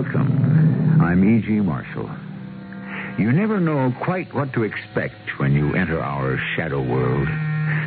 Welcome. 0.00 0.98
I'm 1.02 1.22
E.G. 1.22 1.60
Marshall. 1.60 2.08
You 3.18 3.32
never 3.32 3.60
know 3.60 3.92
quite 4.02 4.32
what 4.32 4.50
to 4.54 4.62
expect 4.62 5.38
when 5.38 5.52
you 5.52 5.74
enter 5.74 6.00
our 6.00 6.38
shadow 6.56 6.80
world. 6.80 7.28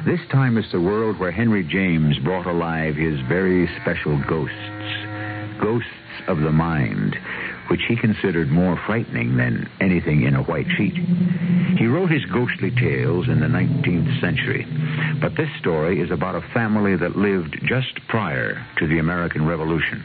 This 0.06 0.20
time 0.32 0.60
it's 0.60 0.72
the 0.72 0.80
world 0.80 1.18
where 1.18 1.32
Henry 1.32 1.64
James 1.64 2.20
brought 2.20 2.46
alive 2.46 2.96
his 2.96 3.20
very 3.22 3.68
special 3.82 4.22
ghosts. 4.30 4.54
Ghosts 5.60 5.90
of 6.28 6.38
the 6.38 6.52
mind, 6.52 7.16
which 7.72 7.82
he 7.88 7.96
considered 7.96 8.52
more 8.52 8.80
frightening 8.86 9.36
than 9.36 9.68
anything 9.82 10.22
in 10.22 10.36
a 10.36 10.44
white 10.44 10.70
sheet. 10.78 10.94
He 11.80 11.88
wrote 11.88 12.12
his 12.12 12.26
ghostly 12.26 12.70
tales 12.70 13.28
in 13.28 13.40
the 13.40 13.48
19th 13.48 14.22
century, 14.22 14.68
but 15.20 15.36
this 15.36 15.50
story 15.60 16.00
is 16.00 16.12
about 16.12 16.36
a 16.36 16.48
family 16.54 16.96
that 16.96 17.18
lived 17.18 17.58
just 17.66 18.00
prior 18.08 18.64
to 18.78 18.86
the 18.86 19.00
American 19.00 19.48
Revolution. 19.48 20.04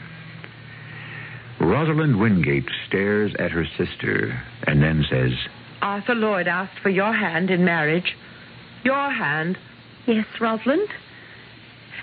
Rosalind 1.59 2.19
Wingate 2.19 2.69
stares 2.87 3.33
at 3.37 3.51
her 3.51 3.65
sister 3.77 4.41
and 4.65 4.81
then 4.81 5.05
says, 5.09 5.31
Arthur 5.81 6.15
Lloyd 6.15 6.47
asked 6.47 6.79
for 6.81 6.89
your 6.89 7.13
hand 7.13 7.49
in 7.49 7.65
marriage. 7.65 8.15
Your 8.83 9.11
hand. 9.11 9.57
Yes, 10.07 10.25
Rosalind. 10.39 10.87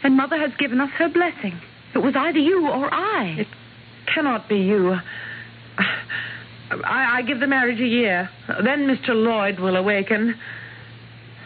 And 0.03 0.17
Mother 0.17 0.39
has 0.39 0.53
given 0.59 0.81
us 0.81 0.91
her 0.99 1.09
blessing. 1.09 1.59
It 1.95 1.99
was 1.99 2.15
either 2.17 2.39
you 2.39 2.69
or 2.69 2.93
I. 2.93 3.37
It 3.39 3.47
cannot 4.13 4.49
be 4.49 4.57
you. 4.57 4.97
I, 5.79 7.19
I 7.19 7.23
give 7.23 7.41
the 7.41 7.47
marriage 7.47 7.81
a 7.81 7.87
year. 7.87 8.29
Then 8.63 8.87
Mr. 8.87 9.11
Lloyd 9.11 9.59
will 9.59 9.77
awaken, 9.77 10.35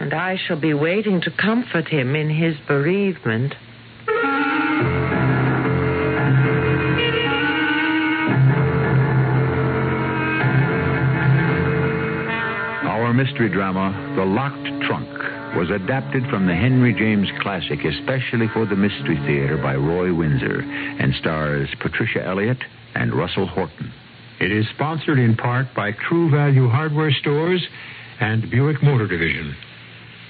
and 0.00 0.12
I 0.12 0.36
shall 0.36 0.58
be 0.60 0.74
waiting 0.74 1.20
to 1.22 1.30
comfort 1.30 1.88
him 1.88 2.16
in 2.16 2.30
his 2.30 2.56
bereavement. 2.66 3.54
Mystery 13.22 13.50
drama, 13.50 13.92
The 14.16 14.24
Locked 14.24 14.64
Trunk, 14.86 15.06
was 15.54 15.68
adapted 15.68 16.24
from 16.30 16.46
the 16.46 16.54
Henry 16.54 16.94
James 16.94 17.28
classic 17.42 17.84
especially 17.84 18.48
for 18.48 18.64
the 18.64 18.76
Mystery 18.76 19.18
Theater 19.26 19.58
by 19.58 19.74
Roy 19.74 20.14
Windsor 20.14 20.62
and 20.62 21.12
stars 21.16 21.68
Patricia 21.80 22.24
Elliott 22.24 22.56
and 22.94 23.12
Russell 23.12 23.46
Horton. 23.46 23.92
It 24.40 24.50
is 24.50 24.64
sponsored 24.74 25.18
in 25.18 25.36
part 25.36 25.66
by 25.76 25.92
True 25.92 26.30
Value 26.30 26.66
Hardware 26.70 27.12
Stores 27.12 27.62
and 28.20 28.50
Buick 28.50 28.82
Motor 28.82 29.06
Division. 29.06 29.54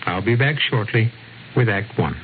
I'll 0.07 0.25
be 0.25 0.35
back 0.35 0.57
shortly 0.59 1.13
with 1.55 1.69
Act 1.69 1.97
One. 1.97 2.17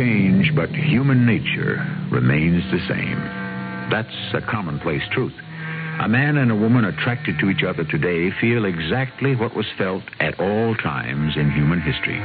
Change, 0.00 0.54
but 0.56 0.70
human 0.70 1.26
nature 1.26 1.76
remains 2.10 2.64
the 2.72 2.80
same. 2.88 3.20
That's 3.90 4.32
a 4.32 4.40
commonplace 4.40 5.02
truth. 5.12 5.34
A 6.00 6.08
man 6.08 6.38
and 6.38 6.50
a 6.50 6.56
woman 6.56 6.86
attracted 6.86 7.38
to 7.38 7.50
each 7.50 7.62
other 7.62 7.84
today 7.84 8.30
feel 8.40 8.64
exactly 8.64 9.36
what 9.36 9.54
was 9.54 9.66
felt 9.76 10.02
at 10.18 10.40
all 10.40 10.74
times 10.76 11.36
in 11.36 11.50
human 11.50 11.82
history. 11.82 12.16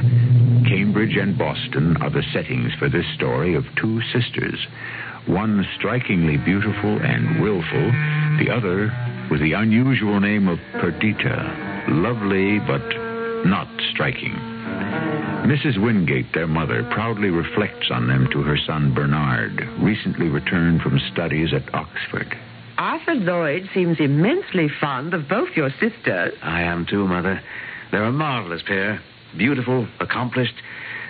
Cambridge 0.66 1.16
and 1.20 1.36
Boston 1.36 1.98
are 1.98 2.08
the 2.08 2.22
settings 2.32 2.72
for 2.78 2.88
this 2.88 3.04
story 3.14 3.54
of 3.54 3.64
two 3.76 4.00
sisters. 4.10 4.58
One 5.26 5.66
strikingly 5.76 6.38
beautiful 6.38 6.96
and 7.02 7.42
willful, 7.42 7.92
the 8.40 8.48
other 8.56 8.90
with 9.30 9.42
the 9.42 9.52
unusual 9.52 10.18
name 10.18 10.48
of 10.48 10.58
Perdita. 10.80 11.84
Lovely, 11.90 12.58
but 12.60 12.88
not 13.44 13.68
striking. 13.92 14.55
Mrs. 15.46 15.80
Wingate, 15.80 16.32
their 16.34 16.48
mother, 16.48 16.82
proudly 16.90 17.30
reflects 17.30 17.88
on 17.92 18.08
them 18.08 18.28
to 18.32 18.42
her 18.42 18.56
son 18.66 18.92
Bernard, 18.92 19.60
recently 19.78 20.28
returned 20.28 20.82
from 20.82 20.98
studies 21.12 21.54
at 21.54 21.72
Oxford. 21.72 22.36
Arthur 22.78 23.14
Lloyd 23.14 23.70
seems 23.72 24.00
immensely 24.00 24.68
fond 24.80 25.14
of 25.14 25.28
both 25.28 25.50
your 25.54 25.70
sisters. 25.78 26.34
I 26.42 26.62
am 26.62 26.84
too, 26.84 27.06
Mother. 27.06 27.40
They're 27.92 28.02
a 28.02 28.10
marvelous 28.10 28.62
pair. 28.66 29.00
Beautiful, 29.38 29.86
accomplished, 30.00 30.54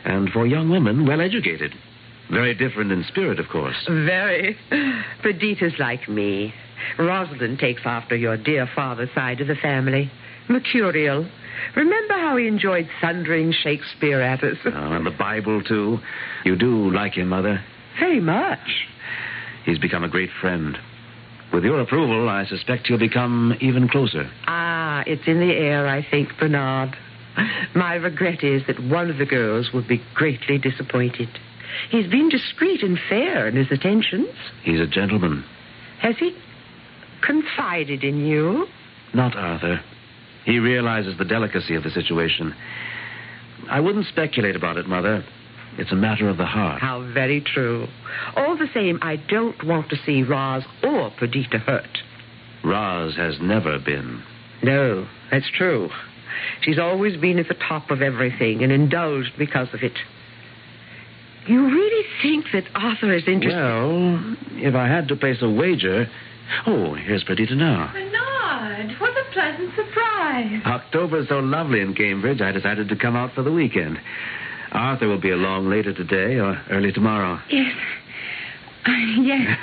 and 0.04 0.28
for 0.28 0.46
young 0.46 0.68
women, 0.68 1.06
well 1.06 1.22
educated. 1.22 1.72
Very 2.30 2.54
different 2.54 2.92
in 2.92 3.04
spirit, 3.04 3.40
of 3.40 3.48
course. 3.48 3.86
Very. 3.88 4.54
Perdita's 5.22 5.78
like 5.78 6.10
me. 6.10 6.52
Rosalind 6.98 7.58
takes 7.58 7.82
after 7.86 8.14
your 8.14 8.36
dear 8.36 8.68
father's 8.74 9.08
side 9.14 9.40
of 9.40 9.48
the 9.48 9.54
family. 9.54 10.10
Mercurial. 10.50 11.26
Remember 11.74 12.14
how 12.14 12.36
he 12.36 12.46
enjoyed 12.46 12.88
sundering 13.00 13.52
Shakespeare 13.52 14.20
at 14.20 14.42
us? 14.42 14.56
Oh, 14.64 14.92
and 14.92 15.06
the 15.06 15.10
Bible, 15.10 15.62
too. 15.62 15.98
You 16.44 16.56
do 16.56 16.90
like 16.90 17.14
him, 17.14 17.28
Mother. 17.28 17.62
Very 17.98 18.20
much. 18.20 18.86
He's 19.64 19.78
become 19.78 20.04
a 20.04 20.08
great 20.08 20.30
friend. 20.40 20.78
With 21.52 21.64
your 21.64 21.80
approval, 21.80 22.28
I 22.28 22.44
suspect 22.44 22.86
he'll 22.86 22.98
become 22.98 23.54
even 23.60 23.88
closer. 23.88 24.30
Ah, 24.46 25.02
it's 25.06 25.26
in 25.26 25.40
the 25.40 25.54
air, 25.54 25.86
I 25.86 26.06
think, 26.08 26.30
Bernard. 26.38 26.96
My 27.74 27.94
regret 27.94 28.42
is 28.42 28.62
that 28.66 28.80
one 28.82 29.10
of 29.10 29.18
the 29.18 29.26
girls 29.26 29.70
will 29.72 29.86
be 29.86 30.02
greatly 30.14 30.58
disappointed. 30.58 31.28
He's 31.90 32.06
been 32.06 32.28
discreet 32.28 32.82
and 32.82 32.98
fair 33.08 33.46
in 33.46 33.56
his 33.56 33.70
attentions. 33.70 34.34
He's 34.62 34.80
a 34.80 34.86
gentleman. 34.86 35.44
Has 36.00 36.16
he 36.18 36.34
confided 37.22 38.04
in 38.04 38.26
you? 38.26 38.66
Not 39.14 39.36
Arthur. 39.36 39.80
He 40.46 40.60
realizes 40.60 41.18
the 41.18 41.24
delicacy 41.24 41.74
of 41.74 41.82
the 41.82 41.90
situation. 41.90 42.54
I 43.68 43.80
wouldn't 43.80 44.06
speculate 44.06 44.54
about 44.54 44.76
it, 44.76 44.86
Mother. 44.86 45.24
It's 45.76 45.92
a 45.92 45.96
matter 45.96 46.28
of 46.28 46.38
the 46.38 46.46
heart. 46.46 46.80
How 46.80 47.02
very 47.12 47.40
true. 47.40 47.88
All 48.36 48.56
the 48.56 48.68
same, 48.72 48.98
I 49.02 49.16
don't 49.16 49.62
want 49.64 49.90
to 49.90 49.96
see 50.06 50.22
Roz 50.22 50.62
or 50.82 51.10
Perdita 51.18 51.58
hurt. 51.58 51.98
Roz 52.64 53.16
has 53.16 53.38
never 53.40 53.78
been. 53.78 54.22
No, 54.62 55.06
that's 55.30 55.50
true. 55.50 55.90
She's 56.62 56.78
always 56.78 57.16
been 57.16 57.38
at 57.38 57.48
the 57.48 57.56
top 57.68 57.90
of 57.90 58.00
everything 58.00 58.62
and 58.62 58.72
indulged 58.72 59.32
because 59.36 59.68
of 59.74 59.82
it. 59.82 59.98
You 61.46 61.66
really 61.66 62.06
think 62.22 62.46
that 62.52 62.64
Arthur 62.74 63.12
is 63.12 63.24
interested? 63.26 63.56
Well, 63.56 64.36
if 64.52 64.74
I 64.74 64.88
had 64.88 65.08
to 65.08 65.16
place 65.16 65.38
a 65.42 65.50
wager. 65.50 66.06
Oh, 66.66 66.94
here's 66.94 67.24
Perdita 67.24 67.54
now. 67.54 67.92
Bernard, 67.92 69.00
what 69.00 69.10
a 69.10 69.24
pleasant 69.32 69.74
surprise. 69.74 70.05
October's 70.66 71.28
so 71.28 71.38
lovely 71.38 71.80
in 71.80 71.94
Cambridge, 71.94 72.40
I 72.40 72.52
decided 72.52 72.88
to 72.88 72.96
come 72.96 73.16
out 73.16 73.32
for 73.34 73.42
the 73.42 73.52
weekend. 73.52 73.98
Arthur 74.72 75.06
will 75.08 75.20
be 75.20 75.30
along 75.30 75.68
later 75.70 75.92
today 75.92 76.38
or 76.38 76.60
early 76.70 76.92
tomorrow. 76.92 77.40
Yes. 77.50 77.74
Uh, 78.84 78.90
yes. 79.22 79.58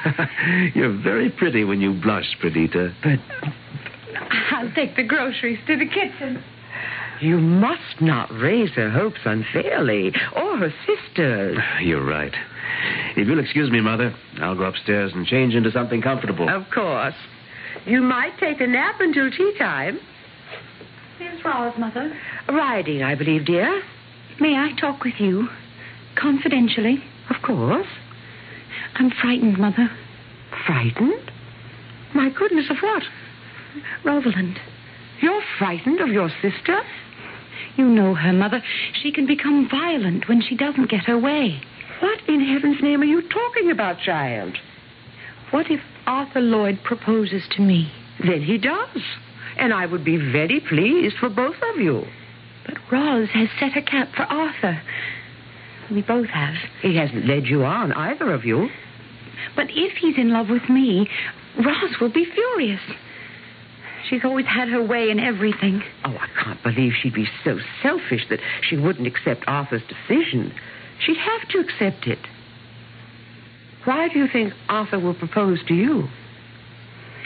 You're 0.75 0.97
very 1.01 1.29
pretty 1.29 1.63
when 1.63 1.81
you 1.81 1.93
blush, 1.93 2.35
Perdita. 2.41 2.93
But 3.03 3.19
I'll 4.51 4.71
take 4.73 4.95
the 4.95 5.03
groceries 5.03 5.59
to 5.67 5.77
the 5.77 5.85
kitchen. 5.85 6.43
you 7.21 7.37
must 7.37 8.01
not 8.01 8.31
raise 8.31 8.71
her 8.71 8.89
hopes 8.89 9.19
unfairly, 9.25 10.11
or 10.35 10.57
her 10.57 10.73
sisters. 10.87 11.57
You're 11.81 12.05
right. 12.05 12.33
If 13.15 13.27
you'll 13.27 13.39
excuse 13.39 13.69
me, 13.69 13.81
Mother, 13.81 14.13
I'll 14.41 14.55
go 14.55 14.63
upstairs 14.63 15.11
and 15.13 15.25
change 15.25 15.53
into 15.53 15.71
something 15.71 16.01
comfortable. 16.01 16.49
Of 16.49 16.63
course. 16.73 17.15
You 17.85 18.01
might 18.01 18.37
take 18.39 18.61
a 18.61 18.67
nap 18.67 18.95
until 18.99 19.29
tea 19.29 19.53
time. 19.59 19.99
Here's 21.23 21.45
Roz, 21.45 21.73
Mother. 21.77 22.13
Riding, 22.49 23.01
I 23.01 23.15
believe, 23.15 23.45
dear. 23.45 23.81
May 24.41 24.57
I 24.57 24.73
talk 24.77 25.05
with 25.05 25.13
you? 25.19 25.47
Confidentially? 26.15 27.01
Of 27.29 27.41
course. 27.41 27.87
I'm 28.95 29.09
frightened, 29.09 29.57
Mother. 29.57 29.89
Frightened? 30.67 31.31
My 32.13 32.29
goodness, 32.29 32.69
of 32.69 32.75
what? 32.81 33.03
Rosalind. 34.03 34.59
You're 35.21 35.41
frightened 35.57 36.01
of 36.01 36.09
your 36.09 36.29
sister? 36.41 36.81
You 37.77 37.85
know 37.85 38.15
her, 38.15 38.33
Mother. 38.33 38.61
She 39.01 39.13
can 39.13 39.25
become 39.25 39.69
violent 39.71 40.27
when 40.27 40.41
she 40.41 40.57
doesn't 40.57 40.89
get 40.89 41.05
her 41.05 41.17
way. 41.17 41.61
What 42.01 42.19
in 42.27 42.41
heaven's 42.41 42.83
name 42.83 43.01
are 43.01 43.05
you 43.05 43.21
talking 43.29 43.71
about, 43.71 43.99
child? 43.99 44.57
What 45.51 45.71
if 45.71 45.79
Arthur 46.05 46.41
Lloyd 46.41 46.79
proposes 46.83 47.43
to 47.51 47.61
me? 47.61 47.93
Then 48.19 48.41
he 48.41 48.57
does. 48.57 49.01
And 49.57 49.73
I 49.73 49.85
would 49.85 50.03
be 50.03 50.17
very 50.17 50.59
pleased 50.59 51.17
for 51.19 51.29
both 51.29 51.55
of 51.73 51.79
you. 51.79 52.05
But 52.65 52.77
Roz 52.91 53.29
has 53.29 53.49
set 53.59 53.73
her 53.73 53.81
cap 53.81 54.09
for 54.15 54.23
Arthur. 54.23 54.81
We 55.91 56.01
both 56.01 56.29
have. 56.29 56.55
He 56.81 56.95
hasn't 56.95 57.25
led 57.25 57.45
you 57.45 57.63
on, 57.63 57.91
either 57.91 58.31
of 58.31 58.45
you. 58.45 58.69
But 59.55 59.67
if 59.69 59.97
he's 59.97 60.17
in 60.17 60.31
love 60.31 60.49
with 60.49 60.69
me, 60.69 61.09
Roz 61.57 61.99
will 61.99 62.11
be 62.11 62.25
furious. 62.25 62.81
She's 64.09 64.23
always 64.23 64.45
had 64.45 64.69
her 64.69 64.83
way 64.83 65.09
in 65.09 65.19
everything. 65.19 65.81
Oh, 66.03 66.17
I 66.19 66.27
can't 66.41 66.61
believe 66.63 66.93
she'd 67.01 67.13
be 67.13 67.27
so 67.43 67.59
selfish 67.81 68.27
that 68.29 68.39
she 68.61 68.75
wouldn't 68.75 69.07
accept 69.07 69.43
Arthur's 69.47 69.83
decision. 69.83 70.53
She'd 70.99 71.17
have 71.17 71.47
to 71.49 71.59
accept 71.59 72.07
it. 72.07 72.19
Why 73.85 74.07
do 74.09 74.19
you 74.19 74.27
think 74.27 74.53
Arthur 74.69 74.99
will 74.99 75.13
propose 75.13 75.63
to 75.67 75.73
you? 75.73 76.07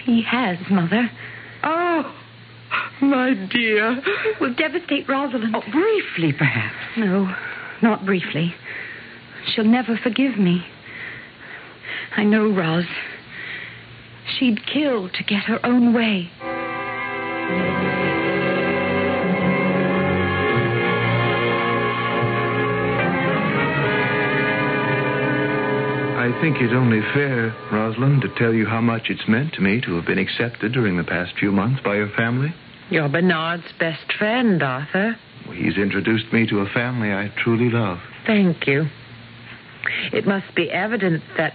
He 0.03 0.23
has, 0.23 0.57
Mother. 0.69 1.09
Oh, 1.69 2.15
my 3.01 3.33
dear. 3.51 4.01
Will 4.39 4.53
devastate 4.53 5.09
Rosalind. 5.09 5.53
Oh, 5.53 5.61
briefly, 5.69 6.31
perhaps. 6.31 6.75
No, 6.95 7.35
not 7.81 8.05
briefly. 8.05 8.55
She'll 9.47 9.65
never 9.65 9.97
forgive 10.01 10.37
me. 10.37 10.65
I 12.15 12.23
know 12.23 12.49
Roz. 12.49 12.85
She'd 14.39 14.65
kill 14.65 15.09
to 15.09 15.23
get 15.23 15.43
her 15.43 15.59
own 15.65 15.93
way. 15.93 16.31
I 26.27 26.41
think 26.41 26.57
it 26.57 26.73
only 26.73 26.99
fair, 27.13 27.55
Rosalind, 27.71 28.21
to 28.23 28.27
tell 28.35 28.53
you 28.53 28.65
how 28.65 28.81
much 28.81 29.03
it's 29.09 29.29
meant 29.29 29.53
to 29.53 29.61
me 29.61 29.79
to 29.79 29.95
have 29.95 30.05
been 30.05 30.17
accepted 30.17 30.73
during 30.73 30.97
the 30.97 31.05
past 31.05 31.31
few 31.39 31.53
months 31.53 31.81
by 31.81 31.95
your 31.95 32.09
family. 32.09 32.53
You're 32.89 33.07
Bernard's 33.07 33.71
best 33.79 34.11
friend, 34.19 34.61
Arthur. 34.61 35.15
He's 35.53 35.77
introduced 35.77 36.33
me 36.33 36.45
to 36.47 36.59
a 36.59 36.65
family 36.65 37.13
I 37.13 37.31
truly 37.37 37.69
love. 37.69 37.99
Thank 38.25 38.67
you. 38.67 38.87
It 40.11 40.27
must 40.27 40.53
be 40.53 40.69
evident 40.69 41.23
that 41.37 41.53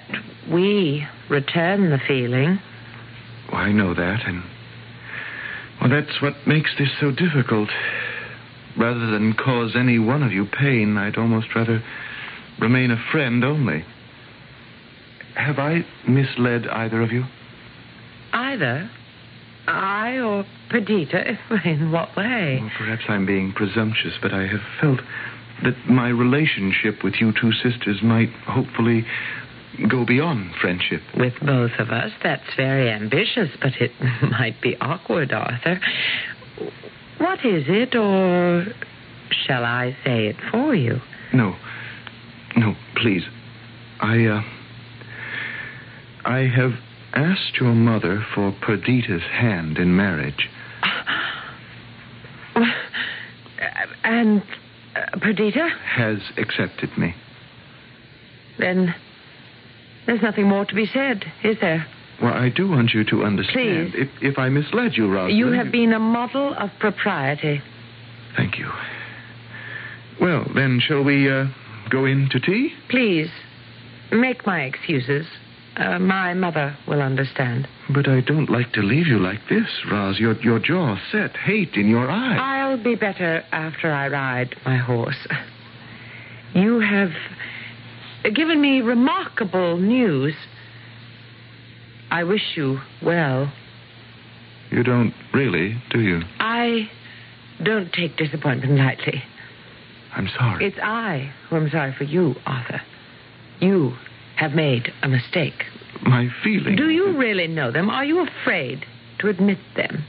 we 0.50 1.06
return 1.28 1.90
the 1.90 2.00
feeling. 2.08 2.58
Well, 3.52 3.60
I 3.60 3.72
know 3.72 3.92
that, 3.92 4.26
and 4.26 4.42
well, 5.82 5.90
that's 5.90 6.22
what 6.22 6.46
makes 6.46 6.70
this 6.78 6.88
so 6.98 7.10
difficult. 7.10 7.68
Rather 8.78 9.10
than 9.10 9.34
cause 9.34 9.76
any 9.76 9.98
one 9.98 10.22
of 10.22 10.32
you 10.32 10.46
pain, 10.46 10.96
I'd 10.96 11.18
almost 11.18 11.48
rather 11.54 11.84
remain 12.58 12.90
a 12.90 13.04
friend 13.12 13.44
only. 13.44 13.84
Have 15.34 15.58
I 15.58 15.84
misled 16.06 16.66
either 16.68 17.02
of 17.02 17.10
you? 17.10 17.24
Either 18.32 18.90
I 19.66 20.18
or 20.18 20.44
Perdita. 20.70 21.38
In 21.64 21.92
what 21.92 22.16
way? 22.16 22.58
Well, 22.60 22.70
perhaps 22.76 23.04
I'm 23.08 23.26
being 23.26 23.52
presumptuous, 23.52 24.14
but 24.20 24.32
I 24.32 24.46
have 24.46 24.60
felt 24.80 25.00
that 25.62 25.74
my 25.88 26.08
relationship 26.08 27.04
with 27.04 27.14
you 27.20 27.32
two 27.40 27.52
sisters 27.52 28.00
might 28.02 28.30
hopefully 28.46 29.06
go 29.88 30.04
beyond 30.04 30.54
friendship. 30.60 31.00
With 31.16 31.34
both 31.40 31.72
of 31.78 31.90
us, 31.90 32.10
that's 32.22 32.54
very 32.56 32.90
ambitious, 32.90 33.48
but 33.60 33.72
it 33.80 33.92
might 34.22 34.60
be 34.60 34.76
awkward, 34.80 35.32
Arthur. 35.32 35.80
What 37.18 37.44
is 37.44 37.64
it, 37.68 37.94
or 37.94 38.66
shall 39.46 39.64
I 39.64 39.96
say 40.04 40.26
it 40.26 40.36
for 40.50 40.74
you? 40.74 41.00
No. 41.32 41.54
No, 42.56 42.74
please. 42.96 43.22
I, 44.00 44.24
uh. 44.26 44.42
I 46.24 46.48
have 46.54 46.72
asked 47.14 47.56
your 47.60 47.74
mother 47.74 48.24
for 48.34 48.52
Perdita's 48.62 49.22
hand 49.22 49.78
in 49.78 49.94
marriage. 49.96 50.48
And 54.04 54.42
uh, 54.94 55.18
Perdita? 55.20 55.68
Has 55.84 56.18
accepted 56.36 56.90
me. 56.98 57.14
Then 58.58 58.94
there's 60.06 60.22
nothing 60.22 60.48
more 60.48 60.64
to 60.64 60.74
be 60.74 60.86
said, 60.86 61.24
is 61.42 61.56
there? 61.60 61.86
Well, 62.20 62.34
I 62.34 62.50
do 62.50 62.68
want 62.68 62.90
you 62.92 63.04
to 63.04 63.24
understand. 63.24 63.92
Please. 63.92 64.08
If, 64.20 64.32
if 64.32 64.38
I 64.38 64.48
misled 64.48 64.96
you, 64.96 65.10
Rosalind. 65.10 65.38
You 65.38 65.52
have 65.52 65.72
been 65.72 65.92
a 65.92 65.98
model 65.98 66.54
of 66.54 66.70
propriety. 66.78 67.62
Thank 68.36 68.58
you. 68.58 68.70
Well, 70.20 70.46
then, 70.54 70.80
shall 70.80 71.02
we 71.02 71.30
uh, 71.30 71.46
go 71.90 72.04
in 72.04 72.28
to 72.30 72.40
tea? 72.40 72.72
Please, 72.90 73.30
make 74.12 74.46
my 74.46 74.62
excuses. 74.62 75.26
Uh, 75.76 75.98
my 75.98 76.34
mother 76.34 76.76
will 76.86 77.00
understand. 77.00 77.66
But 77.92 78.06
I 78.08 78.20
don't 78.20 78.50
like 78.50 78.72
to 78.72 78.82
leave 78.82 79.06
you 79.06 79.18
like 79.18 79.40
this, 79.48 79.66
Roz. 79.90 80.18
Your, 80.18 80.38
your 80.42 80.58
jaw 80.58 80.98
set, 81.10 81.34
hate 81.36 81.74
in 81.74 81.88
your 81.88 82.10
eye. 82.10 82.36
I'll 82.36 82.82
be 82.82 82.94
better 82.94 83.42
after 83.52 83.90
I 83.90 84.08
ride 84.08 84.54
my 84.66 84.76
horse. 84.76 85.26
You 86.54 86.80
have 86.80 87.12
given 88.34 88.60
me 88.60 88.82
remarkable 88.82 89.78
news. 89.78 90.34
I 92.10 92.24
wish 92.24 92.42
you 92.56 92.78
well. 93.02 93.50
You 94.70 94.82
don't 94.82 95.14
really, 95.32 95.82
do 95.90 96.00
you? 96.00 96.20
I 96.38 96.90
don't 97.62 97.90
take 97.92 98.16
disappointment 98.18 98.78
lightly. 98.78 99.22
I'm 100.14 100.28
sorry. 100.36 100.66
It's 100.66 100.76
I 100.82 101.32
who 101.48 101.56
am 101.56 101.70
sorry 101.70 101.94
for 101.96 102.04
you, 102.04 102.34
Arthur. 102.44 102.82
You 103.60 103.94
have 104.42 104.54
made 104.54 104.92
a 105.02 105.08
mistake. 105.08 105.64
My 106.02 106.28
feelings. 106.42 106.76
Do 106.76 106.90
you 106.90 107.16
really 107.16 107.46
know 107.46 107.70
them? 107.70 107.88
Are 107.88 108.04
you 108.04 108.26
afraid 108.26 108.84
to 109.20 109.28
admit 109.28 109.58
them? 109.76 110.04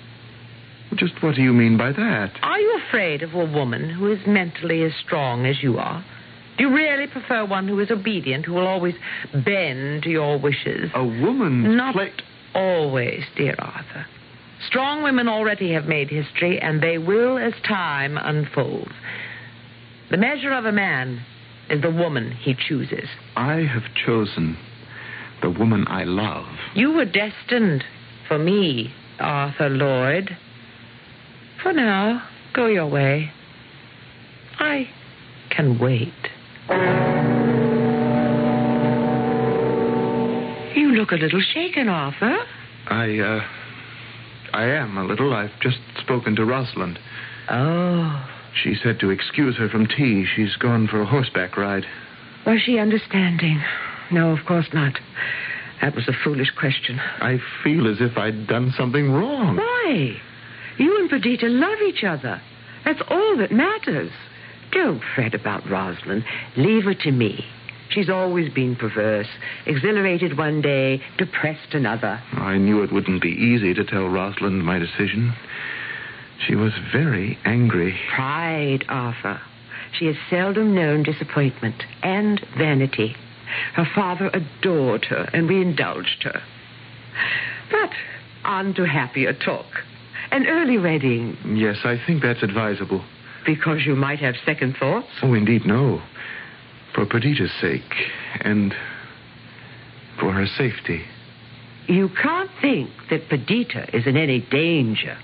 Just 0.96 1.14
what 1.22 1.36
do 1.36 1.44
you 1.44 1.54
mean 1.54 1.78
by 1.78 1.92
that? 1.92 2.32
Are 2.42 2.60
you 2.60 2.82
afraid 2.88 3.22
of 3.22 3.36
a 3.36 3.46
woman 3.46 3.92
who 3.92 4.12
is 4.12 4.20
mentally 4.26 4.82
as 4.84 4.92
strong 5.06 5.46
as 5.46 5.62
you 5.62 5.78
are? 5.78 6.04
Do 6.58 6.64
you 6.64 6.76
really 6.76 7.06
prefer 7.06 7.46
one 7.46 7.68
who 7.68 7.80
is 7.80 7.92
obedient, 7.92 8.46
who 8.46 8.54
will 8.54 8.68
always 8.68 8.96
bend 9.46 10.04
to 10.04 10.10
your 10.10 10.40
wishes? 10.40 10.90
A 10.96 11.04
woman? 11.04 11.78
Not 11.78 11.94
plate. 11.94 12.22
always, 12.56 13.24
dear 13.36 13.56
Arthur. 13.60 14.08
Strong 14.68 15.04
women 15.04 15.28
already 15.28 15.74
have 15.74 15.86
made 15.86 16.10
history, 16.10 16.60
and 16.60 16.82
they 16.82 16.98
will 16.98 17.38
as 17.38 17.54
time 17.68 18.18
unfolds. 18.18 18.92
The 20.10 20.18
measure 20.18 20.54
of 20.54 20.66
a 20.66 20.72
man 20.72 21.24
is 21.70 21.82
the 21.82 21.92
woman 21.92 22.32
he 22.32 22.54
chooses. 22.56 23.10
I 23.36 23.62
have 23.62 23.84
chosen 24.06 24.58
the 25.42 25.50
woman 25.50 25.86
I 25.88 26.04
love. 26.04 26.46
You 26.76 26.94
were 26.94 27.06
destined 27.06 27.84
for 28.28 28.38
me, 28.38 28.94
Arthur 29.20 29.70
Lloyd. 29.70 30.38
For 31.62 31.74
now, 31.74 32.24
go 32.54 32.68
your 32.68 32.88
way. 32.88 33.32
I 34.60 34.90
can 35.50 35.80
wait. 35.80 36.14
You 40.76 40.92
look 40.92 41.12
a 41.12 41.16
little 41.16 41.42
shaken, 41.54 41.90
Arthur. 41.90 42.38
I, 42.88 43.20
uh. 43.20 43.42
I 44.54 44.66
am 44.66 44.98
a 44.98 45.04
little. 45.04 45.34
I've 45.34 45.60
just 45.62 45.80
spoken 45.98 46.36
to 46.36 46.46
Rosalind. 46.46 47.00
Oh. 47.50 48.33
She 48.62 48.76
said 48.76 49.00
to 49.00 49.10
excuse 49.10 49.58
her 49.58 49.70
from 49.70 49.88
tea. 49.88 50.26
She's 50.26 50.56
gone 50.56 50.88
for 50.88 51.02
a 51.02 51.06
horseback 51.06 51.58
ride. 51.58 51.86
Was 52.46 52.62
she 52.62 52.78
understanding? 52.78 53.62
No, 54.12 54.32
of 54.32 54.46
course 54.46 54.68
not. 54.74 55.00
That 55.82 55.96
was 55.96 56.08
a 56.08 56.14
foolish 56.24 56.52
question. 56.52 57.00
I 57.00 57.40
feel 57.64 57.88
as 57.88 57.98
if 58.00 58.18
I'd 58.18 58.48
done 58.48 58.72
something 58.78 59.12
wrong. 59.12 59.58
Why? 59.58 60.16
You 60.78 61.00
and 61.00 61.10
Perdita 61.10 61.48
love 61.48 61.80
each 61.88 62.04
other. 62.04 62.42
That's 62.86 63.02
all 63.10 63.38
that 63.38 63.52
matters. 63.52 64.12
Don't 64.72 65.02
fret 65.16 65.34
about 65.34 65.70
Rosalind. 65.70 66.24
Leave 66.58 66.84
her 66.86 66.96
to 66.96 67.12
me. 67.12 67.46
She's 67.90 68.10
always 68.10 68.52
been 68.52 68.76
perverse. 68.76 69.28
Exhilarated 69.66 70.38
one 70.38 70.62
day, 70.62 71.02
depressed 71.18 71.74
another. 71.74 72.20
I 72.34 72.58
knew 72.58 72.82
it 72.82 72.92
wouldn't 72.92 73.22
be 73.22 73.30
easy 73.30 73.74
to 73.74 73.84
tell 73.84 74.08
Rosalind 74.08 74.66
my 74.66 74.80
decision. 74.80 75.34
She 76.48 76.56
was 76.56 76.74
very 76.92 77.38
angry. 77.46 77.98
Pride, 78.14 78.86
Arthur. 78.90 79.40
She 79.98 80.06
has 80.08 80.16
seldom 80.30 80.74
known 80.76 81.04
disappointment 81.04 81.84
and 82.02 82.40
vanity. 82.58 83.16
Her 83.76 83.86
father 83.94 84.30
adored 84.34 85.06
her, 85.06 85.30
and 85.34 85.48
we 85.48 85.62
indulged 85.62 86.24
her. 86.24 86.42
But 87.72 87.92
on 88.44 88.74
to 88.76 88.86
happier 88.86 89.34
talk. 89.34 89.66
An 90.32 90.48
early 90.48 90.78
wedding, 90.80 91.38
Yes, 91.56 91.78
I 91.86 91.98
think 92.06 92.22
that's 92.24 92.42
advisable. 92.44 93.04
because 93.46 93.86
you 93.86 93.96
might 93.96 94.20
have 94.20 94.36
second 94.46 94.76
thoughts. 94.78 95.08
Oh, 95.22 95.34
indeed, 95.34 95.66
no. 95.66 96.02
For 96.96 97.06
Perdita's 97.06 97.52
sake, 97.62 97.94
and 98.42 98.74
for 100.20 100.32
her 100.32 100.48
safety. 100.48 101.04
You 101.88 102.10
can't 102.10 102.50
think 102.62 102.90
that 103.10 103.30
Perdita 103.30 103.96
is 103.96 104.08
in 104.08 104.16
any 104.18 104.40
danger. 104.40 105.18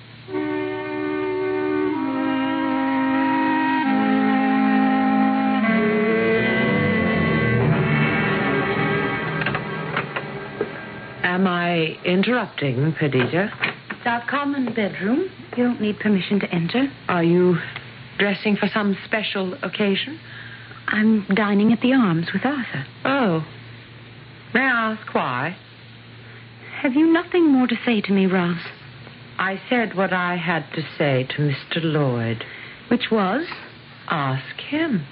Interrupting, 12.06 12.94
Perdita? 12.94 13.52
It's 13.92 14.06
our 14.06 14.24
common 14.30 14.74
bedroom. 14.74 15.30
You 15.56 15.64
don't 15.64 15.82
need 15.82 16.00
permission 16.00 16.40
to 16.42 16.54
enter. 16.54 16.88
Are 17.08 17.24
you 17.24 17.58
dressing 18.18 18.56
for 18.56 18.68
some 18.74 18.98
special 19.06 19.54
occasion? 19.64 20.20
I'm 20.88 21.26
dining 21.36 21.72
at 21.72 21.82
the 21.82 21.94
Arms 21.94 22.28
with 22.34 22.46
Arthur. 22.46 22.86
Oh. 23.06 23.46
May 24.54 24.62
I 24.62 24.94
ask 24.94 25.14
why? 25.14 25.58
Have 26.82 26.94
you 26.94 27.12
nothing 27.12 27.52
more 27.52 27.68
to 27.68 27.76
say 27.86 28.02
to 28.02 28.14
me, 28.14 28.26
Roz? 28.26 28.58
I 29.38 29.62
said 29.70 29.96
what 29.96 30.12
I 30.12 30.36
had 30.38 30.66
to 30.76 30.82
say 30.98 31.28
to 31.36 31.42
Mr. 31.42 31.84
Lloyd. 31.84 32.44
Which 32.90 33.12
was? 33.12 33.46
Ask 34.08 34.60
him. 34.62 35.06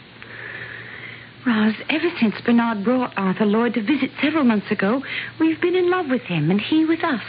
Roz, 1.47 1.75
ever 1.89 2.09
since 2.19 2.35
Bernard 2.45 2.83
brought 2.83 3.13
Arthur 3.15 3.45
Lloyd 3.45 3.75
to 3.75 3.81
visit 3.81 4.11
several 4.21 4.43
months 4.43 4.69
ago, 4.69 5.01
we've 5.39 5.61
been 5.61 5.77
in 5.77 5.89
love 5.89 6.07
with 6.09 6.23
him 6.23 6.51
and 6.51 6.59
he 6.59 6.83
with 6.83 7.05
us. 7.05 7.23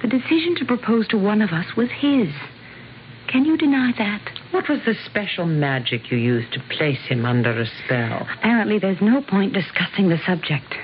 The 0.00 0.08
decision 0.08 0.54
to 0.56 0.64
propose 0.64 1.06
to 1.08 1.18
one 1.18 1.42
of 1.42 1.50
us 1.50 1.66
was 1.76 1.90
his. 1.90 2.28
Can 3.26 3.44
you 3.44 3.58
deny 3.58 3.92
that? 3.98 4.22
What 4.52 4.70
was 4.70 4.78
the 4.86 4.94
special 5.04 5.44
magic 5.44 6.10
you 6.10 6.16
used 6.16 6.50
to 6.54 6.60
place 6.70 7.00
him 7.08 7.26
under 7.26 7.60
a 7.60 7.66
spell? 7.84 8.26
Apparently, 8.38 8.78
there's 8.78 9.02
no 9.02 9.20
point 9.20 9.52
discussing 9.52 10.08
the 10.08 10.18
subject. 10.24 10.74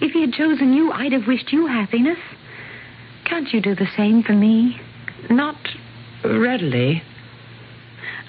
If 0.00 0.10
he 0.10 0.22
had 0.22 0.32
chosen 0.32 0.72
you, 0.72 0.90
I'd 0.90 1.12
have 1.12 1.28
wished 1.28 1.52
you 1.52 1.68
happiness. 1.68 2.18
Can't 3.26 3.52
you 3.52 3.60
do 3.60 3.76
the 3.76 3.86
same 3.96 4.24
for 4.24 4.32
me? 4.32 4.80
Not 5.30 5.56
readily. 6.24 7.00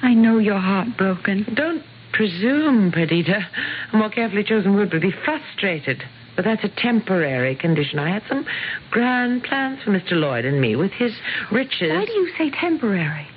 I 0.03 0.13
know 0.13 0.37
you're 0.37 0.59
heartbroken. 0.59 1.55
Don't 1.55 1.83
presume, 2.13 2.91
Perdita. 2.91 3.45
A 3.91 3.97
more 3.97 4.09
carefully 4.09 4.43
chosen 4.43 4.73
word 4.75 4.93
would 4.93 5.01
be 5.01 5.13
frustrated. 5.25 6.03
But 6.35 6.45
that's 6.45 6.63
a 6.63 6.69
temporary 6.69 7.55
condition. 7.55 7.99
I 7.99 8.09
had 8.09 8.23
some 8.27 8.45
grand 8.89 9.43
plans 9.43 9.83
for 9.83 9.91
Mr. 9.91 10.13
Lloyd 10.13 10.45
and 10.45 10.59
me 10.59 10.75
with 10.75 10.91
his 10.91 11.13
riches. 11.51 11.91
Why 11.91 12.05
do 12.05 12.11
you 12.11 12.31
say 12.37 12.49
temporary? 12.49 13.27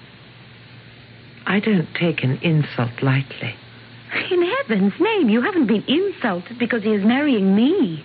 I 1.46 1.60
don't 1.60 1.88
take 1.94 2.24
an 2.24 2.38
insult 2.42 3.02
lightly. 3.02 3.54
In 4.30 4.42
heaven's 4.42 4.94
name, 4.98 5.28
you 5.28 5.42
haven't 5.42 5.66
been 5.66 5.84
insulted 5.86 6.58
because 6.58 6.82
he 6.82 6.90
is 6.90 7.04
marrying 7.04 7.54
me. 7.54 8.04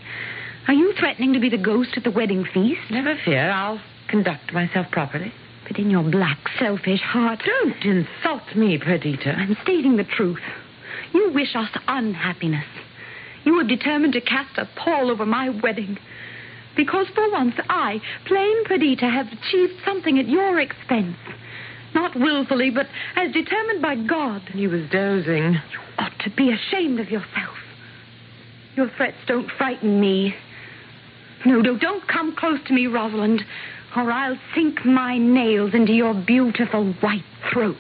Are 0.68 0.74
you 0.74 0.94
threatening 1.00 1.34
to 1.34 1.40
be 1.40 1.50
the 1.50 1.58
ghost 1.58 1.92
at 1.96 2.04
the 2.04 2.12
wedding 2.12 2.46
feast? 2.54 2.82
Never 2.90 3.16
fear, 3.24 3.50
I'll 3.50 3.82
conduct 4.10 4.54
myself 4.54 4.92
properly. 4.92 5.34
But 5.72 5.80
in 5.80 5.90
your 5.90 6.04
black, 6.04 6.38
selfish 6.60 7.00
heart. 7.00 7.40
Don't 7.46 7.86
insult 7.86 8.58
me, 8.58 8.78
Perdita. 8.78 9.30
I'm 9.30 9.56
stating 9.64 9.96
the 9.96 10.04
truth. 10.04 10.42
You 11.14 11.32
wish 11.34 11.56
us 11.56 11.70
unhappiness. 11.88 12.66
You 13.46 13.58
have 13.58 13.70
determined 13.70 14.12
to 14.14 14.20
cast 14.20 14.58
a 14.58 14.68
pall 14.76 15.10
over 15.10 15.26
my 15.26 15.48
wedding. 15.48 15.98
Because 16.76 17.08
for 17.16 17.32
once 17.32 17.56
I, 17.70 18.02
plain 18.26 18.66
Perdita, 18.66 19.06
have 19.06 19.28
achieved 19.28 19.76
something 19.86 20.20
at 20.20 20.28
your 20.28 20.60
expense. 20.60 21.16
Not 21.96 22.20
willfully, 22.20 22.70
but 22.70 22.88
as 23.16 23.32
determined 23.32 23.82
by 23.82 23.96
God. 23.96 24.42
He 24.52 24.68
was 24.68 24.90
dozing. 24.92 25.54
You 25.54 25.80
ought 26.00 26.20
to 26.26 26.32
be 26.32 26.52
ashamed 26.52 27.00
of 27.00 27.10
yourself. 27.10 27.56
Your 28.76 28.90
threats 28.98 29.24
don't 29.26 29.50
frighten 29.58 30.02
me. 30.02 30.36
No, 31.46 31.62
no, 31.62 31.78
don't 31.78 32.06
come 32.10 32.36
close 32.36 32.60
to 32.68 32.74
me, 32.74 32.88
Rosalind, 32.88 33.42
or 33.96 34.12
I'll 34.12 34.38
sink 34.56 34.86
my 34.86 35.18
nails 35.18 35.74
into 35.74 35.94
your 35.94 36.14
beautiful 36.14 36.94
white 37.02 37.24
throat. 37.52 37.76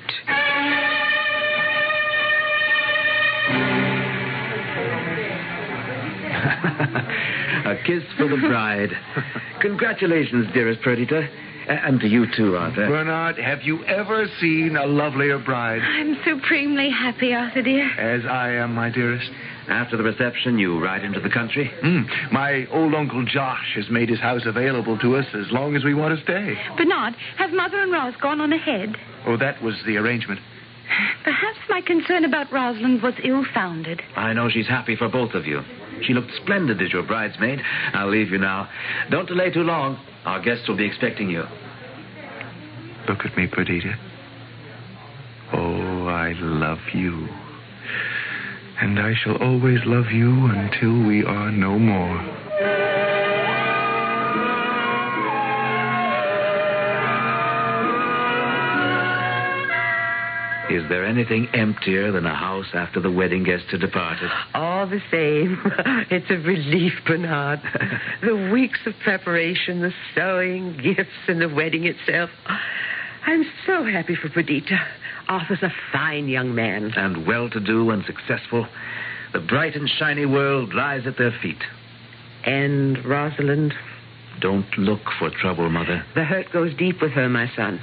A 7.65 7.75
kiss 7.85 8.03
for 8.17 8.27
the 8.27 8.37
bride. 8.37 8.89
Congratulations, 9.61 10.47
dearest 10.53 10.81
Perdita. 10.81 11.29
A- 11.67 11.71
And 11.85 11.99
to 12.01 12.07
you, 12.07 12.25
too, 12.35 12.55
Arthur. 12.57 12.87
Bernard, 12.87 13.37
have 13.37 13.61
you 13.63 13.83
ever 13.85 14.27
seen 14.39 14.75
a 14.75 14.85
lovelier 14.85 15.39
bride? 15.39 15.81
I'm 15.81 16.17
supremely 16.23 16.89
happy, 16.89 17.33
Arthur, 17.33 17.61
dear. 17.61 17.89
As 17.97 18.25
I 18.25 18.49
am, 18.53 18.73
my 18.75 18.89
dearest. 18.89 19.29
After 19.69 19.95
the 19.95 20.03
reception, 20.03 20.57
you 20.57 20.83
ride 20.83 21.03
into 21.05 21.19
the 21.21 21.29
country? 21.29 21.71
Mm, 21.83 22.31
my 22.31 22.65
old 22.71 22.93
Uncle 22.95 23.23
Josh 23.25 23.73
has 23.75 23.89
made 23.89 24.09
his 24.09 24.19
house 24.19 24.41
available 24.45 24.97
to 24.99 25.15
us 25.15 25.25
as 25.33 25.49
long 25.51 25.75
as 25.75 25.83
we 25.83 25.93
want 25.93 26.17
to 26.17 26.23
stay. 26.23 26.57
Bernard, 26.77 27.13
have 27.37 27.51
Mother 27.53 27.79
and 27.81 27.91
Roz 27.91 28.15
gone 28.21 28.41
on 28.41 28.51
ahead? 28.51 28.95
Oh, 29.25 29.37
that 29.37 29.61
was 29.61 29.75
the 29.85 29.97
arrangement. 29.97 30.41
Perhaps 31.23 31.59
my 31.69 31.79
concern 31.81 32.25
about 32.25 32.51
Rosalind 32.51 33.01
was 33.01 33.13
ill-founded. 33.23 34.01
I 34.17 34.33
know 34.33 34.49
she's 34.49 34.67
happy 34.67 34.95
for 34.97 35.07
both 35.07 35.35
of 35.35 35.45
you. 35.45 35.61
She 36.01 36.13
looked 36.13 36.31
splendid 36.41 36.81
as 36.81 36.91
your 36.91 37.03
bridesmaid. 37.03 37.61
I'll 37.93 38.09
leave 38.09 38.29
you 38.31 38.39
now. 38.39 38.67
Don't 39.09 39.27
delay 39.27 39.51
too 39.51 39.63
long. 39.63 39.97
Our 40.25 40.41
guests 40.41 40.67
will 40.67 40.77
be 40.77 40.85
expecting 40.85 41.29
you. 41.29 41.43
Look 43.07 43.25
at 43.25 43.35
me, 43.35 43.47
Perdita. 43.47 43.95
Oh, 45.53 46.07
I 46.07 46.33
love 46.37 46.79
you. 46.93 47.27
And 48.79 48.99
I 48.99 49.13
shall 49.15 49.37
always 49.37 49.79
love 49.85 50.11
you 50.11 50.45
until 50.45 51.05
we 51.05 51.23
are 51.23 51.51
no 51.51 51.77
more. 51.77 52.40
Is 60.71 60.87
there 60.89 61.05
anything 61.05 61.47
emptier 61.53 62.11
than 62.11 62.25
a 62.25 62.33
house 62.35 62.67
after 62.73 62.99
the 63.01 63.11
wedding 63.11 63.43
guests 63.43 63.67
have 63.71 63.81
departed? 63.81 64.29
All 64.53 64.87
the 64.87 65.01
same, 65.11 65.59
it's 66.09 66.29
a 66.29 66.35
relief, 66.37 66.93
Bernard. 67.05 67.59
the 68.23 68.49
weeks 68.53 68.79
of 68.85 68.93
preparation, 69.03 69.81
the 69.81 69.91
sewing, 70.15 70.77
gifts, 70.81 71.09
and 71.27 71.41
the 71.41 71.49
wedding 71.49 71.85
itself. 71.85 72.29
I'm 73.25 73.43
so 73.67 73.83
happy 73.83 74.15
for 74.15 74.29
Perdita. 74.29 74.77
Arthur's 75.27 75.61
a 75.61 75.71
fine 75.91 76.27
young 76.27 76.55
man. 76.55 76.93
And 76.95 77.27
well 77.27 77.49
to 77.49 77.59
do 77.59 77.89
and 77.91 78.03
successful. 78.05 78.65
The 79.33 79.39
bright 79.39 79.75
and 79.75 79.89
shiny 79.89 80.25
world 80.25 80.73
lies 80.73 81.05
at 81.05 81.17
their 81.17 81.31
feet. 81.41 81.61
And 82.45 83.03
Rosalind, 83.05 83.73
Don't 84.39 84.77
look 84.77 85.01
for 85.19 85.29
trouble, 85.29 85.69
Mother. 85.69 86.03
the 86.15 86.23
hurt 86.23 86.51
goes 86.51 86.73
deep 86.77 87.01
with 87.01 87.11
her, 87.11 87.29
my 87.29 87.49
son. 87.55 87.79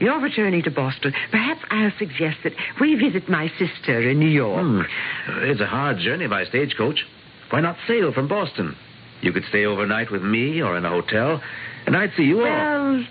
You're 0.00 0.20
returning 0.20 0.62
to 0.62 0.70
Boston. 0.70 1.12
Perhaps 1.30 1.60
I'll 1.70 1.92
suggest 1.98 2.38
that 2.44 2.52
we 2.80 2.94
visit 2.94 3.28
my 3.28 3.50
sister 3.58 4.08
in 4.08 4.18
New 4.18 4.28
York. 4.28 4.62
Hmm. 4.62 5.40
It's 5.42 5.60
a 5.60 5.66
hard 5.66 5.98
journey 5.98 6.28
by 6.28 6.44
stagecoach. 6.44 7.04
Why 7.50 7.60
not 7.60 7.76
sail 7.86 8.12
from 8.12 8.28
Boston? 8.28 8.76
You 9.20 9.32
could 9.32 9.44
stay 9.48 9.64
overnight 9.64 10.10
with 10.10 10.22
me 10.22 10.60
or 10.62 10.76
in 10.76 10.84
a 10.84 10.90
hotel, 10.90 11.42
and 11.86 11.96
I'd 11.96 12.12
see 12.16 12.22
you 12.22 12.40
all. 12.40 12.44
Well, 12.44 13.04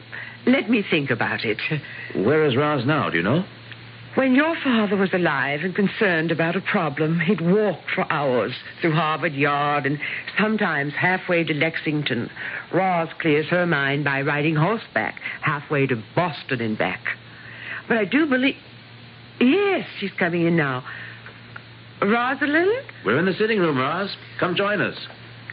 let 0.46 0.70
me 0.70 0.84
think 0.89 1.10
about 1.10 1.44
it. 1.44 1.60
Where 2.15 2.46
is 2.46 2.56
Roz 2.56 2.86
now, 2.86 3.10
do 3.10 3.17
you 3.17 3.24
know? 3.24 3.44
When 4.17 4.33
your 4.33 4.55
father 4.63 4.95
was 4.95 5.13
alive 5.13 5.59
and 5.62 5.75
concerned 5.75 6.31
about 6.31 6.55
a 6.55 6.62
problem, 6.62 7.19
he'd 7.19 7.39
walk 7.39 7.77
for 7.93 8.12
hours 8.12 8.51
through 8.81 8.93
Harvard 8.93 9.36
Yard 9.36 9.86
and 9.86 10.00
sometimes 10.39 10.93
halfway 10.95 11.43
to 11.43 11.53
Lexington. 11.53 12.27
Roz 12.74 13.09
clears 13.19 13.45
her 13.50 13.67
mind 13.67 14.05
by 14.05 14.24
riding 14.24 14.55
horseback 14.55 15.21
halfway 15.41 15.86
to 15.86 16.01
Boston 16.15 16.62
and 16.62 16.75
back. 16.75 17.00
But 17.88 17.97
I 17.97 18.05
do 18.05 18.25
believe. 18.25 18.55
Yes, 19.39 19.86
she's 20.00 20.09
coming 20.17 20.47
in 20.47 20.55
now. 20.55 20.83
Rosalind? 22.01 22.86
We're 23.05 23.19
in 23.19 23.25
the 23.25 23.33
sitting 23.33 23.59
room, 23.59 23.77
Roz. 23.77 24.17
Come 24.39 24.55
join 24.55 24.81
us. 24.81 24.97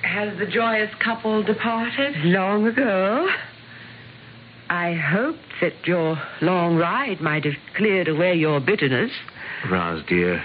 Has 0.00 0.38
the 0.38 0.46
joyous 0.46 0.90
couple 1.04 1.42
departed? 1.42 2.16
Long 2.24 2.66
ago. 2.66 3.28
I 4.74 4.94
hoped 4.94 5.60
that 5.60 5.86
your 5.86 6.20
long 6.40 6.74
ride 6.74 7.20
might 7.20 7.44
have 7.44 7.54
cleared 7.76 8.08
away 8.08 8.34
your 8.34 8.58
bitterness. 8.58 9.12
Roz, 9.70 10.02
dear, 10.08 10.44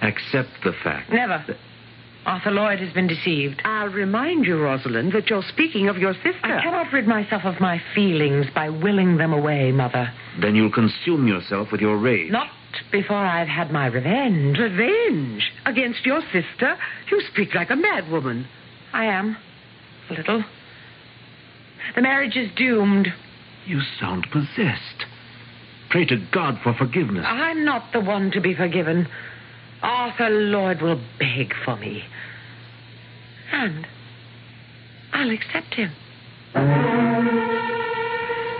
accept 0.00 0.50
the 0.64 0.72
fact. 0.82 1.12
Never. 1.12 1.44
Arthur 2.26 2.50
Lloyd 2.50 2.80
has 2.80 2.92
been 2.92 3.06
deceived. 3.06 3.62
I'll 3.64 3.86
remind 3.86 4.46
you, 4.46 4.60
Rosalind, 4.60 5.12
that 5.12 5.30
you're 5.30 5.44
speaking 5.48 5.88
of 5.88 5.96
your 5.96 6.12
sister. 6.14 6.40
I 6.42 6.60
cannot 6.60 6.92
rid 6.92 7.06
myself 7.06 7.44
of 7.44 7.60
my 7.60 7.80
feelings 7.94 8.46
by 8.52 8.68
willing 8.68 9.16
them 9.16 9.32
away, 9.32 9.70
Mother. 9.70 10.12
Then 10.40 10.56
you'll 10.56 10.72
consume 10.72 11.28
yourself 11.28 11.70
with 11.70 11.80
your 11.80 11.96
rage. 11.98 12.32
Not 12.32 12.48
before 12.90 13.16
I've 13.16 13.46
had 13.46 13.70
my 13.70 13.86
revenge. 13.86 14.58
Revenge 14.58 15.52
against 15.66 16.04
your 16.04 16.20
sister? 16.32 16.76
You 17.12 17.22
speak 17.32 17.54
like 17.54 17.70
a 17.70 17.74
madwoman. 17.74 18.44
I 18.92 19.04
am. 19.04 19.36
A 20.10 20.14
little. 20.14 20.44
The 21.94 22.02
marriage 22.02 22.36
is 22.36 22.50
doomed. 22.56 23.06
You 23.66 23.80
sound 24.00 24.26
possessed. 24.30 25.06
Pray 25.90 26.04
to 26.06 26.16
God 26.32 26.58
for 26.62 26.74
forgiveness. 26.74 27.24
I'm 27.26 27.64
not 27.64 27.92
the 27.92 28.00
one 28.00 28.30
to 28.32 28.40
be 28.40 28.54
forgiven. 28.54 29.06
Arthur 29.82 30.30
Lloyd 30.30 30.80
will 30.80 31.00
beg 31.18 31.54
for 31.64 31.76
me. 31.76 32.04
And 33.52 33.86
I'll 35.12 35.30
accept 35.30 35.74
him. 35.74 35.90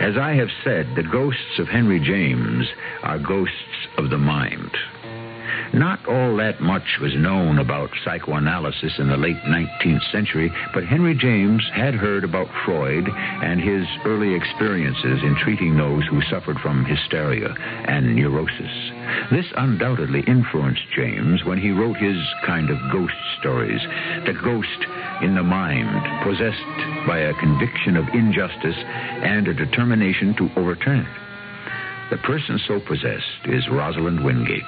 As 0.03 0.17
I 0.17 0.35
have 0.35 0.51
said, 0.65 0.95
the 0.97 1.03
ghosts 1.11 1.59
of 1.59 1.69
Henry 1.69 2.01
James 2.01 2.67
are 3.03 3.19
ghosts 3.19 3.87
of 3.97 4.11
the 4.11 4.19
mind. 4.19 4.77
Not 5.73 6.07
all 6.07 6.37
that 6.37 6.61
much 6.61 6.99
was 7.01 7.15
known 7.15 7.59
about 7.59 7.91
psychoanalysis 8.05 8.99
in 8.99 9.09
the 9.09 9.17
late 9.17 9.41
19th 9.43 10.11
century, 10.13 10.53
but 10.75 10.85
Henry 10.85 11.15
James 11.15 11.63
had 11.75 11.95
heard 11.95 12.25
about 12.25 12.49
Freud 12.65 13.09
and 13.09 13.61
his 13.61 13.87
early 14.05 14.35
experiences 14.35 15.23
in 15.23 15.37
treating 15.43 15.77
those 15.77 16.07
who 16.07 16.21
suffered 16.23 16.59
from 16.61 16.85
hysteria 16.85 17.55
and 17.87 18.15
neurosis. 18.15 18.93
This 19.31 19.47
undoubtedly 19.57 20.21
influenced 20.27 20.83
James 20.95 21.45
when 21.45 21.59
he 21.59 21.71
wrote 21.71 21.97
his 21.97 22.21
kind 22.45 22.71
of 22.71 22.79
ghost 22.93 23.15
stories. 23.41 23.81
The 24.27 24.35
ghost 24.35 24.87
in 25.23 25.35
the 25.35 25.43
mind, 25.43 26.25
possessed 26.25 27.07
by 27.07 27.19
a 27.19 27.35
conviction 27.35 27.97
of 27.97 28.09
injustice 28.13 28.77
and 28.77 29.49
a 29.49 29.55
determination 29.55 30.35
to 30.37 30.51
overturn 30.57 31.01
it. 31.01 32.11
The 32.11 32.19
person 32.19 32.61
so 32.67 32.81
possessed 32.81 33.47
is 33.47 33.69
Rosalind 33.71 34.23
Wingate. 34.23 34.63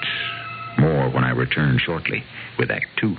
More 0.79 1.09
when 1.11 1.25
I 1.25 1.31
return 1.31 1.79
shortly 1.79 2.23
with 2.59 2.71
Act 2.71 2.87
Two. 3.01 3.17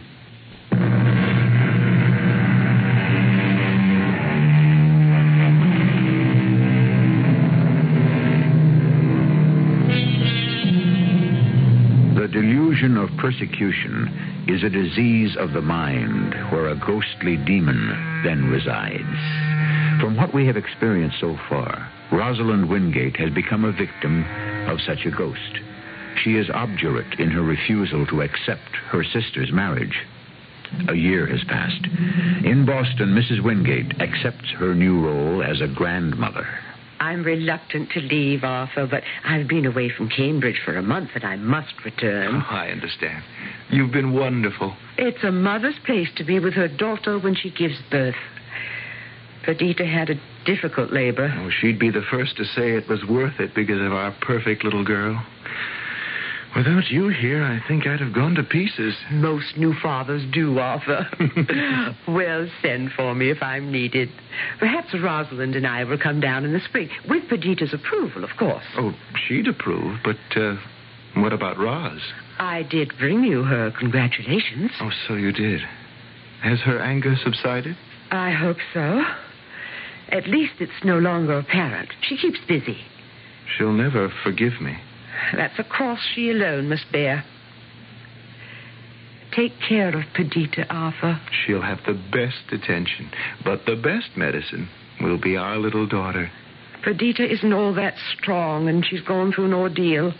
The 12.15 12.27
delusion 12.31 12.97
of 12.97 13.09
persecution 13.17 14.45
is 14.47 14.63
a 14.63 14.69
disease 14.69 15.35
of 15.37 15.53
the 15.53 15.61
mind 15.61 16.33
where 16.51 16.69
a 16.69 16.75
ghostly 16.75 17.37
demon 17.37 18.21
then 18.23 18.45
resides. 18.49 20.01
From 20.01 20.17
what 20.17 20.33
we 20.33 20.45
have 20.47 20.57
experienced 20.57 21.19
so 21.19 21.37
far, 21.49 21.91
Rosalind 22.11 22.69
Wingate 22.69 23.15
has 23.17 23.31
become 23.31 23.63
a 23.63 23.71
victim 23.71 24.25
of 24.67 24.81
such 24.81 25.05
a 25.05 25.11
ghost. 25.11 25.39
She 26.23 26.35
is 26.35 26.49
obdurate 26.49 27.19
in 27.19 27.31
her 27.31 27.41
refusal 27.41 28.05
to 28.07 28.21
accept 28.21 28.75
her 28.89 29.03
sister's 29.03 29.51
marriage. 29.51 30.01
A 30.89 30.95
year 30.95 31.25
has 31.27 31.43
passed. 31.43 31.85
In 32.43 32.65
Boston, 32.65 33.09
Mrs. 33.09 33.43
Wingate 33.43 34.01
accepts 34.01 34.49
her 34.57 34.73
new 34.73 35.05
role 35.05 35.43
as 35.43 35.61
a 35.61 35.67
grandmother. 35.67 36.47
I'm 36.99 37.23
reluctant 37.23 37.91
to 37.91 37.99
leave, 37.99 38.43
Arthur, 38.43 38.87
but 38.87 39.03
I've 39.23 39.47
been 39.47 39.65
away 39.65 39.89
from 39.89 40.09
Cambridge 40.09 40.59
for 40.63 40.75
a 40.75 40.81
month 40.81 41.11
and 41.13 41.23
I 41.23 41.35
must 41.35 41.73
return. 41.83 42.35
Oh, 42.35 42.55
I 42.55 42.69
understand. 42.69 43.23
You've 43.69 43.91
been 43.91 44.13
wonderful. 44.13 44.75
It's 44.97 45.23
a 45.23 45.31
mother's 45.31 45.77
place 45.85 46.07
to 46.15 46.23
be 46.23 46.39
with 46.39 46.53
her 46.53 46.67
daughter 46.67 47.19
when 47.19 47.35
she 47.35 47.51
gives 47.51 47.75
birth. 47.91 48.15
Perdita 49.43 49.85
had 49.85 50.09
a 50.09 50.19
difficult 50.45 50.91
labor. 50.91 51.31
Oh, 51.37 51.49
she'd 51.61 51.77
be 51.77 51.91
the 51.91 52.01
first 52.09 52.37
to 52.37 52.45
say 52.45 52.71
it 52.71 52.89
was 52.89 53.03
worth 53.05 53.39
it 53.39 53.53
because 53.53 53.81
of 53.81 53.93
our 53.93 54.11
perfect 54.21 54.63
little 54.63 54.83
girl. 54.83 55.23
Without 56.55 56.89
you 56.89 57.09
here, 57.09 57.43
I 57.43 57.59
think 57.67 57.85
I'd 57.85 57.99
have 57.99 58.13
gone 58.13 58.35
to 58.35 58.43
pieces. 58.43 58.95
Most 59.11 59.57
new 59.57 59.73
fathers 59.83 60.23
do, 60.31 60.57
Arthur. 60.57 61.05
well, 62.07 62.47
send 62.61 62.91
for 62.95 63.13
me 63.13 63.29
if 63.29 63.43
I'm 63.43 63.73
needed. 63.73 64.09
Perhaps 64.57 64.93
Rosalind 64.93 65.55
and 65.55 65.67
I 65.67 65.83
will 65.83 65.97
come 65.97 66.21
down 66.21 66.45
in 66.45 66.53
the 66.53 66.61
spring, 66.61 66.89
with 67.09 67.27
Perdita's 67.27 67.73
approval, 67.73 68.23
of 68.23 68.29
course. 68.39 68.63
Oh, 68.77 68.93
she'd 69.27 69.49
approve, 69.49 69.99
but 70.05 70.39
uh, 70.39 70.55
what 71.17 71.33
about 71.33 71.57
Roz? 71.57 71.99
I 72.39 72.63
did 72.63 72.93
bring 72.97 73.25
you 73.25 73.43
her 73.43 73.71
congratulations. 73.77 74.71
Oh, 74.79 74.91
so 75.09 75.15
you 75.15 75.33
did. 75.33 75.59
Has 76.41 76.61
her 76.61 76.79
anger 76.79 77.15
subsided? 77.21 77.75
I 78.11 78.31
hope 78.31 78.57
so. 78.73 79.01
At 80.09 80.27
least 80.27 80.53
it's 80.59 80.85
no 80.85 80.99
longer 80.99 81.37
apparent. 81.37 81.89
She 82.01 82.15
keeps 82.17 82.39
busy. 82.47 82.77
She'll 83.57 83.73
never 83.73 84.09
forgive 84.23 84.61
me. 84.61 84.77
That's 85.35 85.57
a 85.59 85.63
cross 85.63 85.99
she 86.13 86.29
alone 86.29 86.69
must 86.69 86.91
bear. 86.91 87.23
Take 89.35 89.53
care 89.67 89.89
of 89.89 90.05
Perdita, 90.13 90.65
Arthur. 90.69 91.19
She'll 91.45 91.61
have 91.61 91.79
the 91.85 91.93
best 91.93 92.53
attention, 92.53 93.11
but 93.43 93.65
the 93.65 93.75
best 93.75 94.15
medicine 94.15 94.69
will 95.01 95.17
be 95.19 95.35
our 95.35 95.57
little 95.57 95.85
daughter. 95.87 96.31
Perdita 96.83 97.29
isn't 97.29 97.51
all 97.51 97.73
that 97.73 97.95
strong, 98.17 98.69
and 98.69 98.85
she's 98.85 99.01
gone 99.01 99.33
through 99.33 99.45
an 99.45 99.53
ordeal. 99.53 100.13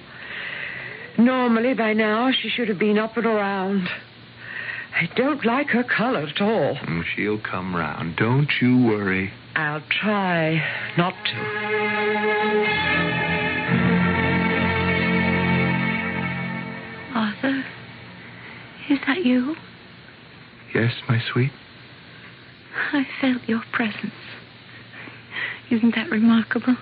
Normally, 1.17 1.73
by 1.73 1.93
now, 1.93 2.31
she 2.31 2.49
should 2.49 2.67
have 2.67 2.79
been 2.79 2.97
up 2.97 3.15
and 3.15 3.25
around. 3.25 3.88
I 4.93 5.10
don't 5.15 5.45
like 5.45 5.67
her 5.67 5.84
color 5.84 6.21
at 6.21 6.41
all. 6.41 6.77
Oh, 6.88 7.03
she'll 7.15 7.39
come 7.39 7.75
round. 7.75 8.15
Don't 8.17 8.49
you 8.62 8.77
worry. 8.84 9.31
I'll 9.55 9.84
try 10.01 10.62
not 10.97 11.13
to. 11.25 13.14
Is 18.89 19.00
that 19.08 19.26
you? 19.26 19.56
Yes, 20.74 20.93
my 21.08 21.19
sweet? 21.32 21.52
I 22.91 23.06
felt 23.21 23.48
your 23.48 23.63
presence. 23.71 24.13
Isn't 25.71 25.95
that 25.95 26.10
remarkable? 26.10 26.78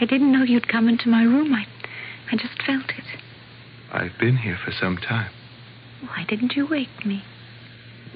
I 0.00 0.04
didn't 0.04 0.32
know 0.32 0.44
you'd 0.44 0.68
come 0.68 0.88
into 0.88 1.08
my 1.08 1.22
room. 1.22 1.52
I, 1.54 1.66
I 2.30 2.36
just 2.36 2.62
felt 2.64 2.88
it. 2.90 3.04
I've 3.90 4.18
been 4.20 4.36
here 4.36 4.58
for 4.64 4.70
some 4.70 4.96
time. 4.96 5.30
Why 6.02 6.24
didn't 6.28 6.54
you 6.54 6.66
wake 6.68 7.04
me? 7.04 7.24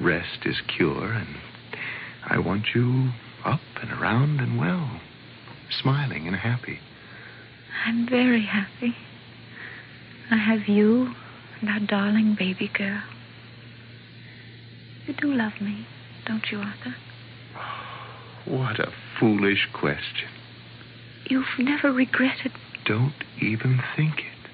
Rest 0.01 0.45
is 0.45 0.57
cure, 0.77 1.13
and 1.13 1.37
I 2.25 2.39
want 2.39 2.67
you 2.75 3.11
up 3.45 3.61
and 3.81 3.91
around 3.91 4.41
and 4.41 4.59
well, 4.59 5.01
smiling 5.71 6.29
and 6.29 6.37
happy. 6.37 6.79
I'm 7.85 8.09
very 8.09 8.45
happy. 8.45 8.95
I 10.31 10.37
have 10.37 10.69
you 10.69 11.15
and 11.63 11.71
our 11.71 11.81
darling 11.81 12.37
baby 12.39 12.71
girl. 12.77 13.03
You 15.07 15.15
do 15.15 15.33
love 15.33 15.61
me, 15.61 15.87
don't 16.27 16.45
you, 16.51 16.59
Arthur? 16.59 16.95
What 18.45 18.81
a 18.81 18.93
foolish 19.19 19.69
question. 19.73 20.29
You've 21.27 21.47
never 21.59 21.93
regretted. 21.93 22.53
Don't 22.85 23.15
even 23.41 23.81
think 23.97 24.19
it. 24.19 24.51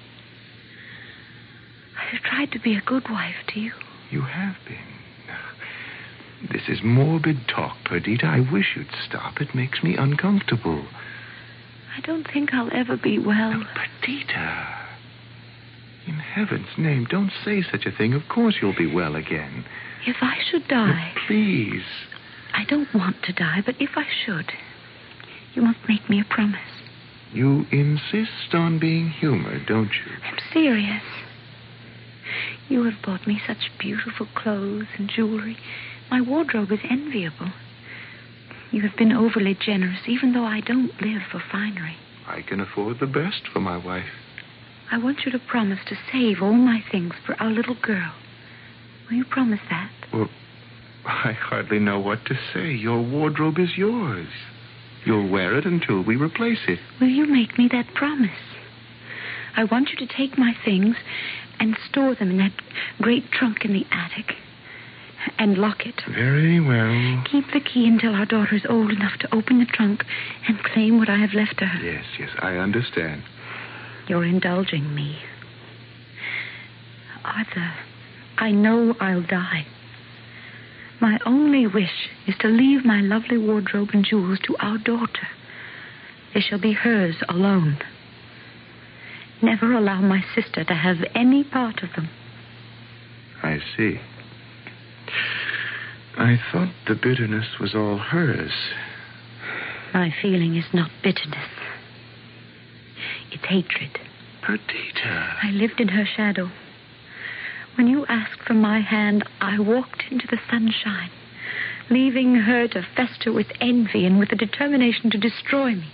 I've 2.13 2.21
tried 2.21 2.51
to 2.51 2.59
be 2.59 2.75
a 2.75 2.81
good 2.81 3.09
wife 3.09 3.35
to 3.53 3.59
you. 3.59 3.71
You 4.11 4.21
have 4.21 4.55
been. 4.67 4.77
This 6.51 6.69
is 6.69 6.79
morbid 6.83 7.47
talk, 7.47 7.77
Perdita. 7.83 8.25
I 8.25 8.39
wish 8.39 8.75
you'd 8.75 8.87
stop. 9.05 9.41
It 9.41 9.53
makes 9.53 9.83
me 9.83 9.97
uncomfortable. 9.97 10.85
I 11.97 12.01
don't 12.01 12.27
think 12.31 12.53
I'll 12.53 12.71
ever 12.71 12.95
be 12.95 13.19
well. 13.19 13.51
Now, 13.51 13.67
Perdita. 13.75 14.78
In 16.09 16.15
heaven's 16.15 16.75
name, 16.75 17.05
don't 17.07 17.31
say 17.45 17.61
such 17.61 17.85
a 17.85 17.91
thing. 17.91 18.15
Of 18.15 18.27
course 18.27 18.55
you'll 18.59 18.75
be 18.75 18.91
well 18.91 19.15
again. 19.15 19.63
If 20.07 20.15
I 20.21 20.37
should 20.49 20.67
die. 20.67 21.13
Now, 21.13 21.21
please. 21.27 21.83
I 22.51 22.65
don't 22.65 22.91
want 22.95 23.17
to 23.25 23.33
die, 23.33 23.61
but 23.63 23.75
if 23.79 23.91
I 23.95 24.07
should, 24.25 24.51
you 25.53 25.61
must 25.61 25.77
make 25.87 26.09
me 26.09 26.19
a 26.19 26.33
promise. 26.33 26.81
You 27.31 27.67
insist 27.71 28.55
on 28.55 28.79
being 28.79 29.11
humored, 29.11 29.67
don't 29.67 29.91
you? 29.91 30.11
I'm 30.23 30.39
serious. 30.51 31.03
You 32.69 32.85
have 32.85 33.03
bought 33.03 33.27
me 33.27 33.39
such 33.45 33.69
beautiful 33.77 34.25
clothes 34.33 34.87
and 34.97 35.11
jewelry. 35.15 35.57
My 36.09 36.21
wardrobe 36.21 36.71
is 36.71 36.79
enviable. 36.89 37.51
You 38.71 38.81
have 38.81 38.97
been 38.97 39.11
overly 39.11 39.53
generous, 39.53 40.01
even 40.07 40.33
though 40.33 40.45
I 40.45 40.61
don't 40.61 40.99
live 40.99 41.21
for 41.31 41.43
finery. 41.51 41.97
I 42.25 42.41
can 42.41 42.59
afford 42.59 42.99
the 42.99 43.05
best 43.05 43.43
for 43.53 43.59
my 43.59 43.77
wife. 43.77 44.09
I 44.91 44.97
want 44.97 45.19
you 45.25 45.31
to 45.31 45.39
promise 45.39 45.79
to 45.87 45.95
save 46.11 46.41
all 46.41 46.53
my 46.53 46.83
things 46.91 47.13
for 47.25 47.35
our 47.41 47.51
little 47.51 47.75
girl. 47.81 48.13
Will 49.09 49.17
you 49.17 49.25
promise 49.25 49.59
that? 49.69 49.91
Well, 50.13 50.29
I 51.05 51.31
hardly 51.33 51.79
know 51.79 51.99
what 51.99 52.25
to 52.25 52.35
say. 52.53 52.71
Your 52.71 53.01
wardrobe 53.01 53.59
is 53.59 53.77
yours. 53.77 54.27
You'll 55.05 55.29
wear 55.29 55.57
it 55.57 55.65
until 55.65 56.03
we 56.03 56.15
replace 56.15 56.59
it. 56.67 56.79
Will 56.99 57.07
you 57.07 57.25
make 57.25 57.57
me 57.57 57.69
that 57.71 57.93
promise? 57.93 58.31
I 59.55 59.63
want 59.63 59.89
you 59.89 60.05
to 60.05 60.13
take 60.13 60.37
my 60.37 60.53
things 60.65 60.95
and 61.59 61.77
store 61.89 62.15
them 62.15 62.31
in 62.31 62.37
that 62.37 62.53
great 63.01 63.31
trunk 63.31 63.65
in 63.65 63.73
the 63.73 63.85
attic 63.91 64.35
and 65.37 65.57
lock 65.57 65.85
it. 65.85 66.01
Very 66.07 66.59
well. 66.59 67.23
Keep 67.29 67.51
the 67.53 67.59
key 67.59 67.87
until 67.87 68.15
our 68.15 68.25
daughter 68.25 68.55
is 68.55 68.65
old 68.69 68.91
enough 68.91 69.17
to 69.19 69.35
open 69.35 69.59
the 69.59 69.65
trunk 69.65 70.03
and 70.47 70.63
claim 70.63 70.97
what 70.97 71.09
I 71.09 71.17
have 71.17 71.33
left 71.33 71.59
to 71.59 71.65
her. 71.65 71.83
Yes, 71.83 72.05
yes, 72.17 72.29
I 72.39 72.57
understand. 72.57 73.23
You're 74.09 74.25
indulging 74.25 74.95
me. 74.95 75.19
Arthur, 77.23 77.73
I 78.39 78.49
know 78.49 78.95
I'll 78.99 79.21
die. 79.21 79.67
My 80.99 81.19
only 81.27 81.67
wish 81.67 82.09
is 82.25 82.33
to 82.39 82.47
leave 82.47 82.83
my 82.83 83.01
lovely 83.01 83.37
wardrobe 83.37 83.89
and 83.93 84.03
jewels 84.03 84.39
to 84.47 84.57
our 84.59 84.79
daughter. 84.79 85.27
They 86.33 86.41
shall 86.41 86.59
be 86.59 86.73
hers 86.73 87.17
alone. 87.29 87.77
Never 89.43 89.73
allow 89.73 90.01
my 90.01 90.23
sister 90.33 90.63
to 90.63 90.73
have 90.73 90.97
any 91.13 91.43
part 91.43 91.83
of 91.83 91.89
them. 91.95 92.09
I 93.43 93.59
see. 93.77 93.99
I 96.17 96.37
thought 96.51 96.73
the 96.87 96.95
bitterness 96.95 97.59
was 97.59 97.75
all 97.75 97.99
hers. 97.99 98.51
My 99.93 100.11
feeling 100.19 100.55
is 100.55 100.65
not 100.73 100.89
bitterness. 101.03 101.58
It's 103.31 103.45
hatred. 103.45 103.99
Perdita. 104.41 105.37
I 105.43 105.51
lived 105.51 105.79
in 105.79 105.89
her 105.89 106.05
shadow. 106.05 106.49
When 107.75 107.87
you 107.87 108.05
asked 108.07 108.41
for 108.45 108.53
my 108.53 108.79
hand, 108.79 109.23
I 109.39 109.59
walked 109.59 110.03
into 110.11 110.27
the 110.27 110.39
sunshine, 110.49 111.11
leaving 111.89 112.35
her 112.35 112.67
to 112.69 112.85
fester 112.95 113.31
with 113.31 113.47
envy 113.61 114.05
and 114.05 114.19
with 114.19 114.29
the 114.29 114.35
determination 114.35 115.09
to 115.11 115.17
destroy 115.17 115.75
me. 115.75 115.91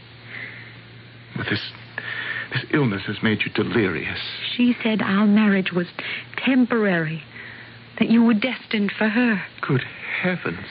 But 1.36 1.48
this, 1.50 1.62
this 2.54 2.66
illness 2.74 3.04
has 3.08 3.22
made 3.22 3.42
you 3.46 3.52
delirious. 3.52 4.20
She 4.56 4.76
said 4.82 5.02
our 5.02 5.28
marriage 5.28 5.74
was 5.74 5.88
temporary, 6.38 7.22
that 8.00 8.10
you 8.10 8.24
were 8.24 8.34
destined 8.34 8.92
for 8.98 9.10
her. 9.10 9.44
Good 9.62 9.84
heavens. 10.22 10.66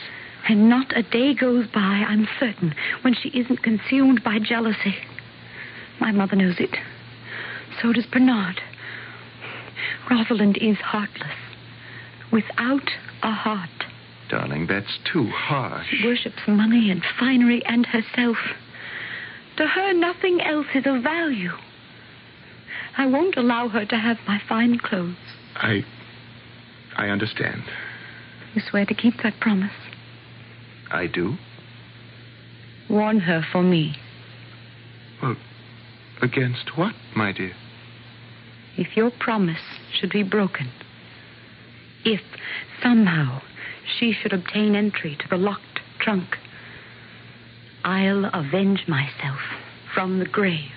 And 0.48 0.68
not 0.68 0.96
a 0.96 1.03
day 1.03 1.35
goes 1.35 1.66
by, 1.68 1.81
I'm 1.81 2.29
certain, 2.38 2.74
when 3.03 3.14
she 3.14 3.29
isn't 3.31 3.62
consumed 3.62 4.22
by 4.24 4.38
jealousy. 4.38 4.96
My 6.01 6.13
mother 6.13 6.37
knows 6.37 6.57
it. 6.59 6.77
So 7.81 7.93
does 7.93 8.07
Bernard. 8.07 8.61
Rosalind 10.11 10.59
is 10.59 10.77
heartless. 10.79 11.37
Without 12.33 12.91
a 13.23 13.33
heart. 13.33 13.71
Darling, 14.29 14.67
that's 14.67 14.99
too 15.13 15.27
harsh. 15.27 15.87
She 15.91 16.07
worships 16.07 16.41
money 16.47 16.91
and 16.91 17.03
finery 17.19 17.63
and 17.67 17.87
herself. 17.87 18.37
To 19.57 19.67
her, 19.67 19.93
nothing 19.93 20.41
else 20.41 20.67
is 20.75 20.85
of 20.87 21.03
value. 21.03 21.53
I 22.97 23.07
won't 23.07 23.37
allow 23.37 23.69
her 23.69 23.85
to 23.85 23.97
have 23.97 24.19
my 24.27 24.41
fine 24.49 24.79
clothes. 24.79 25.17
I. 25.57 25.85
I 26.97 27.09
understand. 27.09 27.63
You 28.55 28.63
swear 28.69 28.87
to 28.87 28.95
keep 28.95 29.15
that 29.23 29.41
promise. 29.41 29.73
I 30.91 31.07
do? 31.07 31.37
Warn 32.89 33.21
her 33.21 33.45
for 33.51 33.63
me. 33.63 33.97
Well, 35.23 35.37
against 36.22 36.77
what, 36.77 36.94
my 37.16 37.33
dear? 37.33 37.53
If 38.77 38.96
your 38.96 39.11
promise 39.11 39.62
should 39.92 40.11
be 40.11 40.22
broken, 40.22 40.70
if 42.05 42.20
somehow 42.83 43.40
she 43.98 44.12
should 44.12 44.33
obtain 44.33 44.74
entry 44.74 45.16
to 45.20 45.29
the 45.29 45.37
locked 45.37 45.81
trunk, 46.00 46.37
I'll 47.85 48.27
avenge 48.27 48.85
myself 48.88 49.38
from 49.94 50.18
the 50.18 50.24
grave. 50.24 50.70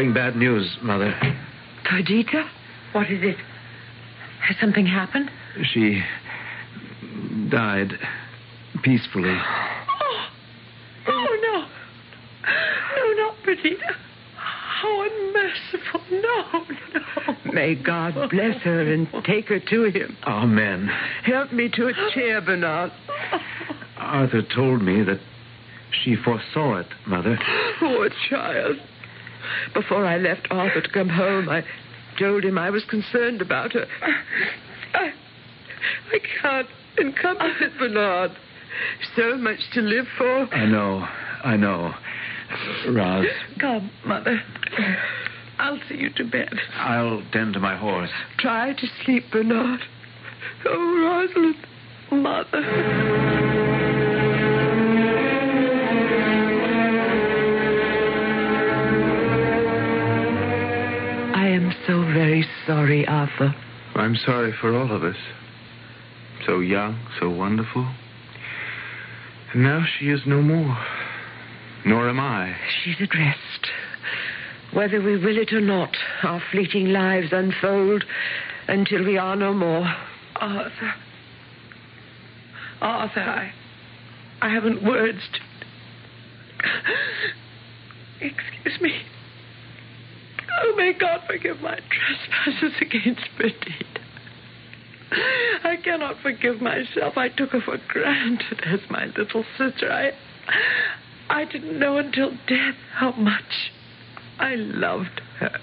Bring 0.00 0.14
bad 0.14 0.34
news, 0.34 0.78
Mother. 0.82 1.14
Perdita? 1.84 2.48
What 2.92 3.10
is 3.10 3.22
it? 3.22 3.36
Has 4.48 4.56
something 4.58 4.86
happened? 4.86 5.30
She 5.74 6.02
died 7.50 7.92
peacefully. 8.82 9.36
Oh, 9.36 10.26
oh 11.08 11.38
no. 11.42 11.66
No, 12.96 13.12
not 13.26 13.34
Perdita. 13.44 13.94
How 14.36 15.02
unmerciful. 15.02 16.00
No, 16.12 16.64
no. 16.94 17.52
May 17.52 17.74
God 17.74 18.30
bless 18.30 18.56
her 18.62 18.80
and 18.80 19.06
take 19.26 19.48
her 19.48 19.60
to 19.60 19.84
him. 19.84 20.16
Amen. 20.26 20.88
Help 21.24 21.52
me 21.52 21.68
to 21.74 21.88
a 21.88 21.92
chair, 22.14 22.40
Bernard. 22.40 22.90
Arthur 23.98 24.40
told 24.56 24.80
me 24.80 25.02
that 25.02 25.20
she 26.02 26.16
foresaw 26.16 26.78
it, 26.78 26.88
Mother. 27.06 27.38
Poor 27.78 28.08
child. 28.30 28.78
Before 29.74 30.04
I 30.04 30.18
left 30.18 30.48
Arthur 30.50 30.80
to 30.80 30.90
come 30.90 31.08
home, 31.08 31.48
I 31.48 31.64
told 32.18 32.44
him 32.44 32.58
I 32.58 32.70
was 32.70 32.84
concerned 32.84 33.40
about 33.40 33.72
her. 33.72 33.86
I, 34.94 35.12
I 36.12 36.18
can't 36.40 36.68
encompass 36.98 37.56
it, 37.60 37.78
Bernard. 37.78 38.32
So 39.16 39.36
much 39.36 39.58
to 39.74 39.80
live 39.80 40.06
for. 40.16 40.54
I 40.54 40.66
know. 40.66 41.06
I 41.44 41.56
know. 41.56 41.94
Roz, 42.88 43.26
Come, 43.60 43.90
Mother. 44.04 44.42
I'll 45.58 45.78
see 45.88 45.96
you 45.96 46.10
to 46.16 46.24
bed. 46.24 46.52
I'll 46.74 47.22
tend 47.32 47.54
to 47.54 47.60
my 47.60 47.76
horse. 47.76 48.10
Try 48.38 48.72
to 48.72 48.86
sleep, 49.04 49.24
Bernard. 49.30 49.80
Oh, 50.66 51.26
Rosalind. 51.28 51.56
Mother. 52.10 53.59
Very 62.40 62.66
sorry, 62.66 63.06
Arthur. 63.06 63.54
I'm 63.94 64.14
sorry 64.14 64.52
for 64.60 64.74
all 64.76 64.94
of 64.94 65.02
us. 65.02 65.16
So 66.46 66.60
young, 66.60 66.98
so 67.18 67.28
wonderful. 67.28 67.86
And 69.52 69.62
now 69.62 69.84
she 69.98 70.06
is 70.06 70.20
no 70.26 70.40
more. 70.40 70.76
Nor 71.84 72.08
am 72.08 72.20
I. 72.20 72.56
She's 72.82 72.96
at 73.00 73.14
rest. 73.14 73.70
Whether 74.72 75.02
we 75.02 75.16
will 75.16 75.36
it 75.36 75.52
or 75.52 75.60
not, 75.60 75.96
our 76.22 76.40
fleeting 76.50 76.86
lives 76.92 77.28
unfold 77.32 78.04
until 78.68 79.04
we 79.04 79.18
are 79.18 79.36
no 79.36 79.52
more. 79.52 79.92
Arthur. 80.36 80.94
Arthur, 82.80 83.20
I, 83.20 83.52
I 84.40 84.48
haven't 84.48 84.82
words 84.84 85.18
to. 85.32 85.40
Excuse 88.26 88.80
me. 88.80 89.02
Oh, 90.62 90.74
may 90.76 90.92
God 90.92 91.22
forgive 91.26 91.60
my 91.60 91.78
trespasses 91.90 92.72
against 92.80 93.28
Perdita. 93.36 94.00
I 95.64 95.76
cannot 95.82 96.16
forgive 96.22 96.60
myself. 96.60 97.16
I 97.16 97.28
took 97.28 97.50
her 97.50 97.60
for 97.60 97.78
granted 97.88 98.62
as 98.64 98.80
my 98.90 99.06
little 99.16 99.44
sister. 99.58 99.90
I, 99.90 100.12
I 101.28 101.44
didn't 101.44 101.78
know 101.78 101.96
until 101.98 102.30
death 102.46 102.76
how 102.92 103.12
much 103.12 103.72
I 104.38 104.54
loved 104.54 105.20
her. 105.38 105.58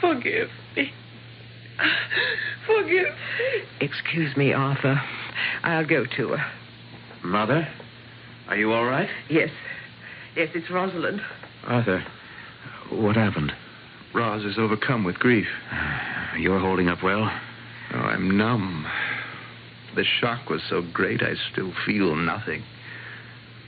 Forgive 0.00 0.50
me. 0.76 0.92
Forgive 2.66 3.06
me. 3.06 3.62
Excuse 3.80 4.36
me, 4.36 4.52
Arthur. 4.52 5.00
I'll 5.62 5.86
go 5.86 6.04
to 6.16 6.28
her. 6.30 6.44
Mother, 7.24 7.66
are 8.48 8.56
you 8.56 8.72
all 8.72 8.84
right? 8.84 9.08
Yes. 9.28 9.50
Yes, 10.36 10.50
it's 10.54 10.70
Rosalind. 10.70 11.20
Arthur, 11.64 12.04
what 12.90 13.16
happened? 13.16 13.52
Roz 14.14 14.44
is 14.44 14.58
overcome 14.58 15.04
with 15.04 15.18
grief. 15.18 15.46
You're 16.38 16.60
holding 16.60 16.88
up 16.88 17.02
well? 17.02 17.30
Oh, 17.94 17.98
I'm 17.98 18.36
numb. 18.36 18.86
The 19.96 20.04
shock 20.04 20.48
was 20.48 20.62
so 20.68 20.82
great, 20.92 21.22
I 21.22 21.34
still 21.52 21.72
feel 21.84 22.14
nothing. 22.14 22.62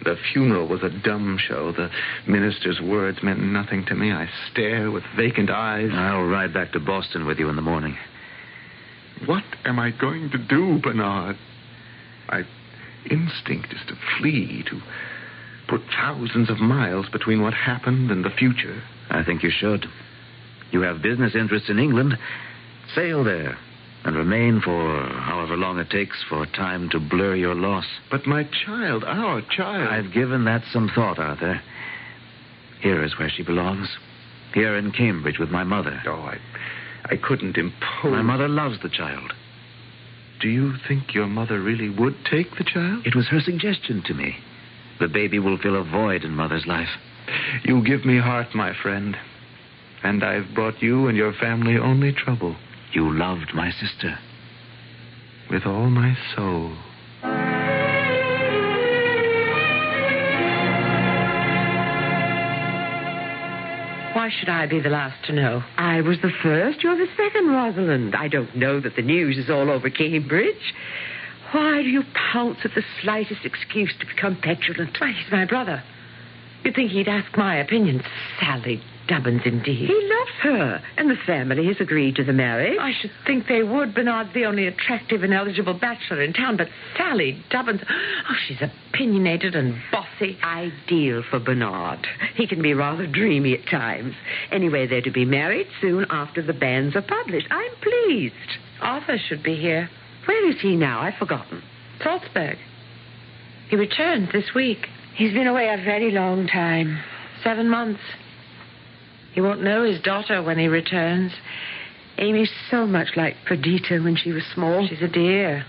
The 0.04 0.16
funeral 0.32 0.66
was 0.66 0.82
a 0.82 0.88
dumb 0.88 1.38
show. 1.38 1.72
The 1.72 1.90
minister's 2.26 2.80
words 2.80 3.22
meant 3.22 3.40
nothing 3.40 3.84
to 3.86 3.94
me. 3.94 4.10
I 4.10 4.28
stare 4.50 4.90
with 4.90 5.04
vacant 5.16 5.50
eyes. 5.50 5.90
I'll 5.92 6.24
ride 6.24 6.52
back 6.52 6.72
to 6.72 6.80
Boston 6.80 7.26
with 7.26 7.38
you 7.38 7.48
in 7.48 7.56
the 7.56 7.62
morning. 7.62 7.96
What 9.26 9.44
am 9.64 9.78
I 9.78 9.90
going 9.90 10.30
to 10.30 10.38
do, 10.38 10.80
Bernard? 10.82 11.36
My 12.28 12.42
instinct 13.08 13.72
is 13.72 13.80
to 13.88 13.94
flee, 14.18 14.64
to 14.70 14.80
put 15.68 15.82
thousands 15.96 16.50
of 16.50 16.58
miles 16.58 17.08
between 17.08 17.42
what 17.42 17.54
happened 17.54 18.10
and 18.10 18.24
the 18.24 18.30
future. 18.30 18.82
I 19.12 19.22
think 19.24 19.42
you 19.42 19.50
should. 19.50 19.86
You 20.70 20.80
have 20.80 21.02
business 21.02 21.34
interests 21.34 21.68
in 21.68 21.78
England. 21.78 22.18
Sail 22.94 23.22
there 23.22 23.58
and 24.04 24.16
remain 24.16 24.60
for 24.60 25.06
however 25.06 25.56
long 25.56 25.78
it 25.78 25.90
takes 25.90 26.24
for 26.28 26.46
time 26.46 26.88
to 26.90 26.98
blur 26.98 27.36
your 27.36 27.54
loss. 27.54 27.84
But 28.10 28.26
my 28.26 28.48
child, 28.64 29.04
our 29.04 29.42
child. 29.42 29.88
I've 29.88 30.12
given 30.12 30.44
that 30.46 30.62
some 30.72 30.90
thought, 30.92 31.18
Arthur. 31.18 31.60
Here 32.80 33.04
is 33.04 33.18
where 33.18 33.28
she 33.28 33.44
belongs. 33.44 33.88
Here 34.54 34.76
in 34.76 34.90
Cambridge 34.90 35.38
with 35.38 35.50
my 35.50 35.62
mother. 35.62 36.02
Oh, 36.06 36.12
I, 36.14 36.38
I 37.04 37.16
couldn't 37.16 37.56
impose. 37.56 38.12
My 38.12 38.22
mother 38.22 38.48
loves 38.48 38.80
the 38.82 38.88
child. 38.88 39.32
Do 40.40 40.48
you 40.48 40.74
think 40.88 41.14
your 41.14 41.26
mother 41.26 41.60
really 41.60 41.88
would 41.88 42.16
take 42.28 42.56
the 42.56 42.64
child? 42.64 43.06
It 43.06 43.14
was 43.14 43.28
her 43.28 43.40
suggestion 43.40 44.02
to 44.06 44.14
me. 44.14 44.36
The 44.98 45.08
baby 45.08 45.38
will 45.38 45.58
fill 45.58 45.80
a 45.80 45.84
void 45.84 46.24
in 46.24 46.32
mother's 46.32 46.66
life. 46.66 46.88
You 47.64 47.82
give 47.84 48.04
me 48.04 48.18
heart, 48.18 48.54
my 48.54 48.72
friend. 48.82 49.16
And 50.02 50.24
I've 50.24 50.54
brought 50.54 50.82
you 50.82 51.08
and 51.08 51.16
your 51.16 51.32
family 51.32 51.76
only 51.76 52.12
trouble. 52.12 52.56
You 52.92 53.16
loved 53.16 53.52
my 53.54 53.70
sister. 53.70 54.18
With 55.50 55.64
all 55.64 55.90
my 55.90 56.16
soul. 56.34 56.76
Why 64.14 64.28
should 64.38 64.50
I 64.50 64.66
be 64.66 64.78
the 64.78 64.90
last 64.90 65.24
to 65.26 65.32
know? 65.32 65.62
I 65.76 66.00
was 66.02 66.18
the 66.22 66.30
first. 66.42 66.82
You're 66.82 66.96
the 66.96 67.10
second, 67.16 67.48
Rosalind. 67.48 68.14
I 68.14 68.28
don't 68.28 68.54
know 68.54 68.78
that 68.80 68.94
the 68.94 69.02
news 69.02 69.38
is 69.38 69.50
all 69.50 69.70
over 69.70 69.88
Cambridge. 69.90 70.74
Why 71.52 71.82
do 71.82 71.88
you 71.88 72.02
pounce 72.32 72.58
at 72.64 72.74
the 72.74 72.84
slightest 73.02 73.44
excuse 73.44 73.92
to 74.00 74.06
become 74.06 74.36
petulant? 74.36 74.96
Why, 75.00 75.12
he's 75.12 75.32
my 75.32 75.44
brother. 75.44 75.82
You'd 76.64 76.74
think 76.74 76.90
he'd 76.90 77.08
ask 77.08 77.36
my 77.36 77.56
opinion. 77.56 78.02
Sally 78.40 78.82
Dubbins, 79.08 79.42
indeed. 79.44 79.88
He 79.88 80.10
loves 80.10 80.30
her, 80.42 80.82
and 80.96 81.10
the 81.10 81.16
family 81.26 81.66
has 81.66 81.80
agreed 81.80 82.16
to 82.16 82.24
the 82.24 82.32
marriage. 82.32 82.78
I 82.80 82.92
should 82.92 83.10
think 83.26 83.48
they 83.48 83.62
would. 83.62 83.94
Bernard's 83.94 84.32
the 84.32 84.44
only 84.44 84.66
attractive 84.66 85.24
and 85.24 85.34
eligible 85.34 85.74
bachelor 85.74 86.22
in 86.22 86.32
town, 86.32 86.56
but 86.56 86.68
Sally 86.96 87.42
Dubbins, 87.50 87.82
oh, 87.88 88.34
she's 88.46 88.62
opinionated 88.62 89.56
and 89.56 89.74
bossy. 89.90 90.38
Ideal 90.42 91.24
for 91.28 91.40
Bernard. 91.40 92.06
He 92.36 92.46
can 92.46 92.62
be 92.62 92.74
rather 92.74 93.06
dreamy 93.06 93.54
at 93.54 93.66
times. 93.68 94.14
Anyway, 94.52 94.86
they're 94.86 95.02
to 95.02 95.10
be 95.10 95.24
married 95.24 95.66
soon 95.80 96.06
after 96.10 96.40
the 96.40 96.52
banns 96.52 96.94
are 96.94 97.02
published. 97.02 97.48
I'm 97.50 97.72
pleased. 97.82 98.34
Arthur 98.80 99.18
should 99.18 99.42
be 99.42 99.56
here. 99.56 99.90
Where 100.26 100.48
is 100.48 100.60
he 100.60 100.76
now? 100.76 101.00
I've 101.00 101.18
forgotten. 101.18 101.62
Salzburg. 102.02 102.56
He 103.68 103.76
returned 103.76 104.28
this 104.32 104.54
week. 104.54 104.86
He's 105.14 105.32
been 105.32 105.46
away 105.46 105.68
a 105.68 105.82
very 105.84 106.10
long 106.10 106.46
time. 106.46 107.02
Seven 107.42 107.68
months. 107.68 108.00
He 109.34 109.40
won't 109.40 109.62
know 109.62 109.84
his 109.84 110.00
daughter 110.00 110.42
when 110.42 110.58
he 110.58 110.68
returns. 110.68 111.32
Amy's 112.18 112.52
so 112.70 112.86
much 112.86 113.08
like 113.16 113.36
Perdita 113.46 114.00
when 114.00 114.16
she 114.16 114.32
was 114.32 114.44
small. 114.54 114.86
She's 114.86 115.02
a 115.02 115.08
dear. 115.08 115.64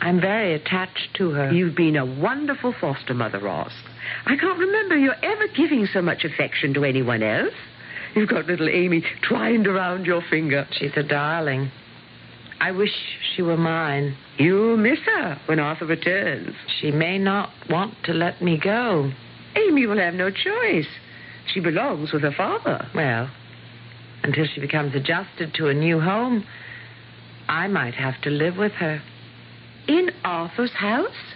I'm 0.00 0.20
very 0.20 0.54
attached 0.54 1.14
to 1.14 1.30
her. 1.30 1.52
You've 1.52 1.76
been 1.76 1.96
a 1.96 2.04
wonderful 2.04 2.74
foster 2.80 3.14
mother, 3.14 3.38
Roz. 3.38 3.72
I 4.26 4.36
can't 4.36 4.58
remember 4.58 4.96
you 4.96 5.12
ever 5.22 5.46
giving 5.56 5.86
so 5.86 6.02
much 6.02 6.24
affection 6.24 6.74
to 6.74 6.84
anyone 6.84 7.22
else. 7.22 7.54
You've 8.14 8.28
got 8.28 8.46
little 8.46 8.68
Amy 8.68 9.04
twined 9.28 9.66
around 9.66 10.06
your 10.06 10.22
finger. 10.28 10.66
She's 10.72 10.96
a 10.96 11.02
darling. 11.02 11.70
I 12.62 12.70
wish 12.70 12.92
she 13.34 13.42
were 13.42 13.56
mine. 13.56 14.16
You'll 14.38 14.76
miss 14.76 15.00
her 15.00 15.40
when 15.46 15.58
Arthur 15.58 15.84
returns. 15.84 16.54
She 16.80 16.92
may 16.92 17.18
not 17.18 17.50
want 17.68 17.94
to 18.04 18.12
let 18.12 18.40
me 18.40 18.56
go. 18.56 19.10
Amy 19.56 19.84
will 19.88 19.98
have 19.98 20.14
no 20.14 20.30
choice. 20.30 20.86
She 21.52 21.58
belongs 21.58 22.12
with 22.12 22.22
her 22.22 22.30
father. 22.30 22.88
Well, 22.94 23.28
until 24.22 24.46
she 24.46 24.60
becomes 24.60 24.94
adjusted 24.94 25.54
to 25.54 25.70
a 25.70 25.74
new 25.74 25.98
home, 25.98 26.44
I 27.48 27.66
might 27.66 27.94
have 27.94 28.20
to 28.22 28.30
live 28.30 28.56
with 28.56 28.72
her. 28.74 29.02
In 29.88 30.10
Arthur's 30.24 30.70
house? 30.70 31.34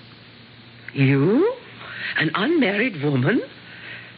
You? 0.94 1.52
An 2.18 2.30
unmarried 2.36 3.02
woman? 3.02 3.42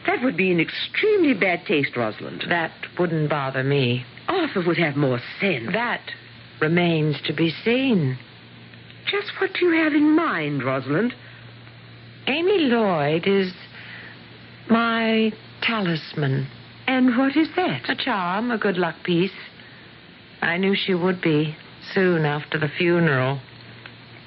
That 0.05 0.23
would 0.23 0.37
be 0.37 0.51
in 0.51 0.59
extremely 0.59 1.33
bad 1.33 1.65
taste, 1.65 1.97
Rosalind. 1.97 2.45
That 2.49 2.71
wouldn't 2.99 3.31
bother 3.31 3.63
me. 3.63 4.05
Arthur 4.27 4.61
would 4.67 4.77
have 4.77 4.95
more 4.95 5.19
sense. 5.41 5.73
That 5.73 6.01
remains 6.61 7.17
to 7.25 7.33
be 7.33 7.51
seen. 7.63 8.17
Just 9.09 9.31
what 9.39 9.51
do 9.53 9.65
you 9.65 9.83
have 9.83 9.93
in 9.93 10.15
mind, 10.15 10.63
Rosalind? 10.63 11.13
Amy 12.27 12.59
Lloyd 12.59 13.25
is 13.25 13.51
my 14.69 15.31
talisman. 15.61 16.47
And 16.87 17.17
what 17.17 17.35
is 17.35 17.47
that? 17.55 17.89
A 17.89 17.95
charm, 17.95 18.51
a 18.51 18.57
good 18.57 18.77
luck 18.77 18.95
piece. 19.03 19.31
I 20.41 20.57
knew 20.57 20.75
she 20.75 20.93
would 20.93 21.21
be 21.21 21.55
soon 21.93 22.25
after 22.25 22.59
the 22.59 22.69
funeral. 22.77 23.39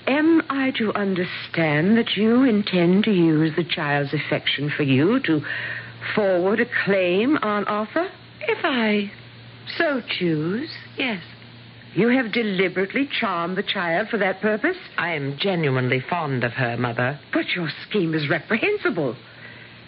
Am 0.07 0.43
I 0.51 0.73
to 0.79 0.93
understand 0.95 1.97
that 1.97 2.17
you 2.17 2.43
intend 2.43 3.05
to 3.05 3.13
use 3.13 3.55
the 3.57 3.65
child's 3.65 4.13
affection 4.13 4.71
for 4.77 4.83
you 4.83 5.21
to 5.21 5.43
forward 6.15 6.61
a 6.61 6.67
claim 6.85 7.37
on 7.39 7.65
Arthur? 7.67 8.09
If 8.41 8.65
I 8.65 9.13
so 9.79 10.03
choose, 10.19 10.71
yes. 10.99 11.23
You 11.95 12.09
have 12.09 12.33
deliberately 12.33 13.09
charmed 13.21 13.57
the 13.57 13.63
child 13.63 14.09
for 14.09 14.17
that 14.19 14.41
purpose? 14.41 14.77
I 14.97 15.13
am 15.13 15.37
genuinely 15.39 16.01
fond 16.01 16.43
of 16.43 16.53
her, 16.53 16.77
Mother. 16.79 17.21
But 17.33 17.51
your 17.55 17.69
scheme 17.87 18.15
is 18.15 18.31
reprehensible. 18.31 19.15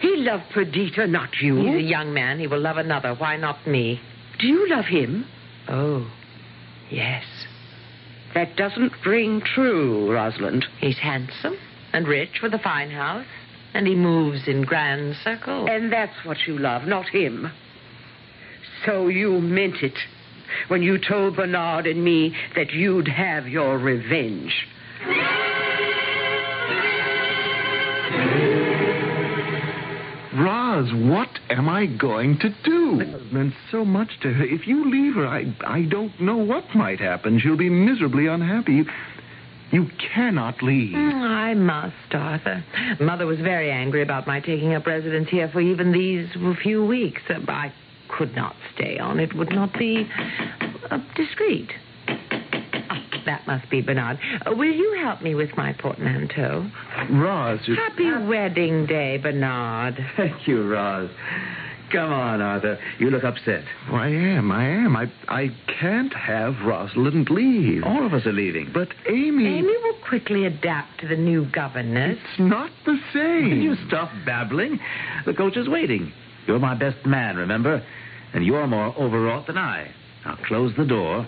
He 0.00 0.16
loved 0.16 0.44
Perdita, 0.52 1.06
not 1.06 1.30
you. 1.40 1.56
He's 1.56 1.76
a 1.76 1.80
young 1.80 2.12
man. 2.12 2.38
He 2.40 2.46
will 2.46 2.60
love 2.60 2.76
another. 2.76 3.14
Why 3.14 3.36
not 3.36 3.66
me? 3.66 4.00
Do 4.38 4.46
you 4.46 4.68
love 4.68 4.84
him? 4.84 5.24
Oh, 5.68 6.10
yes. 6.90 7.24
That 8.34 8.56
doesn't 8.56 8.92
ring 9.06 9.40
true, 9.40 10.12
Rosalind. 10.12 10.66
He's 10.80 10.98
handsome 10.98 11.56
and 11.94 12.06
rich 12.06 12.40
with 12.42 12.52
a 12.52 12.58
fine 12.58 12.90
house, 12.90 13.26
and 13.72 13.86
he 13.86 13.94
moves 13.94 14.46
in 14.46 14.62
grand 14.62 15.16
circles. 15.24 15.68
And 15.70 15.90
that's 15.90 16.24
what 16.24 16.38
you 16.46 16.58
love, 16.58 16.86
not 16.86 17.08
him. 17.08 17.50
So 18.84 19.08
you 19.08 19.40
meant 19.40 19.76
it 19.76 19.96
when 20.68 20.82
you 20.82 20.98
told 20.98 21.36
Bernard 21.36 21.86
and 21.86 22.02
me 22.02 22.34
that 22.56 22.72
you'd 22.72 23.08
have 23.08 23.48
your 23.48 23.78
revenge. 23.78 24.52
Roz, 30.36 30.92
what 30.92 31.28
am 31.48 31.68
I 31.68 31.86
going 31.86 32.38
to 32.40 32.48
do? 32.64 33.00
It 33.00 33.32
meant 33.32 33.54
so 33.70 33.84
much 33.84 34.08
to 34.22 34.32
her. 34.32 34.44
If 34.44 34.66
you 34.66 34.90
leave 34.90 35.14
her, 35.14 35.26
I, 35.26 35.54
I 35.64 35.82
don't 35.82 36.20
know 36.20 36.36
what 36.36 36.64
might 36.74 36.98
happen. 36.98 37.38
She'll 37.38 37.56
be 37.56 37.70
miserably 37.70 38.26
unhappy. 38.26 38.84
You 39.70 39.86
cannot 40.14 40.62
leave. 40.62 40.94
Mm, 40.94 41.22
I 41.22 41.54
must, 41.54 42.12
Arthur. 42.12 42.64
Mother 43.00 43.26
was 43.26 43.38
very 43.38 43.70
angry 43.70 44.02
about 44.02 44.26
my 44.26 44.40
taking 44.40 44.74
up 44.74 44.86
residence 44.86 45.28
here 45.28 45.48
for 45.48 45.60
even 45.60 45.92
these 45.92 46.28
few 46.62 46.84
weeks. 46.84 47.22
Uh, 47.28 47.40
I 47.48 47.72
could 48.16 48.34
not 48.34 48.54
stay 48.74 48.98
on. 48.98 49.18
It 49.18 49.34
would 49.34 49.50
not 49.50 49.72
be 49.78 50.08
uh, 50.90 50.98
discreet. 51.16 51.70
Ah, 52.08 53.02
that 53.26 53.46
must 53.46 53.68
be 53.70 53.80
Bernard. 53.80 54.18
Uh, 54.46 54.54
will 54.54 54.72
you 54.72 54.98
help 55.02 55.22
me 55.22 55.34
with 55.34 55.56
my 55.56 55.72
portmanteau? 55.72 56.70
Roz, 57.10 57.60
you... 57.66 57.74
Happy 57.74 58.10
wedding 58.26 58.86
day, 58.86 59.18
Bernard. 59.18 59.98
Thank 60.16 60.46
you, 60.46 60.68
Roz. 60.68 61.10
Come 61.92 62.12
on, 62.12 62.40
Arthur. 62.40 62.78
You 62.98 63.10
look 63.10 63.24
upset. 63.24 63.62
Oh, 63.90 63.96
I 63.96 64.08
am, 64.08 64.50
I 64.50 64.64
am. 64.64 64.96
I, 64.96 65.06
I 65.28 65.48
can't 65.80 66.12
have 66.12 66.54
Rosalind 66.64 67.30
leave. 67.30 67.84
All 67.84 68.04
of 68.04 68.14
us 68.14 68.26
are 68.26 68.32
leaving. 68.32 68.70
But 68.72 68.88
Amy... 69.08 69.46
Amy 69.46 69.74
will 69.82 69.98
quickly 70.08 70.46
adapt 70.46 71.00
to 71.00 71.08
the 71.08 71.16
new 71.16 71.48
governess. 71.52 72.18
It's 72.18 72.40
not 72.40 72.70
the 72.84 72.96
same. 73.12 73.50
Will 73.50 73.58
you 73.58 73.76
stop 73.86 74.10
babbling? 74.26 74.80
The 75.26 75.34
coach 75.34 75.56
is 75.56 75.68
waiting. 75.68 76.12
You're 76.46 76.58
my 76.58 76.74
best 76.74 77.06
man, 77.06 77.36
remember? 77.36 77.84
And 78.34 78.44
you're 78.44 78.66
more 78.66 78.92
overwrought 78.98 79.46
than 79.46 79.56
I. 79.56 79.90
Now, 80.24 80.36
close 80.46 80.72
the 80.76 80.84
door. 80.84 81.26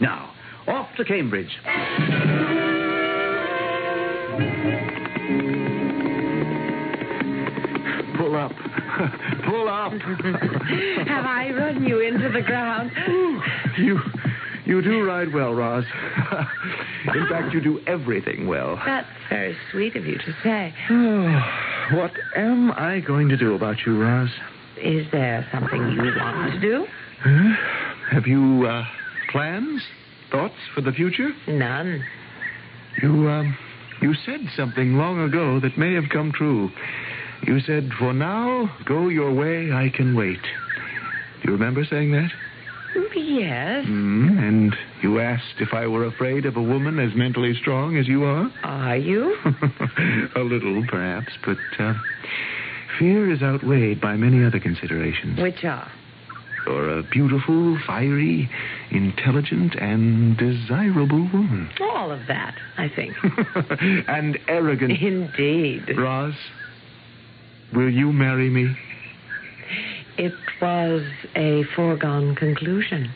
Now, 0.00 0.32
off 0.68 0.88
to 0.96 1.04
Cambridge. 1.04 1.50
Pull 8.16 8.36
up. 8.36 8.52
Pull 9.44 9.68
up. 9.68 9.92
Have 11.06 11.26
I 11.26 11.50
run 11.56 11.84
you 11.84 12.00
into 12.00 12.28
the 12.28 12.42
ground? 12.42 12.92
you, 13.76 13.98
you 14.64 14.82
do 14.82 15.04
ride 15.04 15.32
well, 15.34 15.54
Roz. 15.54 15.84
In 17.14 17.26
fact, 17.28 17.52
you 17.52 17.60
do 17.60 17.80
everything 17.86 18.46
well. 18.46 18.80
That's 18.86 19.08
very 19.28 19.56
sweet 19.72 19.96
of 19.96 20.06
you 20.06 20.18
to 20.18 20.36
say. 20.42 20.72
Oh, 20.90 21.96
what 21.96 22.12
am 22.36 22.70
I 22.72 23.00
going 23.00 23.28
to 23.28 23.36
do 23.36 23.54
about 23.54 23.78
you, 23.86 24.00
Roz? 24.00 24.30
Is 24.82 25.06
there 25.10 25.46
something 25.52 25.80
you 25.92 26.12
want 26.16 26.52
to 26.52 26.60
do? 26.60 26.86
Huh? 27.22 27.54
Have 28.10 28.26
you 28.26 28.66
uh, 28.66 28.84
plans, 29.30 29.82
thoughts 30.30 30.54
for 30.74 30.80
the 30.80 30.92
future? 30.92 31.30
None. 31.48 32.04
You, 33.02 33.28
um, 33.28 33.56
you 34.02 34.14
said 34.26 34.40
something 34.56 34.94
long 34.94 35.20
ago 35.20 35.60
that 35.60 35.78
may 35.78 35.94
have 35.94 36.04
come 36.12 36.32
true. 36.32 36.70
You 37.46 37.60
said, 37.60 37.90
"For 37.98 38.12
now, 38.12 38.70
go 38.86 39.08
your 39.08 39.32
way. 39.32 39.72
I 39.72 39.90
can 39.94 40.14
wait." 40.14 40.42
Do 40.42 41.50
you 41.50 41.52
remember 41.52 41.84
saying 41.84 42.12
that? 42.12 42.30
Yes. 43.14 43.86
Mm, 43.86 44.38
and 44.38 44.76
you 45.02 45.20
asked 45.20 45.60
if 45.60 45.74
I 45.74 45.86
were 45.86 46.06
afraid 46.06 46.46
of 46.46 46.56
a 46.56 46.62
woman 46.62 46.98
as 46.98 47.14
mentally 47.14 47.54
strong 47.60 47.96
as 47.96 48.06
you 48.06 48.24
are? 48.24 48.50
Are 48.62 48.96
you? 48.96 49.36
a 50.36 50.40
little, 50.40 50.84
perhaps, 50.88 51.32
but 51.44 51.58
uh, 51.78 51.94
fear 52.98 53.30
is 53.30 53.42
outweighed 53.42 54.00
by 54.00 54.16
many 54.16 54.44
other 54.44 54.60
considerations. 54.60 55.40
Which 55.40 55.64
are? 55.64 55.90
You're 56.66 56.98
a 56.98 57.02
beautiful, 57.04 57.78
fiery, 57.86 58.50
intelligent, 58.90 59.76
and 59.76 60.36
desirable 60.36 61.28
woman. 61.32 61.70
All 61.80 62.10
of 62.10 62.26
that, 62.26 62.56
I 62.76 62.88
think. 62.88 63.14
and 64.08 64.38
arrogant. 64.48 65.00
Indeed. 65.00 65.96
Roz, 65.96 66.34
will 67.72 67.90
you 67.90 68.12
marry 68.12 68.50
me? 68.50 68.76
It 70.18 70.34
was 70.60 71.02
a 71.36 71.62
foregone 71.76 72.34
conclusion. 72.34 73.12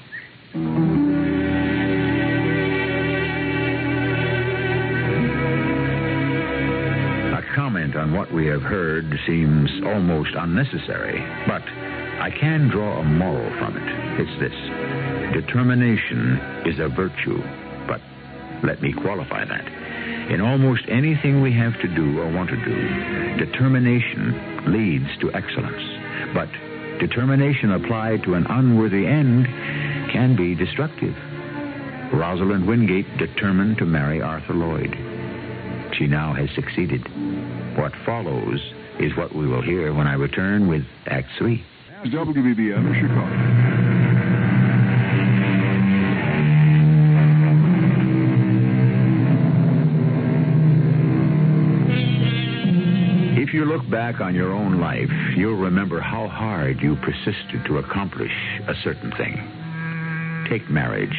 What 8.12 8.33
we 8.33 8.46
have 8.46 8.62
heard 8.62 9.05
seems 9.27 9.70
almost 9.85 10.31
unnecessary, 10.35 11.18
but 11.46 11.62
I 12.20 12.31
can 12.38 12.68
draw 12.68 13.01
a 13.01 13.05
moral 13.05 13.51
from 13.59 13.77
it. 13.77 14.20
It's 14.20 14.40
this 14.40 14.53
determination 15.33 16.38
is 16.66 16.79
a 16.79 16.88
virtue, 16.88 17.42
but 17.87 18.01
let 18.62 18.83
me 18.83 18.92
qualify 18.92 19.44
that. 19.44 19.66
In 20.31 20.40
almost 20.40 20.83
anything 20.88 21.40
we 21.42 21.53
have 21.53 21.75
to 21.81 21.88
do 21.88 22.20
or 22.20 22.31
want 22.33 22.51
to 22.51 22.57
do, 22.57 23.44
determination 23.44 24.73
leads 24.73 25.11
to 25.20 25.33
excellence. 25.33 25.83
But 26.35 26.49
determination 27.01 27.73
applied 27.73 28.23
to 28.25 28.35
an 28.35 28.46
unworthy 28.49 29.07
end 29.07 29.46
can 30.12 30.37
be 30.37 30.55
destructive. 30.55 31.14
Rosalind 32.12 32.66
Wingate 32.66 33.18
determined 33.18 33.79
to 33.79 33.87
marry 33.87 34.20
Arthur 34.20 34.55
Lloyd. 34.55 34.94
She 35.96 36.07
now 36.07 36.35
has 36.35 36.49
succeeded. 36.55 37.07
What 37.76 37.92
follows 38.04 38.61
is 38.98 39.16
what 39.16 39.35
we 39.35 39.46
will 39.46 39.62
hear 39.62 39.94
when 39.94 40.06
I 40.06 40.14
return 40.14 40.68
with 40.68 40.83
Act 41.06 41.28
Three. 41.38 41.64
WBBM 42.04 42.94
Chicago. 43.00 43.90
If 53.40 53.54
you 53.54 53.64
look 53.64 53.88
back 53.90 54.20
on 54.20 54.35
your 54.35 54.52
own 54.52 54.80
life, 54.80 55.11
you'll 55.37 55.56
remember 55.56 56.00
how 56.00 56.28
hard 56.28 56.80
you 56.80 56.96
persisted 56.96 57.64
to 57.66 57.78
accomplish 57.78 58.33
a 58.68 58.74
certain 58.85 59.11
thing. 59.12 60.46
Take 60.48 60.70
marriage. 60.70 61.16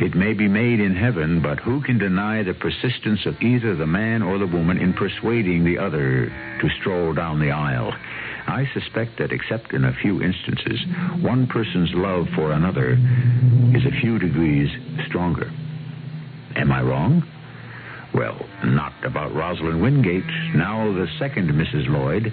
It 0.00 0.14
may 0.14 0.32
be 0.32 0.48
made 0.48 0.80
in 0.80 0.96
heaven, 0.96 1.40
but 1.42 1.60
who 1.60 1.80
can 1.82 1.98
deny 1.98 2.42
the 2.42 2.54
persistence 2.54 3.26
of 3.26 3.40
either 3.40 3.74
the 3.74 3.86
man 3.86 4.22
or 4.22 4.38
the 4.38 4.46
woman 4.46 4.78
in 4.78 4.92
persuading 4.94 5.64
the 5.64 5.78
other 5.78 6.26
to 6.26 6.68
stroll 6.80 7.12
down 7.12 7.38
the 7.38 7.50
aisle? 7.50 7.92
I 8.46 8.68
suspect 8.74 9.18
that, 9.18 9.32
except 9.32 9.72
in 9.72 9.84
a 9.84 9.94
few 10.02 10.22
instances, 10.22 10.80
one 11.20 11.46
person's 11.46 11.92
love 11.94 12.26
for 12.34 12.52
another 12.52 12.98
is 13.74 13.84
a 13.84 14.00
few 14.00 14.18
degrees 14.18 14.68
stronger. 15.06 15.50
Am 16.56 16.72
I 16.72 16.82
wrong? 16.82 17.22
Well, 18.14 18.44
not 18.64 18.92
about 19.04 19.34
Rosalind 19.34 19.80
Wingate, 19.80 20.54
now 20.54 20.92
the 20.92 21.06
second 21.18 21.50
Mrs. 21.50 21.88
Lloyd. 21.88 22.32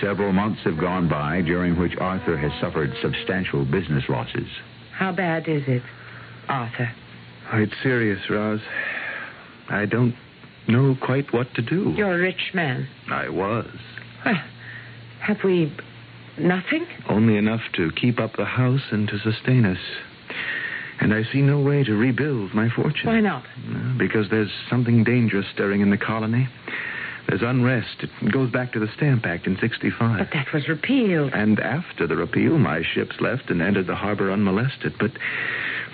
Several 0.00 0.32
months 0.32 0.62
have 0.64 0.78
gone 0.78 1.08
by 1.08 1.42
during 1.42 1.78
which 1.78 1.96
Arthur 1.98 2.36
has 2.36 2.52
suffered 2.60 2.92
substantial 3.02 3.64
business 3.64 4.04
losses. 4.08 4.48
How 4.92 5.12
bad 5.12 5.48
is 5.48 5.62
it, 5.66 5.82
Arthur? 6.48 6.90
It's 7.52 7.72
serious, 7.82 8.20
Roz. 8.30 8.60
I 9.68 9.86
don't 9.86 10.14
know 10.68 10.96
quite 11.00 11.32
what 11.32 11.52
to 11.54 11.62
do. 11.62 11.92
You're 11.96 12.14
a 12.14 12.20
rich 12.20 12.52
man. 12.54 12.88
I 13.10 13.28
was. 13.28 13.68
Well, 14.24 14.40
have 15.20 15.38
we 15.44 15.72
nothing? 16.38 16.86
Only 17.08 17.36
enough 17.36 17.62
to 17.76 17.90
keep 17.92 18.20
up 18.20 18.36
the 18.36 18.44
house 18.44 18.82
and 18.90 19.08
to 19.08 19.18
sustain 19.18 19.64
us. 19.64 19.78
And 21.00 21.14
I 21.14 21.22
see 21.32 21.40
no 21.40 21.60
way 21.60 21.82
to 21.84 21.94
rebuild 21.94 22.54
my 22.54 22.68
fortune. 22.68 23.06
Why 23.06 23.20
not? 23.20 23.44
Because 23.98 24.28
there's 24.30 24.50
something 24.68 25.02
dangerous 25.02 25.46
stirring 25.52 25.80
in 25.80 25.90
the 25.90 25.96
colony. 25.96 26.46
There's 27.28 27.42
unrest. 27.42 28.02
It 28.02 28.32
goes 28.32 28.50
back 28.50 28.72
to 28.72 28.80
the 28.80 28.88
Stamp 28.96 29.24
Act 29.24 29.46
in 29.46 29.56
65. 29.60 30.18
But 30.18 30.28
that 30.34 30.52
was 30.52 30.68
repealed. 30.68 31.32
And 31.32 31.58
after 31.60 32.06
the 32.06 32.16
repeal, 32.16 32.58
my 32.58 32.82
ships 32.82 33.16
left 33.20 33.50
and 33.50 33.62
entered 33.62 33.86
the 33.86 33.94
harbor 33.94 34.30
unmolested. 34.30 34.94
But 34.98 35.12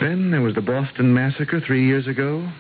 then 0.01 0.31
there 0.31 0.43
was 0.43 0.55
the 0.55 0.61
Boston 0.61 1.15
Massacre 1.15 1.61
three 1.61 1.87
years 1.87 2.07
ago. 2.07 2.51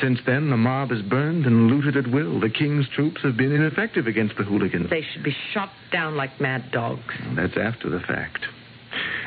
Since 0.00 0.20
then, 0.26 0.50
the 0.50 0.56
mob 0.56 0.90
has 0.90 1.02
burned 1.02 1.46
and 1.46 1.68
looted 1.68 1.96
at 1.96 2.10
will. 2.10 2.40
The 2.40 2.48
king's 2.48 2.88
troops 2.94 3.20
have 3.22 3.36
been 3.36 3.52
ineffective 3.52 4.06
against 4.06 4.36
the 4.36 4.44
hooligans. 4.44 4.90
They 4.90 5.04
should 5.12 5.22
be 5.22 5.36
shot 5.52 5.70
down 5.92 6.16
like 6.16 6.40
mad 6.40 6.70
dogs. 6.72 7.14
That's 7.36 7.56
after 7.56 7.90
the 7.90 8.00
fact. 8.00 8.46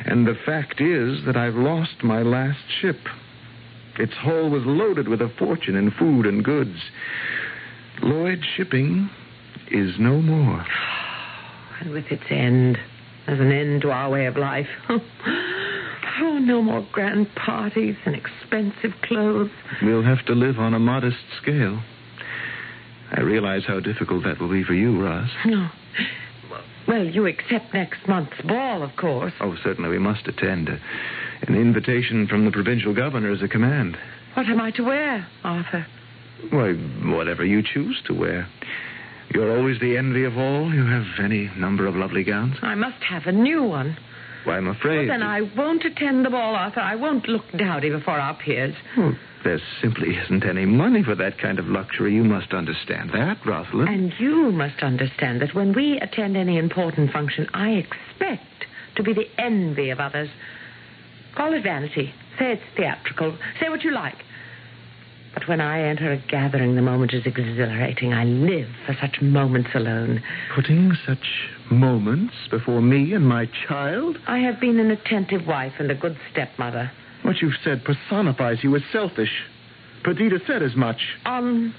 And 0.04 0.26
the 0.26 0.36
fact 0.44 0.80
is 0.80 1.24
that 1.24 1.36
I've 1.36 1.54
lost 1.54 2.02
my 2.02 2.22
last 2.22 2.60
ship. 2.80 2.98
Its 3.98 4.12
hull 4.14 4.50
was 4.50 4.62
loaded 4.66 5.08
with 5.08 5.22
a 5.22 5.32
fortune 5.38 5.76
in 5.76 5.90
food 5.92 6.26
and 6.26 6.44
goods. 6.44 6.78
Lloyd 8.02 8.44
Shipping 8.56 9.08
is 9.70 9.94
no 9.98 10.20
more. 10.20 10.64
And 11.78 11.90
with 11.90 12.06
its 12.06 12.22
end, 12.30 12.78
there's 13.26 13.38
an 13.38 13.52
end 13.52 13.82
to 13.82 13.90
our 13.90 14.08
way 14.08 14.24
of 14.24 14.38
life. 14.38 14.66
Oh, 16.20 16.38
no 16.38 16.62
more 16.62 16.86
grand 16.92 17.34
parties 17.34 17.96
and 18.04 18.14
expensive 18.14 18.92
clothes. 19.02 19.50
We'll 19.82 20.02
have 20.02 20.24
to 20.26 20.32
live 20.34 20.58
on 20.58 20.74
a 20.74 20.78
modest 20.78 21.18
scale. 21.40 21.82
I 23.12 23.20
realize 23.20 23.62
how 23.66 23.80
difficult 23.80 24.24
that 24.24 24.40
will 24.40 24.50
be 24.50 24.64
for 24.64 24.74
you, 24.74 25.00
Roz. 25.00 25.28
No. 25.44 25.68
Well, 26.88 27.04
you 27.04 27.26
accept 27.26 27.74
next 27.74 28.06
month's 28.06 28.40
ball, 28.42 28.82
of 28.82 28.94
course. 28.96 29.32
Oh, 29.40 29.56
certainly 29.62 29.90
we 29.90 29.98
must 29.98 30.26
attend. 30.28 30.68
An 30.68 31.54
invitation 31.54 32.26
from 32.28 32.44
the 32.44 32.50
provincial 32.50 32.94
governor 32.94 33.32
is 33.32 33.42
a 33.42 33.48
command. 33.48 33.96
What 34.34 34.46
am 34.46 34.60
I 34.60 34.70
to 34.72 34.82
wear, 34.82 35.26
Arthur? 35.44 35.86
Why, 36.50 36.74
whatever 37.12 37.44
you 37.44 37.62
choose 37.62 38.00
to 38.06 38.14
wear. 38.14 38.48
You're 39.34 39.56
always 39.56 39.80
the 39.80 39.96
envy 39.96 40.24
of 40.24 40.38
all. 40.38 40.72
You 40.72 40.86
have 40.86 41.06
any 41.18 41.50
number 41.56 41.86
of 41.86 41.96
lovely 41.96 42.22
gowns. 42.22 42.56
I 42.62 42.74
must 42.76 43.02
have 43.02 43.26
a 43.26 43.32
new 43.32 43.64
one. 43.64 43.96
Well, 44.46 44.56
I'm 44.56 44.68
afraid. 44.68 45.08
Well, 45.08 45.18
then 45.18 45.26
I 45.26 45.40
won't 45.40 45.84
attend 45.84 46.24
the 46.24 46.30
ball, 46.30 46.54
Arthur. 46.54 46.80
I 46.80 46.94
won't 46.94 47.28
look 47.28 47.44
dowdy 47.56 47.90
before 47.90 48.18
our 48.18 48.34
peers. 48.34 48.74
Well, 48.96 49.16
there 49.44 49.60
simply 49.82 50.16
isn't 50.16 50.44
any 50.44 50.66
money 50.66 51.02
for 51.02 51.14
that 51.16 51.38
kind 51.38 51.58
of 51.58 51.66
luxury. 51.66 52.14
You 52.14 52.24
must 52.24 52.52
understand 52.52 53.10
that, 53.12 53.38
Rosalind. 53.44 53.88
And 53.88 54.12
you 54.18 54.50
must 54.52 54.82
understand 54.82 55.40
that 55.42 55.54
when 55.54 55.72
we 55.74 55.98
attend 56.00 56.36
any 56.36 56.58
important 56.58 57.12
function, 57.12 57.48
I 57.54 57.70
expect 57.70 58.66
to 58.96 59.02
be 59.02 59.12
the 59.12 59.26
envy 59.38 59.90
of 59.90 60.00
others. 60.00 60.28
Call 61.36 61.52
it 61.52 61.62
vanity. 61.62 62.14
Say 62.38 62.52
it's 62.52 62.62
theatrical. 62.76 63.36
Say 63.60 63.68
what 63.68 63.82
you 63.82 63.92
like. 63.92 64.16
But 65.36 65.48
when 65.48 65.60
I 65.60 65.82
enter 65.82 66.10
a 66.10 66.16
gathering, 66.16 66.76
the 66.76 66.82
moment 66.82 67.12
is 67.12 67.26
exhilarating. 67.26 68.14
I 68.14 68.24
live 68.24 68.68
for 68.86 68.96
such 68.98 69.20
moments 69.20 69.68
alone. 69.74 70.22
Putting 70.54 70.96
such 71.06 71.50
moments 71.70 72.32
before 72.50 72.80
me 72.80 73.12
and 73.12 73.28
my 73.28 73.46
child? 73.68 74.16
I 74.26 74.38
have 74.38 74.58
been 74.60 74.80
an 74.80 74.90
attentive 74.90 75.46
wife 75.46 75.74
and 75.78 75.90
a 75.90 75.94
good 75.94 76.16
stepmother. 76.32 76.90
What 77.20 77.42
you've 77.42 77.58
said 77.62 77.84
personifies 77.84 78.60
you 78.62 78.74
as 78.76 78.82
selfish. 78.90 79.28
Perdita 80.04 80.38
said 80.46 80.62
as 80.62 80.74
much. 80.74 80.96
On 81.26 81.74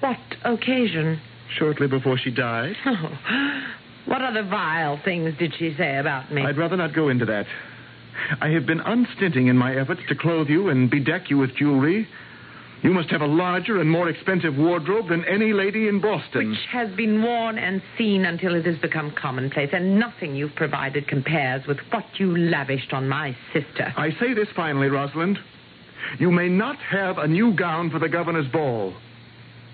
what 0.00 0.16
occasion? 0.44 1.20
Shortly 1.58 1.88
before 1.88 2.16
she 2.16 2.30
died. 2.30 2.74
Oh, 2.86 3.62
what 4.06 4.22
other 4.22 4.42
vile 4.42 4.98
things 5.04 5.34
did 5.38 5.52
she 5.58 5.74
say 5.76 5.98
about 5.98 6.32
me? 6.32 6.42
I'd 6.42 6.56
rather 6.56 6.78
not 6.78 6.94
go 6.94 7.10
into 7.10 7.26
that. 7.26 7.44
I 8.40 8.48
have 8.48 8.64
been 8.64 8.80
unstinting 8.80 9.48
in 9.48 9.58
my 9.58 9.76
efforts 9.76 10.00
to 10.08 10.14
clothe 10.14 10.48
you 10.48 10.70
and 10.70 10.90
bedeck 10.90 11.28
you 11.28 11.36
with 11.36 11.54
jewelry. 11.54 12.08
You 12.82 12.92
must 12.92 13.10
have 13.10 13.22
a 13.22 13.26
larger 13.26 13.80
and 13.80 13.90
more 13.90 14.08
expensive 14.08 14.56
wardrobe 14.56 15.08
than 15.08 15.24
any 15.24 15.52
lady 15.52 15.88
in 15.88 16.00
Boston. 16.00 16.50
Which 16.50 16.58
has 16.70 16.90
been 16.94 17.22
worn 17.22 17.58
and 17.58 17.82
seen 17.96 18.24
until 18.24 18.54
it 18.54 18.64
has 18.66 18.78
become 18.78 19.12
commonplace, 19.20 19.70
and 19.72 19.98
nothing 19.98 20.36
you've 20.36 20.54
provided 20.54 21.08
compares 21.08 21.66
with 21.66 21.78
what 21.90 22.04
you 22.18 22.36
lavished 22.36 22.92
on 22.92 23.08
my 23.08 23.36
sister. 23.52 23.92
I 23.96 24.10
say 24.20 24.32
this 24.32 24.48
finally, 24.54 24.88
Rosalind. 24.88 25.38
You 26.20 26.30
may 26.30 26.48
not 26.48 26.76
have 26.76 27.18
a 27.18 27.26
new 27.26 27.52
gown 27.52 27.90
for 27.90 27.98
the 27.98 28.08
governor's 28.08 28.48
ball. 28.48 28.94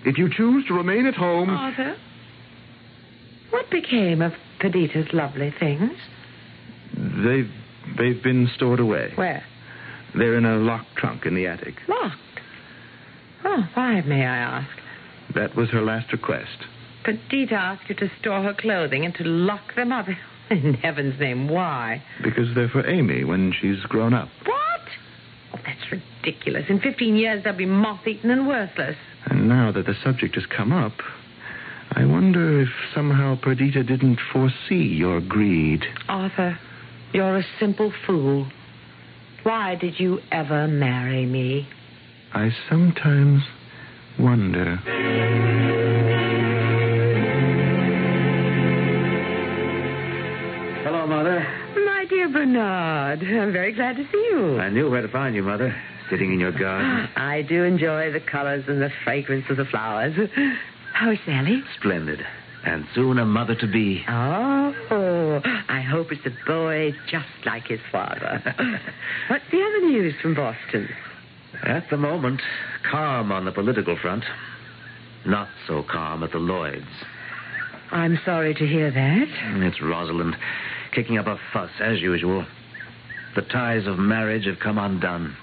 If 0.03 0.17
you 0.17 0.29
choose 0.35 0.65
to 0.67 0.73
remain 0.73 1.05
at 1.05 1.15
home. 1.15 1.49
Arthur, 1.49 1.95
what 3.51 3.69
became 3.69 4.21
of 4.21 4.33
Perdita's 4.59 5.13
lovely 5.13 5.53
things? 5.59 5.91
They've 6.95 7.51
they've 7.97 8.21
been 8.21 8.49
stored 8.55 8.79
away. 8.79 9.11
Where? 9.15 9.43
They're 10.15 10.37
in 10.37 10.45
a 10.45 10.57
locked 10.57 10.95
trunk 10.95 11.25
in 11.25 11.35
the 11.35 11.47
attic. 11.47 11.75
Locked. 11.87 12.15
Ah, 13.45 13.57
oh, 13.57 13.69
why, 13.75 14.01
may 14.01 14.25
I 14.25 14.37
ask? 14.37 14.69
That 15.35 15.55
was 15.55 15.69
her 15.69 15.81
last 15.81 16.11
request. 16.11 16.65
Perdita 17.03 17.53
asked 17.53 17.87
you 17.87 17.95
to 17.95 18.09
store 18.19 18.41
her 18.41 18.55
clothing 18.55 19.05
and 19.05 19.13
to 19.15 19.23
lock 19.23 19.75
them 19.75 19.91
up. 19.91 20.07
In 20.49 20.73
heaven's 20.73 21.19
name, 21.19 21.47
why? 21.47 22.03
Because 22.23 22.53
they're 22.55 22.69
for 22.69 22.87
Amy 22.87 23.23
when 23.23 23.53
she's 23.59 23.81
grown 23.83 24.13
up. 24.13 24.29
What? 24.45 24.81
Oh, 25.53 25.59
that's 25.63 25.91
ridiculous. 25.91 26.65
In 26.69 26.79
15 26.79 27.15
years, 27.15 27.43
they'll 27.43 27.55
be 27.55 27.65
moth 27.65 28.07
eaten 28.07 28.31
and 28.31 28.47
worthless. 28.47 28.97
And 29.27 29.47
now 29.47 29.71
that 29.71 29.85
the 29.85 29.95
subject 30.03 30.35
has 30.35 30.45
come 30.47 30.71
up, 30.71 30.93
I 31.91 32.05
wonder 32.05 32.61
if 32.61 32.69
somehow 32.93 33.37
Perdita 33.41 33.83
didn't 33.83 34.19
foresee 34.33 34.83
your 34.83 35.21
greed. 35.21 35.85
Arthur, 36.07 36.59
you're 37.13 37.37
a 37.37 37.45
simple 37.59 37.93
fool. 38.05 38.47
Why 39.43 39.75
did 39.75 39.99
you 39.99 40.19
ever 40.31 40.67
marry 40.67 41.25
me? 41.25 41.67
I 42.35 42.51
sometimes 42.69 43.43
wonder. 44.19 44.75
Hello, 50.83 51.07
Mother. 51.07 51.47
My 51.85 52.05
dear 52.09 52.27
Bernard, 52.27 53.19
I'm 53.23 53.53
very 53.53 53.71
glad 53.71 53.95
to 53.95 54.03
see 54.11 54.27
you. 54.31 54.59
I 54.59 54.69
knew 54.69 54.89
where 54.89 55.01
to 55.01 55.07
find 55.07 55.33
you, 55.33 55.43
Mother. 55.43 55.73
Sitting 56.09 56.33
in 56.33 56.41
your 56.41 56.51
garden. 56.51 57.07
Ah, 57.15 57.29
I 57.29 57.41
do 57.41 57.63
enjoy 57.63 58.11
the 58.11 58.19
colors 58.19 58.65
and 58.67 58.81
the 58.81 58.89
fragrance 59.05 59.45
of 59.49 59.55
the 59.55 59.65
flowers. 59.65 60.13
How 60.93 61.11
is 61.11 61.19
Sally? 61.25 61.63
Splendid. 61.79 62.19
And 62.65 62.85
soon 62.93 63.17
a 63.17 63.25
mother 63.25 63.55
to 63.55 63.67
be. 63.67 64.03
Oh, 64.09 65.41
I 65.69 65.81
hope 65.81 66.11
it's 66.11 66.25
a 66.25 66.45
boy 66.45 66.91
just 67.09 67.27
like 67.45 67.67
his 67.67 67.79
father. 67.93 68.41
What's 69.29 69.45
the 69.51 69.61
other 69.61 69.87
news 69.87 70.15
from 70.21 70.35
Boston? 70.35 70.89
At 71.63 71.89
the 71.89 71.97
moment, 71.97 72.41
calm 72.89 73.31
on 73.31 73.45
the 73.45 73.51
political 73.51 73.97
front. 73.97 74.23
Not 75.25 75.47
so 75.67 75.83
calm 75.83 76.23
at 76.23 76.31
the 76.31 76.39
Lloyds. 76.39 76.85
I'm 77.91 78.19
sorry 78.25 78.53
to 78.53 78.67
hear 78.67 78.91
that. 78.91 79.27
It's 79.63 79.81
Rosalind 79.81 80.35
kicking 80.95 81.17
up 81.17 81.27
a 81.27 81.37
fuss, 81.51 81.71
as 81.81 81.99
usual. 82.01 82.45
The 83.35 83.41
ties 83.41 83.85
of 83.85 83.99
marriage 83.99 84.45
have 84.45 84.59
come 84.59 84.77
undone. 84.77 85.35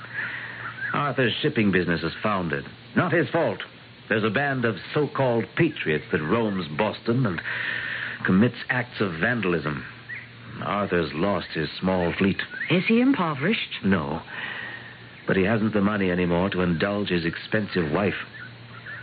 Arthur's 0.94 1.34
shipping 1.42 1.70
business 1.70 2.02
is 2.02 2.12
founded. 2.22 2.64
Not 2.96 3.12
his 3.12 3.28
fault. 3.28 3.60
There's 4.08 4.24
a 4.24 4.30
band 4.30 4.64
of 4.64 4.76
so 4.94 5.08
called 5.08 5.44
patriots 5.56 6.04
that 6.10 6.22
roams 6.22 6.66
Boston 6.76 7.26
and 7.26 7.40
commits 8.24 8.56
acts 8.70 9.00
of 9.00 9.12
vandalism. 9.20 9.84
Arthur's 10.62 11.12
lost 11.14 11.48
his 11.54 11.68
small 11.80 12.12
fleet. 12.18 12.40
Is 12.70 12.84
he 12.86 13.00
impoverished? 13.00 13.84
No. 13.84 14.22
But 15.26 15.36
he 15.36 15.44
hasn't 15.44 15.72
the 15.72 15.80
money 15.80 16.10
anymore 16.10 16.50
to 16.50 16.62
indulge 16.62 17.08
his 17.08 17.24
expensive 17.24 17.92
wife. 17.92 18.14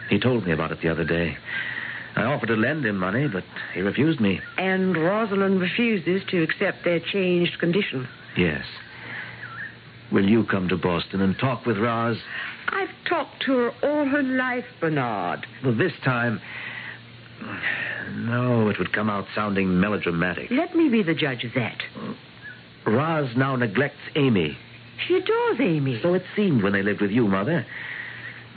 He 0.10 0.20
told 0.20 0.46
me 0.46 0.52
about 0.52 0.72
it 0.72 0.82
the 0.82 0.90
other 0.90 1.06
day. 1.06 1.38
I 2.16 2.24
offered 2.24 2.48
to 2.48 2.56
lend 2.56 2.86
him 2.86 2.98
money, 2.98 3.28
but 3.28 3.44
he 3.74 3.82
refused 3.82 4.20
me. 4.20 4.42
And 4.58 4.98
Rosalind 4.98 5.62
refuses 5.62 6.22
to 6.30 6.44
accept 6.44 6.84
their 6.84 7.00
changed 7.00 7.60
condition. 7.60 8.08
Yes. 8.36 8.66
Will 10.12 10.28
you 10.28 10.44
come 10.44 10.68
to 10.70 10.78
Boston 10.78 11.22
and 11.22 11.38
talk 11.38 11.66
with 11.66 11.78
Roz? 11.78 12.18
I've 12.68 12.90
talked 13.08 13.44
to 13.46 13.54
her 13.58 13.72
all 13.84 14.06
her 14.06 14.24
life, 14.24 14.66
Bernard. 14.82 15.46
Well, 15.64 15.76
this 15.76 15.94
time. 16.04 16.42
No, 18.12 18.70
it 18.70 18.80
would 18.80 18.92
come 18.92 19.10
out 19.10 19.26
sounding 19.36 19.80
melodramatic. 19.80 20.50
Let 20.52 20.76
me 20.76 20.90
be 20.90 21.04
the 21.04 21.14
judge 21.14 21.44
of 21.44 21.54
that. 21.56 21.82
Roz 22.86 23.30
now 23.38 23.56
neglects 23.56 24.02
Amy. 24.16 24.58
She 25.08 25.16
adores 25.16 25.60
Amy. 25.60 26.00
So 26.02 26.14
it 26.14 26.24
seemed 26.36 26.64
when 26.64 26.74
they 26.74 26.84
lived 26.84 27.02
with 27.02 27.12
you, 27.12 27.28
Mother. 27.28 27.66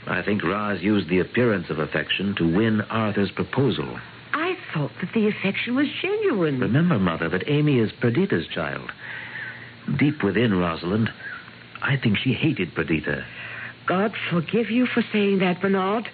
I 0.07 0.21
think 0.21 0.43
Roz 0.43 0.81
used 0.81 1.09
the 1.09 1.19
appearance 1.19 1.69
of 1.69 1.79
affection 1.79 2.35
to 2.37 2.55
win 2.55 2.81
Arthur's 2.81 3.31
proposal. 3.31 3.99
I 4.33 4.57
thought 4.73 4.91
that 4.99 5.13
the 5.13 5.27
affection 5.27 5.75
was 5.75 5.87
genuine. 6.01 6.59
Remember, 6.59 6.99
Mother, 6.99 7.29
that 7.29 7.47
Amy 7.47 7.79
is 7.79 7.91
Perdita's 8.01 8.47
child. 8.47 8.91
Deep 9.97 10.23
within 10.23 10.53
Rosalind, 10.53 11.09
I 11.81 11.97
think 11.97 12.17
she 12.17 12.33
hated 12.33 12.73
Perdita. 12.73 13.25
God 13.85 14.13
forgive 14.29 14.69
you 14.69 14.85
for 14.85 15.03
saying 15.11 15.39
that, 15.39 15.61
Bernard. 15.61 16.09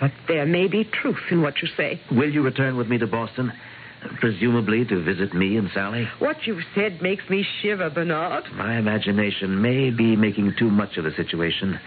But 0.00 0.12
there 0.28 0.46
may 0.46 0.68
be 0.68 0.84
truth 0.84 1.20
in 1.30 1.42
what 1.42 1.62
you 1.62 1.68
say. 1.76 2.00
Will 2.10 2.30
you 2.30 2.42
return 2.42 2.76
with 2.76 2.88
me 2.88 2.98
to 2.98 3.06
Boston? 3.06 3.52
Presumably 4.20 4.84
to 4.86 5.02
visit 5.02 5.34
me 5.34 5.56
and 5.56 5.70
Sally? 5.72 6.08
What 6.18 6.46
you've 6.46 6.64
said 6.74 7.02
makes 7.02 7.28
me 7.30 7.44
shiver, 7.60 7.90
Bernard. 7.90 8.44
My 8.54 8.78
imagination 8.78 9.60
may 9.60 9.90
be 9.90 10.16
making 10.16 10.54
too 10.58 10.70
much 10.70 10.96
of 10.96 11.04
the 11.04 11.12
situation, 11.12 11.78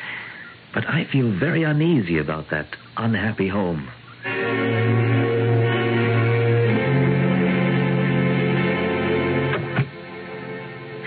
but 0.73 0.85
I 0.87 1.05
feel 1.11 1.31
very 1.37 1.63
uneasy 1.63 2.17
about 2.17 2.49
that 2.51 2.67
unhappy 2.97 3.47
home. 3.47 3.89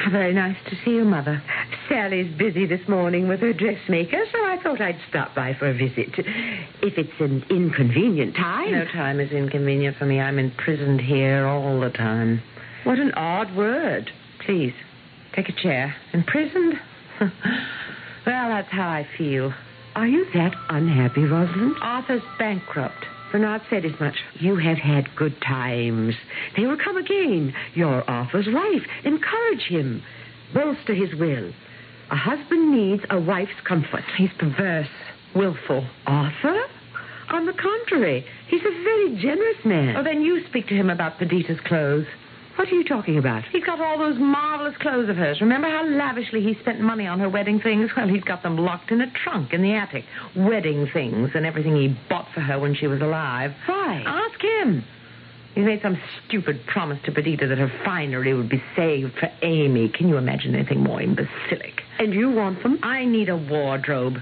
Very 0.13 0.33
nice 0.33 0.57
to 0.71 0.77
see 0.85 0.93
you, 0.93 1.05
Mother. 1.05 1.43
Sally's 1.89 2.35
busy 2.39 2.65
this 2.65 2.87
morning 2.89 3.29
with 3.29 3.41
her 3.41 3.53
dressmaker, 3.53 4.25
so 4.33 4.39
I 4.39 4.59
thought 4.63 4.81
I'd 4.81 4.99
stop 5.09 5.35
by 5.35 5.55
for 5.59 5.69
a 5.69 5.75
visit. 5.75 6.09
If 6.83 6.97
it's 6.97 7.21
an 7.21 7.45
inconvenient 7.51 8.35
time. 8.35 8.73
No 8.73 8.85
time 8.87 9.21
is 9.21 9.33
inconvenient 9.33 9.99
for 9.99 10.07
me. 10.07 10.19
I'm 10.19 10.39
imprisoned 10.39 11.03
here 11.03 11.47
all 11.47 11.81
the 11.81 11.91
time. 11.91 12.43
What 12.85 12.99
an 12.99 13.13
odd 13.13 13.55
word. 13.55 14.11
Please, 14.47 14.73
take 15.35 15.51
a 15.51 15.53
chair. 15.53 15.95
Imprisoned? 16.15 16.75
well, 17.21 17.31
that's 18.25 18.71
how 18.71 18.89
I 18.89 19.07
feel. 19.19 19.53
Are 19.95 20.07
you 20.07 20.25
that 20.33 20.55
unhappy, 20.71 21.25
Rosalind? 21.25 21.77
Arthur's 21.83 22.23
bankrupt. 22.39 23.05
Bernard 23.31 23.63
said 23.69 23.85
as 23.85 23.99
much. 24.01 24.17
You 24.41 24.57
have 24.57 24.79
had 24.79 25.15
good 25.17 25.41
times. 25.41 26.15
They 26.57 26.67
will 26.67 26.79
come 26.79 26.97
again. 26.97 27.55
You're 27.75 28.09
Arthur's 28.09 28.49
wife. 28.49 28.83
Encourage 29.05 29.63
him. 29.69 30.03
Bolster 30.55 30.95
his 30.95 31.15
will. 31.19 31.53
A 32.11 32.17
husband 32.17 32.73
needs 32.75 33.03
a 33.11 33.21
wife's 33.21 33.61
comfort. 33.65 34.05
He's 34.17 34.31
perverse, 34.39 34.89
willful. 35.35 35.87
Arthur? 36.07 36.63
On 37.31 37.45
the 37.45 37.53
contrary, 37.53 38.25
he's 38.49 38.63
a 38.63 38.83
very 38.83 39.17
generous 39.21 39.63
man. 39.65 39.97
Oh, 39.97 40.03
then 40.03 40.23
you 40.23 40.43
speak 40.49 40.67
to 40.69 40.75
him 40.75 40.89
about 40.89 41.19
Perdita's 41.19 41.61
clothes. 41.67 42.07
What 42.59 42.67
are 42.67 42.75
you 42.75 42.83
talking 42.83 43.19
about? 43.19 43.45
He's 43.53 43.63
got 43.63 43.81
all 43.81 43.99
those 43.99 44.19
marvelous 44.19 44.77
clothes 44.79 45.09
of 45.09 45.17
hers. 45.17 45.41
Remember 45.41 45.69
how 45.69 45.87
lavishly 45.87 46.43
he 46.43 46.61
spent 46.61 46.81
money 46.81 47.07
on 47.07 47.21
her 47.21 47.29
wedding 47.29 47.61
things? 47.61 47.89
Well, 47.97 48.09
he's 48.09 48.25
got 48.25 48.43
them 48.43 48.59
locked 48.59 48.91
in 48.91 49.01
a 49.01 49.09
trunk 49.23 49.53
in 49.53 49.63
the 49.63 49.75
attic. 49.75 50.05
Wedding 50.35 50.89
things 50.93 51.31
and 51.37 51.47
everything 51.47 51.77
he 51.77 51.97
bought 52.09 52.27
for 52.35 52.41
her 52.41 52.59
when 52.59 52.75
she 52.75 52.89
was 52.89 53.01
alive. 53.01 53.53
Why? 53.67 54.03
Ask 54.05 54.43
him. 54.43 54.85
He's 55.55 55.65
made 55.65 55.83
some 55.83 56.01
stupid 56.27 56.67
promise 56.67 56.99
to 57.05 57.13
Perdita 57.13 57.47
that 57.47 57.59
her 57.59 57.71
finery 57.85 58.35
would 58.35 58.49
be 58.49 58.61
saved 58.75 59.13
for 59.21 59.31
Amy. 59.43 59.89
Can 59.89 60.09
you 60.09 60.17
imagine 60.17 60.57
anything 60.57 60.81
more 60.81 61.01
imbecilic? 61.01 61.83
And 62.01 62.13
you 62.13 62.29
want 62.29 62.65
them? 62.65 62.81
I 62.83 63.05
need 63.05 63.29
a 63.29 63.37
wardrobe. 63.37 64.17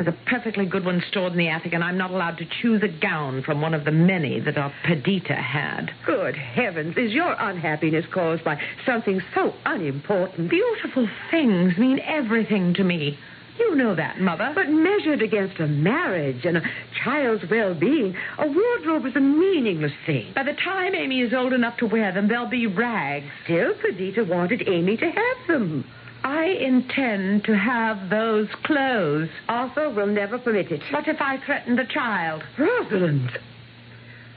There's 0.00 0.14
a 0.14 0.30
perfectly 0.30 0.64
good 0.64 0.86
one 0.86 1.02
stored 1.10 1.32
in 1.32 1.38
the 1.38 1.48
attic, 1.48 1.74
and 1.74 1.84
I'm 1.84 1.98
not 1.98 2.10
allowed 2.10 2.38
to 2.38 2.46
choose 2.62 2.82
a 2.82 2.88
gown 2.88 3.42
from 3.42 3.60
one 3.60 3.74
of 3.74 3.84
the 3.84 3.90
many 3.90 4.40
that 4.40 4.56
our 4.56 4.72
Perdita 4.82 5.34
had. 5.34 5.90
Good 6.06 6.36
heavens, 6.36 6.96
is 6.96 7.12
your 7.12 7.36
unhappiness 7.38 8.06
caused 8.10 8.42
by 8.42 8.58
something 8.86 9.20
so 9.34 9.52
unimportant? 9.66 10.48
Beautiful 10.48 11.06
things 11.30 11.76
mean 11.76 12.00
everything 12.00 12.72
to 12.74 12.82
me. 12.82 13.18
You 13.58 13.74
know 13.74 13.94
that, 13.94 14.18
Mother. 14.18 14.52
But 14.54 14.70
measured 14.70 15.20
against 15.20 15.60
a 15.60 15.66
marriage 15.66 16.46
and 16.46 16.56
a 16.56 16.62
child's 17.04 17.44
well-being, 17.50 18.16
a 18.38 18.46
wardrobe 18.46 19.04
is 19.04 19.16
a 19.16 19.20
meaningless 19.20 19.92
thing. 20.06 20.32
By 20.34 20.44
the 20.44 20.54
time 20.54 20.94
Amy 20.94 21.20
is 21.20 21.34
old 21.34 21.52
enough 21.52 21.76
to 21.76 21.86
wear 21.86 22.10
them, 22.10 22.26
they'll 22.26 22.48
be 22.48 22.66
rags. 22.66 23.26
Still, 23.44 23.74
Perdita 23.74 24.24
wanted 24.24 24.66
Amy 24.66 24.96
to 24.96 25.10
have 25.10 25.46
them. 25.46 25.84
I 26.22 26.46
intend 26.46 27.44
to 27.44 27.56
have 27.56 28.10
those 28.10 28.48
clothes. 28.64 29.28
Arthur 29.48 29.90
will 29.90 30.06
never 30.06 30.38
permit 30.38 30.70
it. 30.70 30.82
What 30.92 31.08
if 31.08 31.20
I 31.20 31.38
threaten 31.44 31.76
the 31.76 31.86
child? 31.92 32.42
Rosalind, 32.58 33.30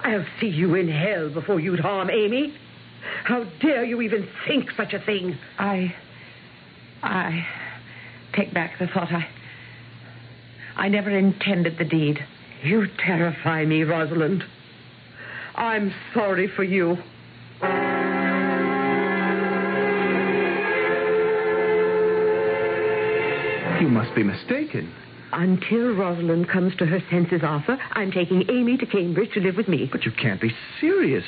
I'll 0.02 0.26
see 0.40 0.48
you 0.48 0.76
in 0.76 0.88
hell 0.88 1.30
before 1.30 1.60
you'd 1.60 1.80
harm 1.80 2.10
Amy. 2.10 2.54
How 3.26 3.44
dare 3.62 3.84
you 3.84 4.02
even 4.02 4.28
think 4.48 4.70
such 4.78 4.94
a 4.94 5.00
thing? 5.00 5.38
I. 5.58 5.94
I 7.02 7.46
take 8.34 8.54
back 8.54 8.80
the 8.80 8.88
thought. 8.88 9.12
I. 9.12 9.28
I 10.76 10.88
never 10.88 11.10
intended 11.10 11.78
the 11.78 11.86
deed. 11.86 12.20
You 12.64 12.88
terrify 12.98 13.66
me, 13.66 13.84
Rosalind. 13.84 14.44
I'm 15.56 15.94
sorry 16.14 16.48
for 16.56 16.64
you. 16.64 16.98
Must 23.94 24.14
be 24.16 24.24
mistaken. 24.24 24.94
Until 25.32 25.96
Rosalind 25.96 26.50
comes 26.50 26.76
to 26.78 26.86
her 26.86 27.00
senses, 27.10 27.42
Arthur, 27.44 27.78
I'm 27.92 28.12
taking 28.12 28.44
Amy 28.50 28.78
to 28.78 28.86
Cambridge 28.86 29.34
to 29.34 29.40
live 29.40 29.56
with 29.56 29.68
me. 29.68 29.90
But 29.92 30.06
you 30.06 30.12
can't 30.12 30.42
be 30.42 30.52
serious. 30.80 31.24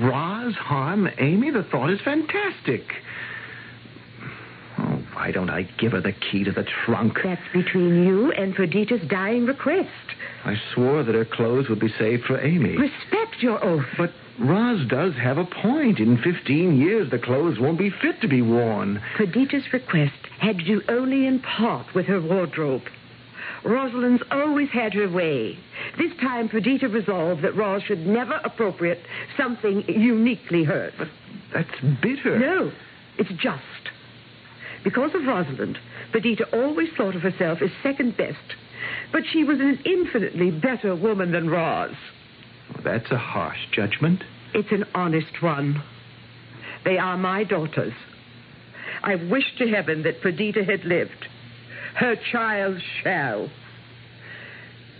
Roz, 0.00 0.54
harm, 0.54 1.08
Amy, 1.18 1.50
the 1.50 1.62
thought 1.62 1.90
is 1.90 2.00
fantastic. 2.04 2.82
Oh, 4.78 5.02
why 5.12 5.30
don't 5.30 5.50
I 5.50 5.62
give 5.78 5.92
her 5.92 6.00
the 6.00 6.12
key 6.12 6.42
to 6.44 6.50
the 6.50 6.64
trunk? 6.84 7.18
That's 7.22 7.40
between 7.52 8.04
you 8.04 8.32
and 8.32 8.54
Perdita's 8.54 9.08
dying 9.08 9.46
request. 9.46 9.88
I 10.44 10.56
swore 10.74 11.04
that 11.04 11.14
her 11.14 11.24
clothes 11.24 11.68
would 11.68 11.80
be 11.80 11.92
saved 11.96 12.24
for 12.24 12.40
Amy. 12.40 12.76
Respect 12.76 13.40
your 13.40 13.64
oath. 13.64 13.86
But 13.96 14.10
Roz 14.38 14.86
does 14.88 15.14
have 15.14 15.38
a 15.38 15.44
point. 15.44 16.00
In 16.00 16.18
15 16.18 16.76
years, 16.76 17.10
the 17.10 17.18
clothes 17.18 17.58
won't 17.58 17.78
be 17.78 17.90
fit 17.90 18.20
to 18.20 18.28
be 18.28 18.42
worn. 18.42 19.00
Perdita's 19.16 19.72
request 19.72 20.12
had 20.40 20.58
to 20.58 20.64
do 20.64 20.82
only 20.88 21.26
in 21.26 21.40
part 21.40 21.94
with 21.94 22.06
her 22.06 22.20
wardrobe. 22.20 22.82
Rosalind's 23.64 24.22
always 24.30 24.68
had 24.70 24.92
her 24.94 25.08
way. 25.08 25.58
This 25.96 26.12
time, 26.20 26.48
Perdita 26.48 26.88
resolved 26.88 27.42
that 27.42 27.56
Roz 27.56 27.82
should 27.82 28.06
never 28.06 28.40
appropriate 28.44 29.00
something 29.36 29.84
uniquely 29.88 30.64
hers. 30.64 30.92
But 30.98 31.08
that's 31.52 31.80
bitter. 32.02 32.38
No, 32.38 32.72
it's 33.16 33.32
just. 33.40 33.62
Because 34.82 35.14
of 35.14 35.24
Rosalind, 35.24 35.78
Perdita 36.12 36.46
always 36.52 36.90
thought 36.96 37.16
of 37.16 37.22
herself 37.22 37.62
as 37.62 37.70
second 37.82 38.16
best. 38.16 38.38
But 39.12 39.22
she 39.32 39.44
was 39.44 39.60
an 39.60 39.78
infinitely 39.84 40.50
better 40.50 40.94
woman 40.94 41.32
than 41.32 41.48
Roz. 41.48 41.94
That's 42.82 43.10
a 43.10 43.18
harsh 43.18 43.58
judgment. 43.72 44.22
It's 44.54 44.70
an 44.72 44.84
honest 44.94 45.42
one. 45.42 45.82
They 46.84 46.98
are 46.98 47.16
my 47.16 47.44
daughters. 47.44 47.94
I 49.02 49.16
wish 49.16 49.44
to 49.58 49.68
heaven 49.68 50.02
that 50.02 50.20
Perdita 50.20 50.64
had 50.64 50.84
lived. 50.84 51.28
Her 51.94 52.16
child 52.32 52.78
shall. 53.02 53.50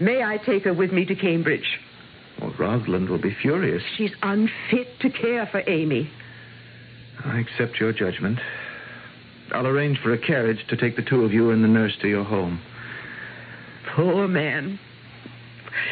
May 0.00 0.22
I 0.22 0.38
take 0.38 0.64
her 0.64 0.74
with 0.74 0.92
me 0.92 1.04
to 1.06 1.14
Cambridge? 1.14 1.78
Well, 2.40 2.54
Rosalind 2.58 3.08
will 3.08 3.20
be 3.20 3.34
furious. 3.40 3.82
She's 3.96 4.12
unfit 4.22 4.88
to 5.00 5.10
care 5.10 5.46
for 5.46 5.62
Amy. 5.68 6.10
I 7.24 7.40
accept 7.40 7.78
your 7.78 7.92
judgment. 7.92 8.40
I'll 9.52 9.66
arrange 9.66 9.98
for 10.02 10.12
a 10.12 10.18
carriage 10.18 10.66
to 10.68 10.76
take 10.76 10.96
the 10.96 11.02
two 11.02 11.24
of 11.24 11.32
you 11.32 11.50
and 11.50 11.62
the 11.62 11.68
nurse 11.68 11.96
to 12.02 12.08
your 12.08 12.24
home. 12.24 12.60
Poor 13.94 14.26
man. 14.26 14.78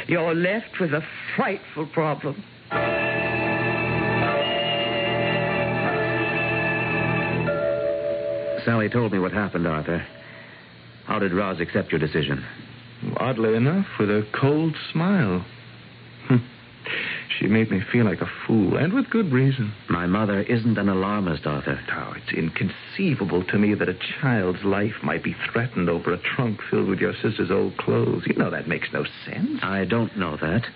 You're 0.06 0.34
left 0.34 0.80
with 0.80 0.92
a 0.92 1.02
frightful 1.36 1.86
problem. 1.86 2.42
Sally 8.64 8.88
told 8.88 9.12
me 9.12 9.18
what 9.18 9.32
happened, 9.32 9.66
Arthur. 9.66 10.06
How 11.06 11.18
did 11.18 11.32
Roz 11.32 11.60
accept 11.60 11.90
your 11.90 11.98
decision? 11.98 12.44
Oddly 13.16 13.56
enough, 13.56 13.86
with 13.98 14.10
a 14.10 14.26
cold 14.32 14.76
smile. 14.92 15.44
She 17.38 17.46
made 17.46 17.70
me 17.70 17.80
feel 17.92 18.04
like 18.04 18.20
a 18.20 18.30
fool, 18.46 18.76
and 18.76 18.92
with 18.92 19.10
good 19.10 19.32
reason. 19.32 19.72
My 19.88 20.06
mother 20.06 20.40
isn't 20.42 20.78
an 20.78 20.88
alarmist, 20.88 21.46
Arthur. 21.46 21.80
Oh, 21.92 22.14
it's 22.16 22.32
inconceivable 22.32 23.44
to 23.44 23.58
me 23.58 23.74
that 23.74 23.88
a 23.88 23.98
child's 24.20 24.64
life 24.64 25.02
might 25.02 25.22
be 25.22 25.36
threatened 25.50 25.88
over 25.88 26.12
a 26.12 26.18
trunk 26.18 26.60
filled 26.70 26.88
with 26.88 27.00
your 27.00 27.14
sister's 27.14 27.50
old 27.50 27.76
clothes. 27.78 28.24
You 28.26 28.34
know 28.34 28.50
that 28.50 28.68
makes 28.68 28.92
no 28.92 29.04
sense. 29.24 29.60
I 29.62 29.84
don't 29.84 30.16
know 30.16 30.36
that. 30.36 30.66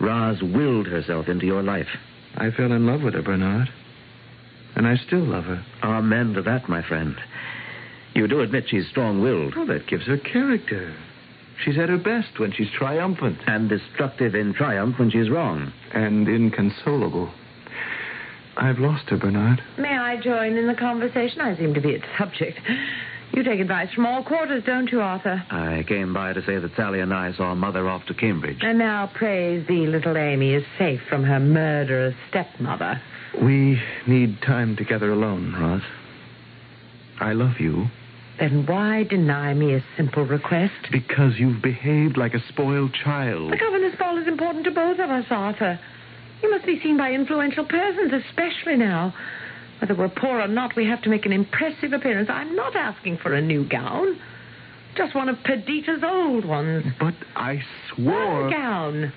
Roz 0.00 0.42
willed 0.42 0.86
herself 0.86 1.28
into 1.28 1.46
your 1.46 1.62
life. 1.62 1.88
I 2.36 2.50
fell 2.50 2.72
in 2.72 2.86
love 2.86 3.02
with 3.02 3.14
her, 3.14 3.22
Bernard. 3.22 3.68
And 4.76 4.86
I 4.86 4.96
still 4.96 5.24
love 5.24 5.44
her. 5.44 5.64
Amen 5.82 6.34
to 6.34 6.42
that, 6.42 6.68
my 6.68 6.82
friend. 6.82 7.16
You 8.14 8.26
do 8.26 8.40
admit 8.40 8.64
she's 8.68 8.88
strong 8.88 9.20
willed. 9.20 9.54
Oh, 9.56 9.66
that 9.66 9.86
gives 9.86 10.06
her 10.06 10.18
character. 10.18 10.94
She's 11.64 11.78
at 11.78 11.88
her 11.88 11.98
best 11.98 12.38
when 12.38 12.52
she's 12.52 12.70
triumphant. 12.70 13.38
And 13.46 13.68
destructive 13.68 14.34
in 14.34 14.54
triumph 14.54 14.98
when 14.98 15.10
she's 15.10 15.28
wrong. 15.28 15.72
And 15.92 16.28
inconsolable. 16.28 17.30
I've 18.56 18.78
lost 18.78 19.08
her, 19.10 19.16
Bernard. 19.16 19.62
May 19.78 19.96
I 19.96 20.20
join 20.20 20.56
in 20.56 20.66
the 20.66 20.74
conversation? 20.74 21.40
I 21.40 21.56
seem 21.56 21.74
to 21.74 21.80
be 21.80 21.90
its 21.90 22.04
subject. 22.18 22.58
You 23.32 23.44
take 23.44 23.60
advice 23.60 23.92
from 23.94 24.06
all 24.06 24.24
quarters, 24.24 24.64
don't 24.66 24.90
you, 24.90 25.00
Arthur? 25.00 25.44
I 25.50 25.84
came 25.86 26.12
by 26.12 26.32
to 26.32 26.44
say 26.44 26.58
that 26.58 26.74
Sally 26.74 26.98
and 27.00 27.14
I 27.14 27.32
saw 27.32 27.54
Mother 27.54 27.88
off 27.88 28.04
to 28.06 28.14
Cambridge. 28.14 28.58
And 28.60 28.78
now 28.78 29.08
praise 29.14 29.66
thee, 29.68 29.86
little 29.86 30.16
Amy 30.16 30.52
is 30.52 30.64
safe 30.78 31.00
from 31.08 31.22
her 31.22 31.38
murderous 31.38 32.16
stepmother. 32.28 33.00
We 33.40 33.80
need 34.08 34.42
time 34.42 34.74
together 34.74 35.12
alone, 35.12 35.54
Roz. 35.56 35.82
I 37.20 37.32
love 37.32 37.60
you. 37.60 37.86
Then 38.40 38.64
why 38.66 39.04
deny 39.04 39.52
me 39.52 39.74
a 39.74 39.84
simple 39.98 40.24
request? 40.24 40.88
Because 40.90 41.34
you've 41.36 41.60
behaved 41.62 42.16
like 42.16 42.32
a 42.32 42.42
spoiled 42.48 42.94
child. 43.04 43.52
The 43.52 43.58
governess 43.58 43.94
ball 43.98 44.16
is 44.16 44.26
important 44.26 44.64
to 44.64 44.70
both 44.70 44.98
of 44.98 45.10
us, 45.10 45.26
Arthur. 45.30 45.78
You 46.42 46.50
must 46.50 46.64
be 46.64 46.80
seen 46.82 46.96
by 46.96 47.12
influential 47.12 47.66
persons, 47.66 48.12
especially 48.12 48.76
now. 48.76 49.14
Whether 49.80 49.94
we're 49.94 50.08
poor 50.08 50.40
or 50.40 50.48
not, 50.48 50.74
we 50.74 50.86
have 50.86 51.02
to 51.02 51.10
make 51.10 51.26
an 51.26 51.32
impressive 51.32 51.92
appearance. 51.92 52.30
I'm 52.32 52.56
not 52.56 52.74
asking 52.74 53.18
for 53.18 53.34
a 53.34 53.42
new 53.42 53.68
gown. 53.68 54.18
Just 54.96 55.14
one 55.14 55.28
of 55.28 55.36
Perdita's 55.44 56.02
old 56.02 56.46
ones. 56.46 56.84
But 56.98 57.14
I 57.36 57.62
swore. 57.88 58.44
One 58.44 58.50
gown. 58.50 59.12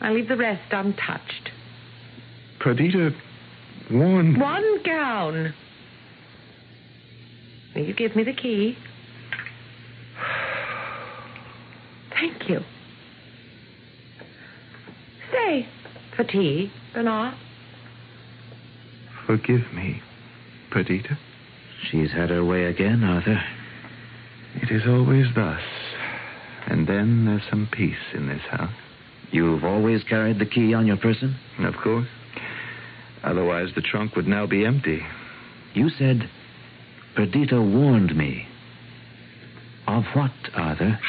I 0.00 0.12
leave 0.12 0.28
the 0.28 0.36
rest 0.36 0.72
untouched. 0.72 1.50
Perdita 2.60 3.10
warned. 3.90 4.40
One 4.40 4.82
gown. 4.84 5.52
Will 7.78 7.86
you 7.86 7.94
give 7.94 8.16
me 8.16 8.24
the 8.24 8.32
key? 8.32 8.76
Thank 12.10 12.48
you. 12.48 12.58
Stay 15.28 15.68
for 16.16 16.24
tea, 16.24 16.72
Bernard. 16.92 17.34
Forgive 19.26 19.72
me, 19.72 20.02
Perdita. 20.72 21.16
She's 21.88 22.10
had 22.10 22.30
her 22.30 22.44
way 22.44 22.64
again, 22.64 23.04
Arthur. 23.04 23.40
It 24.56 24.72
is 24.72 24.82
always 24.88 25.26
thus. 25.36 25.62
And 26.66 26.88
then 26.88 27.26
there's 27.26 27.48
some 27.48 27.68
peace 27.70 27.94
in 28.12 28.26
this 28.26 28.42
house. 28.50 28.74
You've 29.30 29.62
always 29.62 30.02
carried 30.02 30.40
the 30.40 30.46
key 30.46 30.74
on 30.74 30.88
your 30.88 30.96
person? 30.96 31.36
Of 31.60 31.74
course. 31.76 32.08
Otherwise, 33.22 33.68
the 33.76 33.82
trunk 33.82 34.16
would 34.16 34.26
now 34.26 34.48
be 34.48 34.66
empty. 34.66 35.00
You 35.74 35.90
said 35.90 36.28
Perdita 37.18 37.60
warned 37.60 38.16
me. 38.16 38.46
Of 39.88 40.04
what, 40.14 40.30
Arthur? 40.54 41.00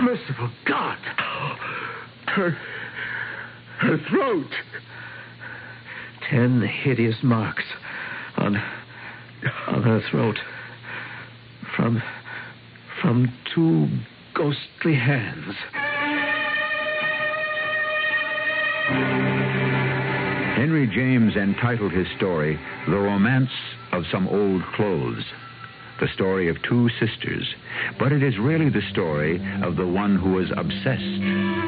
Merciful 0.00 0.50
God! 0.64 0.96
Her. 2.28 2.56
her 3.80 3.98
throat. 4.08 4.50
Ten 6.30 6.62
hideous 6.62 7.16
marks 7.22 7.64
on 8.38 8.56
on 9.66 9.82
her 9.82 10.00
throat. 10.10 10.38
From. 11.76 12.02
from 13.02 13.30
two 13.54 13.88
ghostly 14.34 14.94
hands. 14.94 15.54
Henry 20.74 20.92
James 20.92 21.36
entitled 21.36 21.92
his 21.92 22.08
story 22.16 22.58
The 22.88 22.98
Romance 22.98 23.52
of 23.92 24.02
Some 24.10 24.26
Old 24.26 24.60
Clothes. 24.74 25.22
The 26.00 26.08
story 26.08 26.48
of 26.48 26.60
two 26.62 26.88
sisters, 26.98 27.46
but 27.96 28.10
it 28.10 28.24
is 28.24 28.36
really 28.38 28.70
the 28.70 28.82
story 28.90 29.36
of 29.62 29.76
the 29.76 29.86
one 29.86 30.16
who 30.16 30.32
was 30.32 30.50
obsessed. 30.50 31.22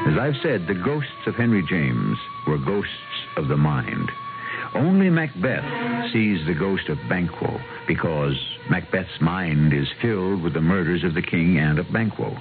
As 0.08 0.18
I've 0.18 0.42
said, 0.42 0.66
the 0.66 0.82
ghosts 0.84 1.24
of 1.28 1.36
Henry 1.36 1.62
James 1.70 2.18
were 2.48 2.58
ghosts 2.58 2.90
of 3.36 3.46
the 3.46 3.56
mind. 3.56 4.10
Only 4.74 5.08
Macbeth 5.08 6.10
sees 6.12 6.44
the 6.44 6.58
ghost 6.58 6.88
of 6.88 6.98
Banquo 7.08 7.60
because 7.86 8.34
Macbeth's 8.68 9.20
mind 9.20 9.72
is 9.72 9.86
filled 10.02 10.42
with 10.42 10.52
the 10.52 10.60
murders 10.60 11.04
of 11.04 11.14
the 11.14 11.22
king 11.22 11.58
and 11.58 11.78
of 11.78 11.92
Banquo. 11.92 12.36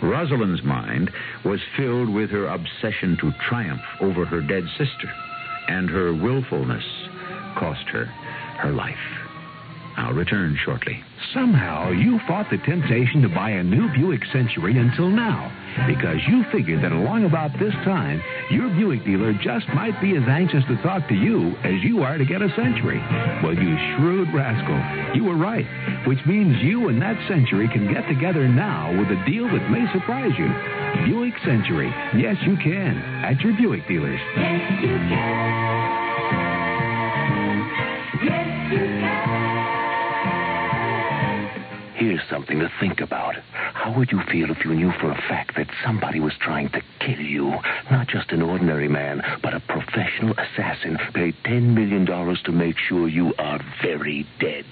Rosalind's 0.00 0.62
mind 0.62 1.10
was 1.44 1.60
filled 1.76 2.08
with 2.08 2.30
her 2.30 2.46
obsession 2.46 3.16
to 3.16 3.32
triumph 3.48 3.82
over 4.00 4.24
her 4.24 4.40
dead 4.40 4.68
sister, 4.78 5.10
and 5.68 5.88
her 5.90 6.14
willfulness 6.14 6.84
cost 7.58 7.86
her 7.92 8.06
her 8.62 8.72
life. 8.72 9.25
I'll 9.96 10.12
return 10.12 10.58
shortly. 10.64 11.02
Somehow 11.32 11.90
you 11.90 12.20
fought 12.28 12.50
the 12.50 12.58
temptation 12.58 13.22
to 13.22 13.28
buy 13.28 13.50
a 13.50 13.62
new 13.62 13.88
Buick 13.92 14.22
Century 14.32 14.78
until 14.78 15.08
now 15.08 15.50
because 15.86 16.16
you 16.28 16.44
figured 16.52 16.82
that 16.82 16.92
along 16.92 17.24
about 17.24 17.50
this 17.58 17.74
time, 17.84 18.22
your 18.50 18.68
Buick 18.70 19.04
dealer 19.04 19.32
just 19.42 19.68
might 19.74 19.98
be 20.00 20.16
as 20.16 20.22
anxious 20.28 20.64
to 20.68 20.76
talk 20.82 21.08
to 21.08 21.14
you 21.14 21.56
as 21.64 21.82
you 21.82 22.02
are 22.02 22.18
to 22.18 22.24
get 22.24 22.42
a 22.42 22.48
Century. 22.56 22.98
Well, 23.42 23.54
you 23.54 23.76
shrewd 23.96 24.32
rascal, 24.32 24.76
you 25.16 25.24
were 25.24 25.36
right, 25.36 25.66
which 26.06 26.20
means 26.26 26.62
you 26.62 26.88
and 26.88 27.00
that 27.00 27.16
Century 27.28 27.68
can 27.68 27.92
get 27.92 28.06
together 28.08 28.48
now 28.48 28.90
with 28.92 29.08
a 29.08 29.24
deal 29.26 29.46
that 29.48 29.70
may 29.70 29.90
surprise 29.92 30.32
you. 30.38 30.48
Buick 31.06 31.34
Century. 31.44 31.88
Yes, 32.16 32.36
you 32.46 32.56
can. 32.56 32.96
At 33.24 33.40
your 33.40 33.56
Buick 33.56 33.86
dealers. 33.88 34.20
Yes, 34.36 34.82
you 34.82 34.88
can. 34.88 35.85
Something 42.36 42.58
to 42.58 42.70
think 42.78 43.00
about. 43.00 43.34
How 43.72 43.96
would 43.96 44.12
you 44.12 44.20
feel 44.30 44.50
if 44.50 44.62
you 44.62 44.74
knew 44.74 44.92
for 45.00 45.10
a 45.10 45.14
fact 45.14 45.56
that 45.56 45.68
somebody 45.82 46.20
was 46.20 46.34
trying 46.38 46.68
to 46.70 46.82
kill 47.00 47.18
you? 47.18 47.54
Not 47.90 48.08
just 48.08 48.30
an 48.30 48.42
ordinary 48.42 48.88
man, 48.88 49.22
but 49.42 49.54
a 49.54 49.60
professional 49.60 50.34
assassin 50.36 50.98
paid 51.14 51.34
$10 51.46 51.72
million 51.72 52.04
to 52.04 52.52
make 52.52 52.76
sure 52.76 53.08
you 53.08 53.32
are 53.38 53.58
very 53.80 54.26
dead. 54.38 54.66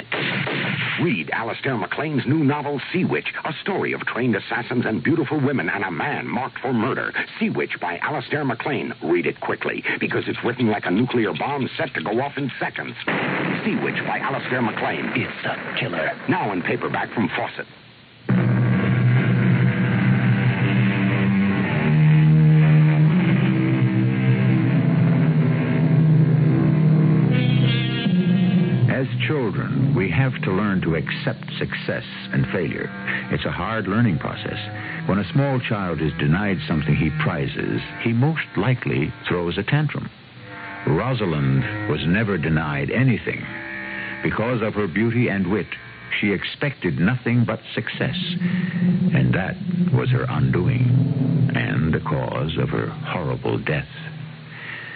Read 1.00 1.30
Alastair 1.30 1.78
MacLean's 1.78 2.26
new 2.26 2.44
novel, 2.44 2.82
Sea 2.92 3.06
Witch, 3.06 3.32
a 3.46 3.54
story 3.62 3.94
of 3.94 4.00
trained 4.02 4.36
assassins 4.36 4.84
and 4.84 5.02
beautiful 5.02 5.40
women 5.40 5.70
and 5.70 5.84
a 5.84 5.90
man 5.90 6.28
marked 6.28 6.58
for 6.58 6.74
murder. 6.74 7.14
Sea 7.40 7.48
Witch 7.48 7.80
by 7.80 7.96
Alastair 8.02 8.44
MacLean. 8.44 8.92
Read 9.02 9.26
it 9.26 9.40
quickly, 9.40 9.82
because 9.98 10.24
it's 10.26 10.44
written 10.44 10.68
like 10.68 10.84
a 10.84 10.90
nuclear 10.90 11.32
bomb 11.32 11.70
set 11.78 11.94
to 11.94 12.02
go 12.02 12.20
off 12.20 12.36
in 12.36 12.52
seconds. 12.60 12.94
Sea 13.64 13.76
Witch 13.82 14.04
by 14.06 14.18
Alastair 14.18 14.60
MacLean. 14.60 15.10
It's 15.16 15.46
a 15.46 15.78
killer. 15.80 16.12
Now 16.28 16.52
in 16.52 16.60
paperback 16.60 17.10
from 17.14 17.30
As 28.90 29.06
children, 29.26 29.94
we 29.94 30.10
have 30.10 30.40
to 30.42 30.52
learn 30.52 30.80
to 30.82 30.96
accept 30.96 31.44
success 31.58 32.04
and 32.32 32.46
failure. 32.46 32.90
It's 33.30 33.44
a 33.44 33.50
hard 33.50 33.86
learning 33.86 34.18
process. 34.18 34.58
When 35.06 35.18
a 35.18 35.32
small 35.32 35.60
child 35.60 36.00
is 36.00 36.12
denied 36.18 36.58
something 36.66 36.96
he 36.96 37.10
prizes, 37.22 37.80
he 38.02 38.12
most 38.12 38.46
likely 38.56 39.12
throws 39.28 39.58
a 39.58 39.62
tantrum. 39.62 40.10
Rosalind 40.86 41.90
was 41.90 42.00
never 42.06 42.38
denied 42.38 42.90
anything. 42.90 43.44
Because 44.22 44.62
of 44.62 44.74
her 44.74 44.86
beauty 44.86 45.28
and 45.28 45.50
wit, 45.50 45.66
she 46.20 46.32
expected 46.32 46.98
nothing 46.98 47.44
but 47.44 47.60
success. 47.74 48.16
And 49.14 49.34
that 49.34 49.56
was 49.92 50.10
her 50.10 50.26
undoing 50.28 51.50
and 51.54 51.92
the 51.92 52.00
cause 52.00 52.56
of 52.58 52.68
her 52.70 52.88
horrible 52.88 53.58
death. 53.58 53.88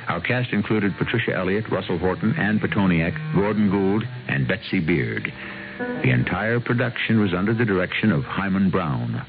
Our 0.08 0.20
cast 0.20 0.52
included 0.52 0.96
Patricia 0.96 1.34
Elliott, 1.34 1.68
Russell 1.70 1.98
Horton, 1.98 2.34
Anne 2.38 2.58
Pitoniak, 2.58 3.14
Gordon 3.34 3.70
Gould, 3.70 4.04
and 4.28 4.48
Betsy 4.48 4.80
Beard. 4.80 5.30
The 5.78 6.10
entire 6.10 6.60
production 6.60 7.20
was 7.20 7.34
under 7.34 7.52
the 7.52 7.64
direction 7.64 8.10
of 8.10 8.24
Himan 8.24 8.70
Brown. 8.70 9.24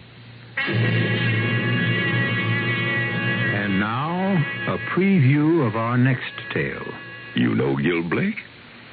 And 3.55 3.79
now, 3.79 4.35
a 4.67 4.77
preview 4.95 5.67
of 5.67 5.75
our 5.75 5.97
next 5.97 6.31
tale. 6.53 6.87
You 7.35 7.55
know 7.55 7.75
Gil 7.75 8.03
Blake? 8.09 8.37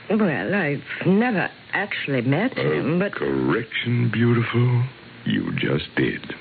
Well, 0.09 0.55
I've 0.55 0.85
never 1.05 1.51
actually 1.73 2.23
met 2.23 2.53
oh, 2.57 2.73
him, 2.73 2.99
but. 2.99 3.13
Correction, 3.13 4.11
beautiful. 4.13 4.85
You 5.25 5.53
just 5.57 5.95
did. 5.97 6.35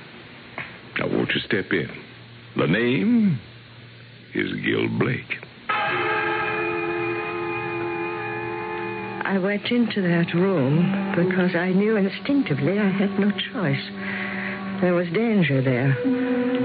Now, 0.99 1.07
won't 1.07 1.32
you 1.34 1.39
step 1.41 1.72
in? 1.72 1.89
The 2.55 2.68
name 2.68 3.39
is 4.34 4.53
Gil 4.63 4.88
Blake. 4.99 5.39
I 9.26 9.39
went 9.39 9.66
into 9.72 10.01
that 10.03 10.34
room 10.36 11.13
because 11.16 11.55
I 11.55 11.72
knew 11.72 11.95
instinctively 11.95 12.80
I 12.80 12.89
had 12.89 13.20
no 13.20 13.32
choice. 13.32 13.89
There 14.82 14.93
was 14.93 15.07
danger 15.13 15.61
there. 15.63 15.97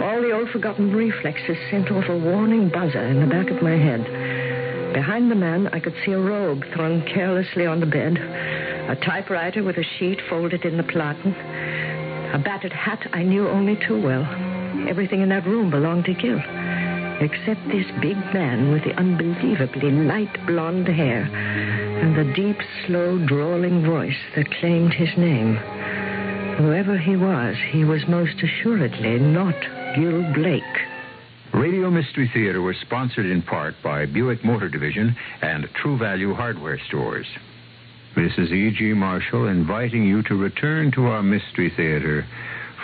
All 0.05 0.21
the 0.21 0.33
old 0.33 0.51
forgotten 0.51 0.95
reflexes 0.95 1.57
sent 1.71 1.91
off 1.91 2.05
a 2.09 2.19
warning 2.19 2.69
buzzer 2.69 3.03
in 3.03 3.21
the 3.21 3.27
back 3.27 3.51
of 3.51 3.63
my 3.63 3.77
head. 3.77 4.05
Behind 4.93 5.31
the 5.31 5.37
man, 5.37 5.69
I 5.69 5.79
could 5.79 5.95
see 6.05 6.13
a 6.13 6.19
robe 6.19 6.65
thrown 6.75 7.03
carelessly 7.03 7.65
on 7.65 7.81
the 7.81 7.87
bed, 7.87 8.17
a 8.17 8.97
typewriter 8.97 9.63
with 9.63 9.77
a 9.77 9.85
sheet 9.99 10.21
folded 10.29 10.65
in 10.65 10.77
the 10.77 10.83
platen, 10.83 11.33
a 11.33 12.39
battered 12.39 12.73
hat 12.73 13.09
I 13.13 13.23
knew 13.23 13.49
only 13.49 13.77
too 13.87 14.01
well. 14.01 14.25
Everything 14.89 15.21
in 15.21 15.29
that 15.29 15.47
room 15.47 15.71
belonged 15.71 16.07
to 16.07 16.15
Gil, 16.15 16.39
except 17.21 17.69
this 17.69 17.87
big 18.01 18.17
man 18.35 18.73
with 18.73 18.83
the 18.83 18.95
unbelievably 18.99 19.91
light 19.93 20.47
blonde 20.47 20.89
hair 20.89 21.23
and 21.23 22.17
the 22.17 22.33
deep, 22.35 22.59
slow, 22.87 23.19
drawling 23.27 23.85
voice 23.85 24.19
that 24.35 24.51
claimed 24.59 24.95
his 24.95 25.17
name. 25.17 25.57
Whoever 26.57 26.99
he 26.99 27.17
was, 27.17 27.57
he 27.71 27.85
was 27.85 28.09
most 28.09 28.43
assuredly 28.43 29.19
not 29.19 29.55
Gil 29.95 30.23
Blake. 30.33 30.90
Radio 31.53 31.91
Mystery 31.91 32.31
Theater 32.33 32.63
was 32.63 32.77
sponsored 32.81 33.27
in 33.27 33.43
part 33.43 33.75
by 33.83 34.07
Buick 34.07 34.45
Motor 34.45 34.69
Division 34.69 35.17
and 35.43 35.69
True 35.83 35.99
Value 35.99 36.33
Hardware 36.33 36.81
Stores. 36.89 37.27
This 38.15 38.33
is 38.39 38.51
E.G. 38.51 38.93
Marshall 38.95 39.49
inviting 39.49 40.05
you 40.05 40.23
to 40.25 40.37
return 40.37 40.93
to 40.93 41.07
our 41.07 41.23
Mystery 41.23 41.73
Theater 41.77 42.25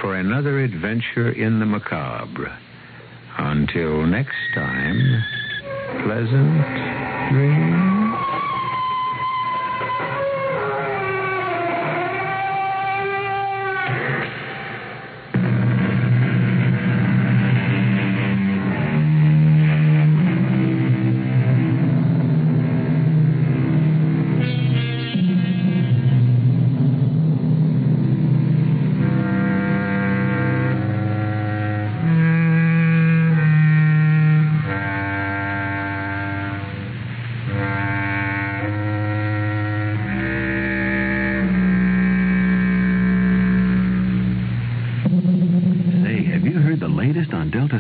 for 0.01 0.17
another 0.17 0.61
adventure 0.61 1.31
in 1.31 1.61
the 1.61 1.67
macabre. 1.67 2.59
Until 3.39 4.05
next 4.07 4.35
time, 4.55 5.23
pleasant 6.05 7.33
dreams. 7.33 7.95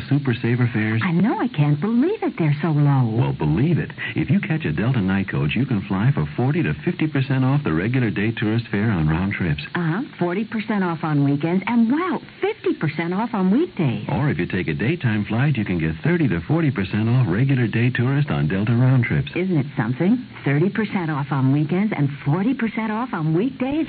Super 0.08 0.34
Saver 0.34 0.68
fares? 0.72 1.02
I 1.04 1.12
know 1.12 1.38
I 1.38 1.48
can't 1.48 1.80
believe 1.80 2.22
it. 2.22 2.34
They're 2.38 2.56
so 2.62 2.68
low. 2.68 3.14
Well, 3.16 3.32
believe 3.32 3.78
it. 3.78 3.90
If 4.14 4.30
you 4.30 4.40
catch 4.40 4.64
a 4.64 4.72
Delta 4.72 5.00
night 5.00 5.28
coach, 5.28 5.54
you 5.54 5.66
can 5.66 5.82
fly 5.86 6.10
for 6.12 6.26
40 6.36 6.62
to 6.64 6.74
50% 6.74 7.42
off 7.44 7.64
the 7.64 7.72
regular 7.72 8.10
day 8.10 8.32
tourist 8.32 8.66
fare 8.70 8.90
on 8.90 9.08
round 9.08 9.32
trips. 9.32 9.62
Uh 9.74 10.02
huh. 10.02 10.02
40% 10.18 10.82
off 10.82 11.02
on 11.02 11.24
weekends. 11.24 11.64
And 11.66 11.90
wow, 11.90 12.20
50 12.40 12.56
50% 12.66 13.16
off 13.16 13.30
on 13.32 13.50
weekdays. 13.50 14.06
Or 14.08 14.28
if 14.28 14.38
you 14.38 14.46
take 14.46 14.68
a 14.68 14.74
daytime 14.74 15.24
flight, 15.24 15.56
you 15.56 15.64
can 15.64 15.78
get 15.78 15.94
30 16.02 16.28
to 16.28 16.40
40% 16.40 17.08
off 17.08 17.32
regular 17.32 17.66
day 17.66 17.90
tourist 17.90 18.30
on 18.30 18.48
Delta 18.48 18.72
round 18.72 19.04
trips. 19.04 19.30
Isn't 19.34 19.56
it 19.56 19.66
something? 19.76 20.26
30% 20.44 21.08
off 21.08 21.26
on 21.30 21.52
weekends 21.52 21.92
and 21.96 22.08
40% 22.26 22.90
off 22.90 23.10
on 23.12 23.34
weekdays. 23.34 23.88